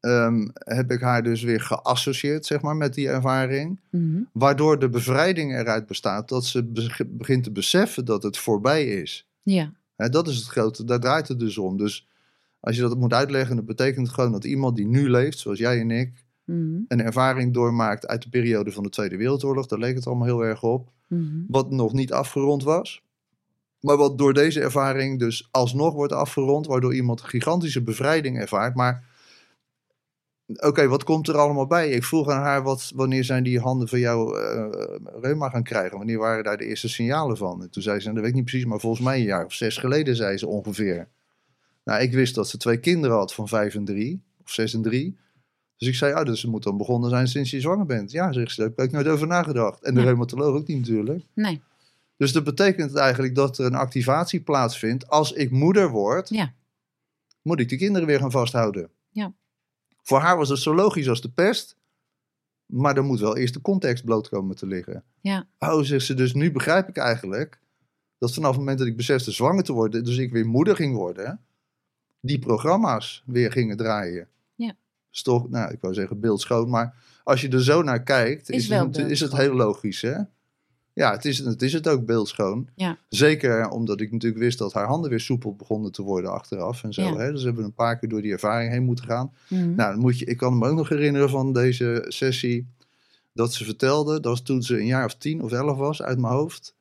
[0.00, 3.78] ehm, heb ik haar dus weer geassocieerd, zeg maar, met die ervaring.
[3.90, 4.22] Mhm.
[4.32, 9.26] Waardoor de bevrijding eruit bestaat dat ze be- begint te beseffen dat het voorbij is.
[9.42, 11.76] Ja, Hè, dat is het grote, daar draait het dus om.
[11.76, 12.06] Dus
[12.60, 15.80] als je dat moet uitleggen, dan betekent gewoon dat iemand die nu leeft, zoals jij
[15.80, 16.80] en ik, Mhm.
[16.88, 19.66] een ervaring doormaakt uit de periode van de Tweede Wereldoorlog.
[19.66, 20.88] Daar leek het allemaal heel erg op.
[21.08, 21.24] Mhm.
[21.48, 23.02] Wat nog niet afgerond was.
[23.80, 28.74] Maar wat door deze ervaring dus alsnog wordt afgerond, waardoor iemand een gigantische bevrijding ervaart.
[28.74, 29.04] Maar
[30.46, 31.90] oké, wat komt er allemaal bij?
[31.90, 34.68] Ik vroeg aan haar, wat, wanneer zijn die handen van jou eh
[35.20, 35.96] reuma gaan krijgen?
[35.98, 37.62] Wanneer waren daar de eerste signalen van?
[37.62, 39.44] En toen zei ze, nou, dat weet ik niet precies, maar volgens mij een jaar
[39.44, 41.08] of zes geleden, zei ze ongeveer.
[41.84, 44.82] Nou, ik wist dat ze twee kinderen had van vijf en drie, of zes en
[44.82, 45.18] drie.
[45.76, 48.10] Dus ik zei, ah, dus ze moet dan begonnen zijn sinds je zwanger bent.
[48.10, 49.82] Ja, zegt ze, daar heb ik nooit over nagedacht.
[49.82, 51.24] En de reumatoloog ook niet natuurlijk.
[51.34, 51.62] Nee,
[52.16, 55.08] Dus dat betekent eigenlijk dat er een activatie plaatsvindt.
[55.08, 56.52] Als ik moeder word, Ja.
[57.42, 58.90] moet ik de kinderen weer gaan vasthouden.
[59.10, 59.32] Ja.
[60.02, 61.76] Voor haar was het zo logisch als de pest.
[62.66, 65.04] Maar dan moet wel eerst de context bloot komen te liggen.
[65.20, 65.46] Ja.
[65.58, 67.60] Oh, zegt ze, dus nu begrijp ik eigenlijk
[68.18, 70.94] dat vanaf het moment dat ik besefte zwanger te worden, dus ik weer moeder ging
[70.94, 71.40] worden,
[72.20, 74.28] die programma's weer gingen draaien.
[74.54, 74.74] Ja.
[75.12, 76.94] is toch, nou, ik wou zeggen beeldschoon, maar
[77.24, 80.16] als je er zo naar kijkt, Is het, is het heel logisch, hè?
[80.92, 82.68] Ja, het is, het is het ook beeldschoon.
[82.74, 82.98] Ja.
[83.08, 86.92] Zeker omdat ik natuurlijk wist dat haar handen weer soepel begonnen te worden achteraf en
[86.92, 87.02] zo.
[87.02, 87.16] Ja.
[87.16, 87.30] Hè?
[87.30, 89.32] Dus we hebben een paar keer door die ervaring heen moeten gaan.
[89.48, 89.74] Mhm.
[89.74, 92.66] Nou, dan moet je, ik kan me ook nog herinneren van deze sessie.
[93.32, 96.18] Dat ze vertelde, dat was toen ze een jaar of tien of elf was, uit
[96.18, 96.74] mijn hoofd.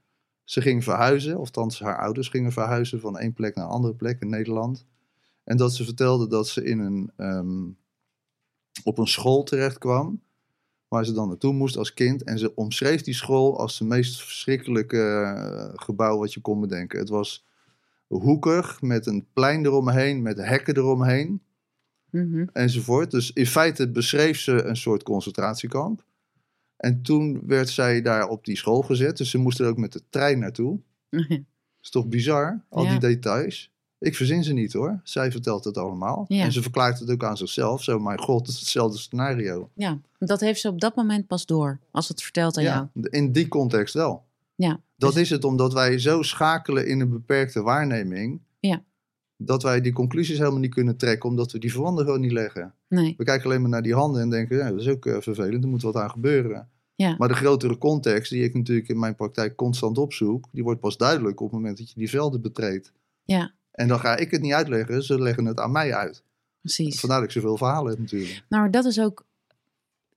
[0.43, 3.93] Ze ging verhuizen, of althans haar ouders gingen verhuizen van één plek naar een andere
[3.93, 4.85] plek in Nederland.
[5.49, 7.67] En dat ze vertelde dat ze in een, ehm,
[8.83, 10.21] op een school terecht kwam.
[10.87, 12.23] Waar ze dan naartoe moest als kind.
[12.23, 16.99] En ze omschreef die school als het meest verschrikkelijke eh, gebouw wat je kon bedenken.
[16.99, 17.45] Het was
[18.07, 21.41] hoekig, met een plein eromheen, met hekken eromheen
[22.11, 22.45] Mhm.
[22.53, 23.11] enzovoort.
[23.11, 26.05] Dus in feite beschreef ze een soort concentratiekamp.
[26.77, 29.17] En toen werd zij daar op die school gezet.
[29.17, 30.79] Dus ze moest er ook met de trein naartoe.
[31.81, 32.89] is toch bizar, al Ja.
[32.89, 33.71] die details.
[33.99, 34.99] Ik verzin ze niet hoor.
[35.03, 36.25] Zij vertelt het allemaal.
[36.27, 36.43] Ja.
[36.43, 37.83] En ze verklaart het ook aan zichzelf.
[37.83, 39.69] Zo, mijn god, het is hetzelfde scenario.
[39.73, 41.79] ja, dat heeft ze op dat moment pas door.
[41.91, 42.87] Als het vertelt aan jou.
[42.93, 44.23] Ja, in die context wel.
[44.55, 44.79] Ja.
[44.95, 48.39] Dat Dus- is het omdat wij zo schakelen in een beperkte waarneming.
[48.59, 48.83] Ja.
[49.37, 52.73] Dat wij die conclusies helemaal niet kunnen trekken, omdat we die verbanden gewoon niet leggen.
[52.87, 53.13] Nee.
[53.17, 55.63] We kijken alleen maar naar die handen en denken, ja, dat is ook eh, vervelend,
[55.63, 56.69] er moet wat aan gebeuren.
[56.95, 57.15] Ja.
[57.17, 60.97] Maar de grotere context, die ik natuurlijk in mijn praktijk constant opzoek, die wordt pas
[60.97, 62.91] duidelijk op het moment dat je die velden betreedt.
[63.23, 66.23] Ja, En dan ga ik het niet uitleggen, ze leggen het aan mij uit.
[66.61, 66.99] precies.
[66.99, 68.43] Vandaar dat ik zoveel verhalen heb natuurlijk.
[68.49, 69.25] Nou, dat is ook.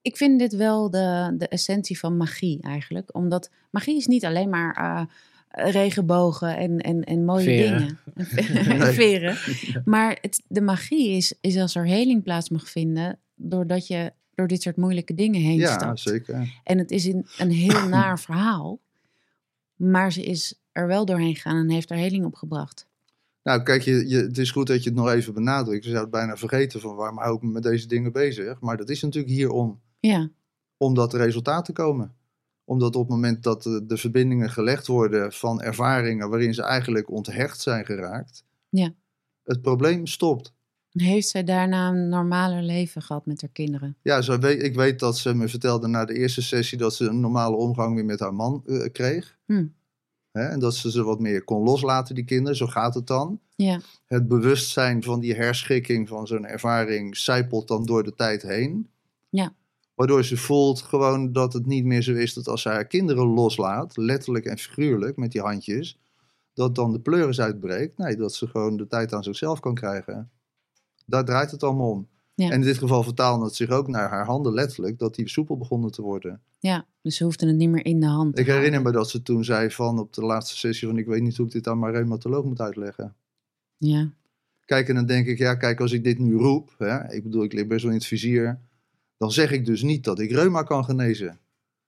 [0.02, 3.14] Ik vind dit wel de, de essentie van magie eigenlijk.
[3.14, 7.78] Omdat magie is niet alleen maar eh, regenbogen en, en, en mooie Veren.
[7.78, 7.98] dingen.
[8.64, 8.92] En Nee.
[9.02, 9.36] Veren.
[9.84, 13.18] Maar het, de magie is, is als er heling plaats mag vinden.
[13.34, 16.00] Doordat je door dit soort moeilijke dingen heen Ja, stapt.
[16.00, 16.60] zeker.
[16.64, 18.80] En het is een, een heel naar verhaal.
[19.76, 22.86] Maar ze is er wel doorheen gegaan en heeft er heling op gebracht.
[23.42, 25.84] Nou, kijk, je, je, het is goed dat je het nog even benadrukt.
[25.84, 28.60] Je zou het bijna vergeten van waarom hou ik me met deze dingen bezig.
[28.60, 29.80] Maar dat is natuurlijk hierom.
[30.00, 30.30] Ja,
[30.76, 32.14] om dat resultaat te komen.
[32.64, 37.10] Omdat op het moment dat de, de verbindingen gelegd worden van ervaringen waarin ze eigenlijk
[37.10, 38.94] onthecht zijn geraakt, Ja.
[39.42, 40.52] het probleem stopt.
[40.90, 43.96] heeft zij daarna een normaler leven gehad met haar kinderen?
[44.02, 47.04] Ja, zo weet, ik weet dat ze me vertelde na de eerste sessie dat ze
[47.04, 49.38] een normale omgang weer met haar man eh, kreeg.
[49.46, 49.66] Hm.
[50.32, 52.56] Hè, en dat ze ze wat meer kon loslaten, die kinderen.
[52.56, 53.40] Zo gaat het dan.
[53.56, 58.90] Ja, Het bewustzijn van die herschikking van zo'n ervaring zijpelt dan door de tijd heen.
[59.28, 59.54] Ja.
[59.94, 63.26] Waardoor ze voelt gewoon dat het niet meer zo is dat als zij haar kinderen
[63.26, 65.98] loslaat, letterlijk en figuurlijk met die handjes,
[66.54, 67.98] dat dan de pleuris uitbreekt.
[67.98, 70.30] Nee, dat ze gewoon de tijd aan zichzelf kan krijgen.
[71.06, 72.08] Daar draait het allemaal om.
[72.34, 72.46] Ja.
[72.46, 75.56] En in dit geval vertaalde het zich ook naar haar handen letterlijk, dat die soepel
[75.56, 76.42] begonnen te worden.
[76.62, 79.22] Ja, dus ze hoefden het niet meer in de hand Ik herinner me dat ze
[79.22, 81.78] toen zei van op de laatste sessie van ik weet niet hoe ik dit aan
[81.78, 83.14] mijn reumatoloog moet uitleggen.
[83.76, 84.12] Ja,
[84.64, 87.44] Kijk, en dan denk ik, ja, kijk, als ik dit nu roep, hè, ik bedoel,
[87.44, 88.58] ik lig best wel in het vizier,
[89.16, 91.38] dan zeg ik dus niet dat ik reuma kan genezen.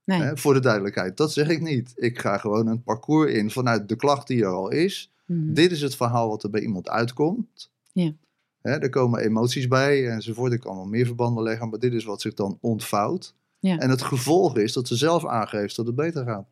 [0.05, 0.21] nee.
[0.21, 1.93] Hè, voor de duidelijkheid, dat zeg ik niet.
[1.97, 5.13] Ik ga gewoon een parcours in vanuit de klacht die er al is.
[5.27, 5.53] Mhm.
[5.53, 7.71] Dit is het verhaal wat er bij iemand uitkomt.
[7.93, 8.13] Ja.
[8.61, 10.53] Hè, er komen emoties bij enzovoort.
[10.53, 13.35] Ik kan wel meer verbanden leggen, maar dit is wat zich dan ontvouwt.
[13.69, 13.79] Ja.
[13.79, 16.47] En het gevolg is dat ze zelf aangeeft dat het beter gaat.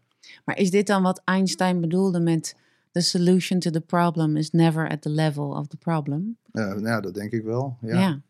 [0.45, 2.57] Maar is dit dan wat Einstein bedoelde met
[2.93, 6.37] the solution to the problem is never at the level of the problem?
[6.53, 7.77] Ja, nou dat denk ik wel.
[7.81, 8.01] Ja.
[8.01, 8.21] Ja.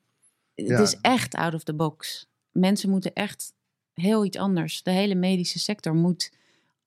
[0.54, 2.28] Het is echt out of the box.
[2.50, 3.52] Mensen moeten echt
[3.92, 4.82] heel iets anders.
[4.82, 6.32] De hele medische sector moet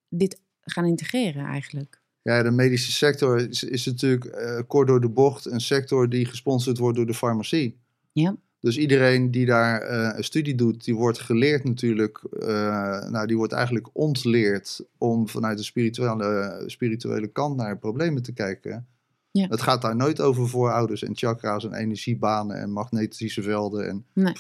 [0.10, 2.02] dit gaan integreren eigenlijk.
[2.22, 6.26] Ja, de medische sector is, is natuurlijk eh, kort door de bocht een sector die
[6.26, 7.78] gesponsord wordt door de farmacie.
[8.12, 8.36] Ja.
[8.60, 13.38] Dus iedereen die daar eh, een studie doet, die wordt geleerd natuurlijk, eh, nou die
[13.38, 18.88] wordt eigenlijk ontleerd om vanuit de spirituele, spirituele kant naar problemen te kijken.
[19.32, 19.48] Ja.
[19.48, 23.88] Het gaat daar nooit over voorouders en chakra's en energiebanen en magnetische velden.
[23.88, 24.34] En, Nee.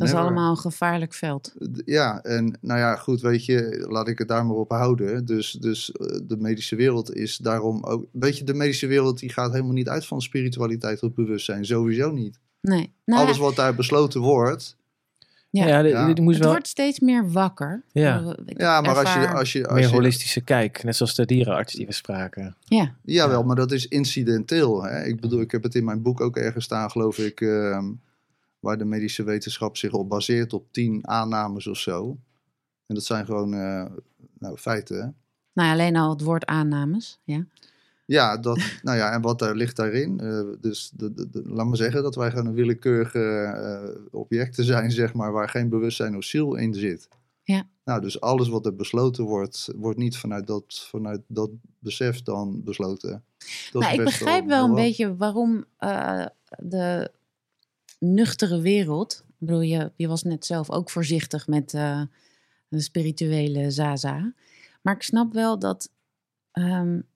[0.00, 1.54] Dat is allemaal een gevaarlijk veld.
[1.84, 5.24] Ja, en nou ja, goed, weet je, laat ik het daar maar op houden.
[5.24, 8.06] Dus, dus eh, de medische wereld is daarom ook.
[8.12, 11.64] Weet je, de medische wereld die gaat helemaal niet uit van spiritualiteit of bewustzijn.
[11.64, 12.38] Sowieso niet.
[12.60, 12.92] Nee.
[13.04, 14.76] Nou, Alles wat daar besloten wordt.
[15.50, 15.66] Ja.
[15.66, 16.06] Ja, dit, Ja.
[16.06, 17.82] dit moest het wel wordt steeds meer wakker.
[17.92, 18.36] Ja.
[18.46, 19.28] Ja, maar als je.
[19.28, 20.82] Als je, als meer je holistische kijk.
[20.82, 22.56] Net zoals de dierenarts die we spraken.
[22.64, 24.82] Ja, Jawel, maar dat is incidenteel.
[24.84, 25.04] Hè?
[25.04, 27.40] Ik bedoel, ik heb het in mijn boek ook ergens staan, geloof ik.
[27.40, 27.92] ehm,
[28.60, 32.18] waar de medische wetenschap zich op baseert op tien aannames of zo.
[32.86, 33.84] En dat zijn gewoon eh,
[34.38, 34.96] nou, feiten.
[34.96, 35.02] Hè?
[35.52, 37.18] nou ja, alleen al het woord aannames.
[37.24, 37.44] Ja.
[38.10, 40.20] Ja, dat, nou ja, en wat daar ligt daarin?
[40.20, 44.64] Eh, dus de, de, de- laat maar zeggen dat wij gewoon een willekeurige eh, objecten
[44.64, 47.08] zijn, zeg maar, waar geen bewustzijn of ziel in zit.
[47.42, 47.68] Ja.
[47.84, 52.64] Nou, dus alles wat er besloten wordt, wordt niet vanuit dat, vanuit dat besef dan
[52.64, 53.24] besloten.
[53.72, 56.26] Dat Nou, ik begrijp wel een beetje waarom eh,
[56.58, 57.10] de
[57.98, 59.24] nuchtere wereld.
[59.26, 62.02] Ik bedoel, je, je was net zelf ook voorzichtig met uh,
[62.68, 64.32] de spirituele Zaza.
[64.82, 65.90] Maar ik snap wel dat.
[66.52, 67.08] Um,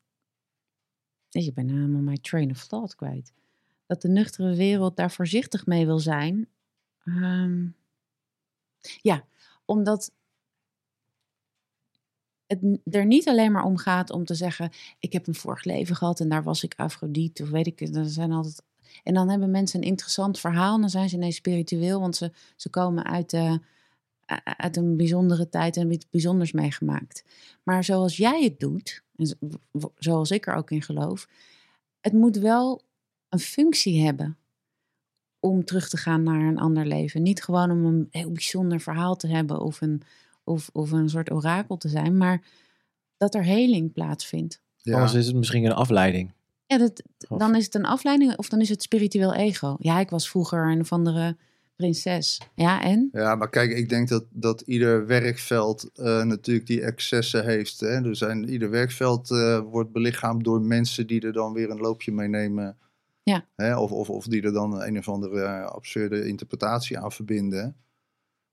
[1.43, 3.32] je bent helemaal mijn train of thought kwijt.
[3.86, 6.48] Dat de nuchtere wereld daar voorzichtig mee wil zijn.
[7.05, 7.77] Um,
[9.02, 9.24] ja,
[9.65, 10.12] omdat
[12.47, 15.97] het er niet alleen maar om gaat om te zeggen: ik heb een vorig leven
[15.97, 17.81] gehad en daar was ik Afrodite of weet ik.
[17.81, 18.62] Er zijn altijd
[19.02, 20.81] en dan hebben mensen een interessant verhaal.
[20.81, 23.61] Dan zijn ze ineens spiritueel, want ze, ze komen uit, de,
[24.44, 27.24] uit een bijzondere tijd en iets bijzonders meegemaakt.
[27.62, 29.36] Maar zoals jij het doet, en
[29.98, 31.28] zoals ik er ook in geloof,
[32.00, 32.82] het moet wel
[33.28, 34.38] een functie hebben
[35.40, 37.22] om terug te gaan naar een ander leven.
[37.22, 40.02] Niet gewoon om een heel bijzonder verhaal te hebben of een,
[40.44, 42.42] of, of een soort orakel te zijn, maar
[43.16, 44.60] dat er heling plaatsvindt.
[44.76, 44.94] Ja.
[44.94, 46.32] Anders is het misschien een afleiding.
[46.66, 49.76] Ja, dat, dan is het een afleiding of dan is het spiritueel ego.
[49.78, 51.36] Ja, ik was vroeger een of andere
[51.76, 52.40] prinses.
[52.55, 53.09] Ja, en?
[53.12, 57.80] Ja, maar kijk, ik denk dat, dat ieder werkveld uh, natuurlijk die excessen heeft.
[57.80, 58.09] Hè?
[58.09, 62.12] Er zijn, ieder werkveld uh, wordt belichaamd door mensen die er dan weer een loopje
[62.12, 62.78] mee nemen.
[63.22, 63.46] Ja.
[63.55, 63.78] Hè?
[63.78, 67.76] Of, of, of die er dan een of andere uh, absurde interpretatie aan verbinden.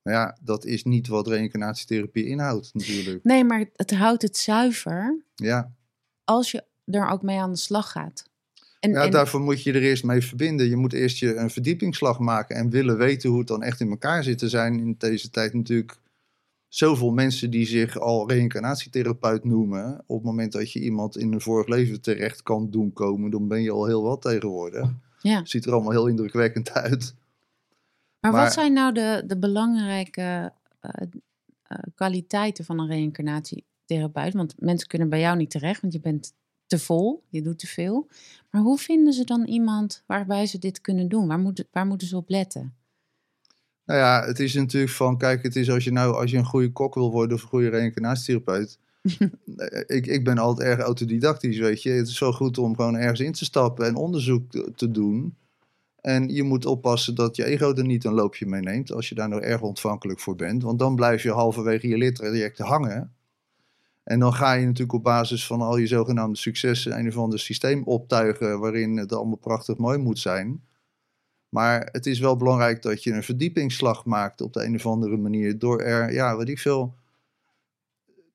[0.02, 3.24] Maar ja, dat is niet wat reïncarnatietherapie inhoudt natuurlijk.
[3.24, 5.24] Nee, maar het houdt het zuiver.
[5.36, 5.76] Ja.
[6.24, 8.30] Als je er ook mee aan de slag gaat.
[8.82, 10.70] En, ja, daarvoor moet je er eerst mee verbinden.
[10.70, 13.90] Je moet eerst je een verdiepingsslag maken en willen weten hoe het dan echt in
[13.90, 14.42] elkaar zit.
[14.42, 15.98] Er zijn in deze tijd natuurlijk
[16.68, 20.04] zoveel mensen die zich al reïncarnatietherapeut noemen.
[20.06, 23.48] Op het moment dat je iemand in een vorig leven terecht kan doen komen, dan
[23.48, 24.90] ben je al heel wat tegenwoordig.
[25.20, 25.46] Ja.
[25.46, 27.16] Ziet er allemaal heel indrukwekkend uit.
[28.20, 30.92] Maar, wat zijn nou de, de belangrijke uh,
[31.72, 34.34] uh, kwaliteiten van een reïncarnatietherapeut?
[34.34, 36.34] Want mensen kunnen bij jou niet terecht, want je bent
[36.72, 38.08] te vol, je doet te veel.
[38.50, 41.28] Maar hoe vinden ze dan iemand waarbij ze dit kunnen doen?
[41.28, 42.74] Waar, moet, waar moeten ze op letten?
[43.86, 46.46] Nou ja, het is natuurlijk van, kijk, het is als je nou, als je een
[46.46, 48.80] goede kok wil worden of een goede reïncarnatietherapeut.
[49.98, 51.90] ik, ik ben altijd erg autodidactisch, weet je.
[51.90, 55.36] Het is zo goed om gewoon ergens in te stappen en onderzoek te doen.
[56.02, 59.16] En je moet oppassen dat je ego er niet een loopje mee neemt als je
[59.16, 60.64] daar nou erg ontvankelijk voor bent.
[60.64, 63.14] Want dan blijf je halverwege je lidtraject hangen.
[64.04, 67.40] En dan ga je natuurlijk op basis van al je zogenaamde successen een of ander
[67.40, 70.64] systeem optuigen waarin het allemaal prachtig mooi moet zijn.
[71.50, 75.18] Maar het is wel belangrijk dat je een verdiepingsslag maakt op de een of andere
[75.18, 76.96] manier door er, ja, wat ik veel,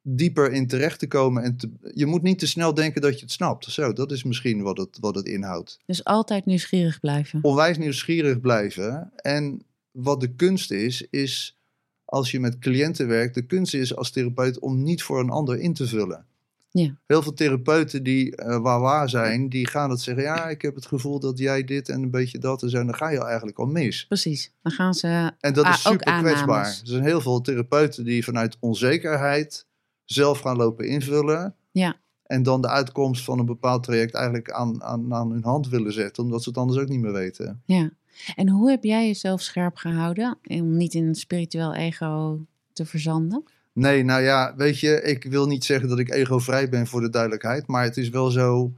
[0.08, 1.42] dieper in terecht te komen.
[1.42, 1.56] En
[1.94, 3.64] je moet niet te snel denken dat je het snapt.
[3.64, 5.78] Zo, dat is misschien wat het, wat het inhoudt.
[5.86, 7.38] Dus altijd nieuwsgierig blijven.
[7.42, 9.12] Onwijs nieuwsgierig blijven.
[9.16, 11.58] En wat de kunst is, is
[12.06, 15.58] als je met cliënten werkt, de kunst is als therapeut om niet voor een ander
[15.58, 16.26] in te vullen.
[16.70, 16.96] Ja.
[17.06, 20.24] Heel veel therapeuten die uh, waar zijn, die gaan het zeggen.
[20.24, 22.84] Ja, ik heb het gevoel dat jij dit en een beetje dat en zo.
[22.84, 24.06] Dan ga je eigenlijk al mis.
[24.06, 24.52] Precies.
[24.62, 25.32] Dan gaan ze.
[25.40, 26.66] En dat is super kwetsbaar.
[26.66, 29.66] Er zijn heel veel therapeuten die vanuit onzekerheid
[30.04, 31.54] zelf gaan lopen invullen.
[31.70, 31.96] Ja.
[32.22, 35.92] En dan de uitkomst van een bepaald traject eigenlijk aan, aan, aan hun hand willen
[35.92, 37.62] zetten, omdat ze het anders ook niet meer weten.
[37.64, 37.90] Ja.
[38.34, 42.40] En hoe heb jij jezelf scherp gehouden om niet in een spiritueel ego
[42.72, 43.44] te verzanden?
[43.72, 47.10] Nee, nou ja, weet je, ik wil niet zeggen dat ik ego-vrij ben voor de
[47.10, 48.72] duidelijkheid, maar het is wel zo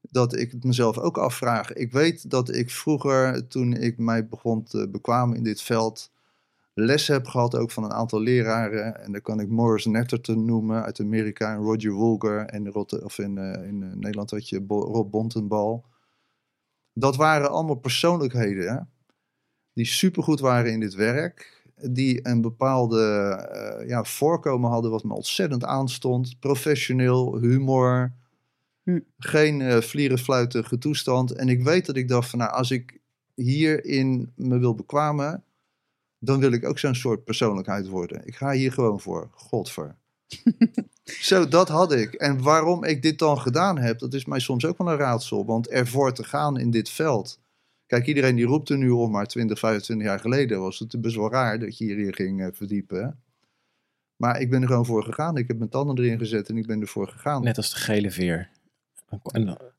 [0.00, 1.72] dat ik het mezelf ook afvraag.
[1.72, 6.10] Ik weet dat ik vroeger, toen ik mij begon te bekwamen in dit veld,
[6.74, 9.04] les heb gehad ook van een aantal leraren.
[9.04, 12.46] En daar kan ik Morris Netterton noemen uit Amerika en Roger Wolger.
[12.46, 15.84] En of in, uh, in uh, Nederland had je Rob Bontenbal
[16.94, 18.78] dat waren allemaal persoonlijkheden hè,
[19.74, 21.62] die supergoed waren in dit werk.
[21.90, 23.00] Die een bepaalde
[23.80, 26.38] uh, ja, voorkomen hadden wat me ontzettend aanstond.
[26.38, 28.12] Professioneel, humor,
[28.82, 29.00] hm.
[29.18, 31.32] geen uh, vlierenfluitige toestand.
[31.32, 33.00] En ik weet dat ik dacht van nou, als ik
[33.34, 35.44] hierin me wil bekwamen,
[36.18, 38.26] dan wil ik ook zo'n soort persoonlijkheid worden.
[38.26, 39.28] Ik ga hier gewoon voor.
[39.30, 39.96] Godver.
[41.04, 42.14] Zo, dat had ik.
[42.14, 45.46] En waarom ik dit dan gedaan heb, dat is mij soms ook wel een raadsel.
[45.46, 47.40] Want ervoor te gaan in dit veld.
[47.86, 51.16] Kijk, iedereen die roept er nu om, maar 20, 25 jaar geleden was het best
[51.16, 53.22] wel raar dat je hierin ging uh, verdiepen.
[54.16, 55.36] Maar ik ben er gewoon voor gegaan.
[55.36, 57.42] Ik heb mijn tanden erin gezet en ik ben ervoor gegaan.
[57.42, 58.50] Net als de gele veer.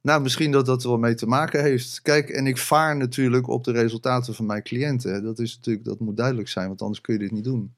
[0.02, 2.02] Nou, misschien dat dat er wel mee te maken heeft.
[2.02, 5.24] Kijk, en ik vaar natuurlijk op de resultaten van mijn cliënten.
[5.24, 7.74] Dat is natuurlijk, dat moet duidelijk zijn, want anders kun je dit niet doen.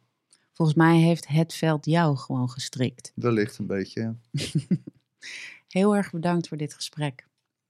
[0.57, 3.11] Volgens mij heeft het veld jou gewoon gestrikt.
[3.15, 4.15] Wellicht een beetje,
[5.67, 7.27] Heel erg bedankt voor dit gesprek.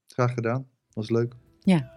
[0.07, 0.67] Graag gedaan.
[0.93, 1.33] Was leuk.
[1.59, 1.91] Ja.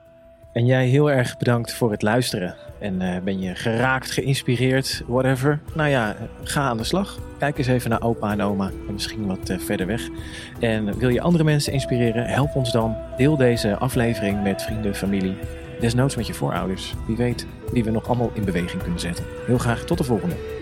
[0.53, 2.57] En jij heel erg bedankt voor het luisteren.
[2.81, 5.61] En uh, ben je geraakt, geïnspireerd, whatever?
[5.75, 7.19] Nou ja, ga aan de slag.
[7.39, 10.09] Kijk eens even naar opa en oma en misschien wat uh, verder weg.
[10.61, 12.27] En wil je andere mensen inspireren?
[12.27, 12.97] Help ons dan.
[13.17, 15.37] Deel deze aflevering met vrienden, familie.
[15.81, 16.95] Desnoods met je voorouders.
[17.07, 19.25] Wie weet wie we nog allemaal in beweging kunnen zetten.
[19.47, 20.60] Heel graag tot de volgende.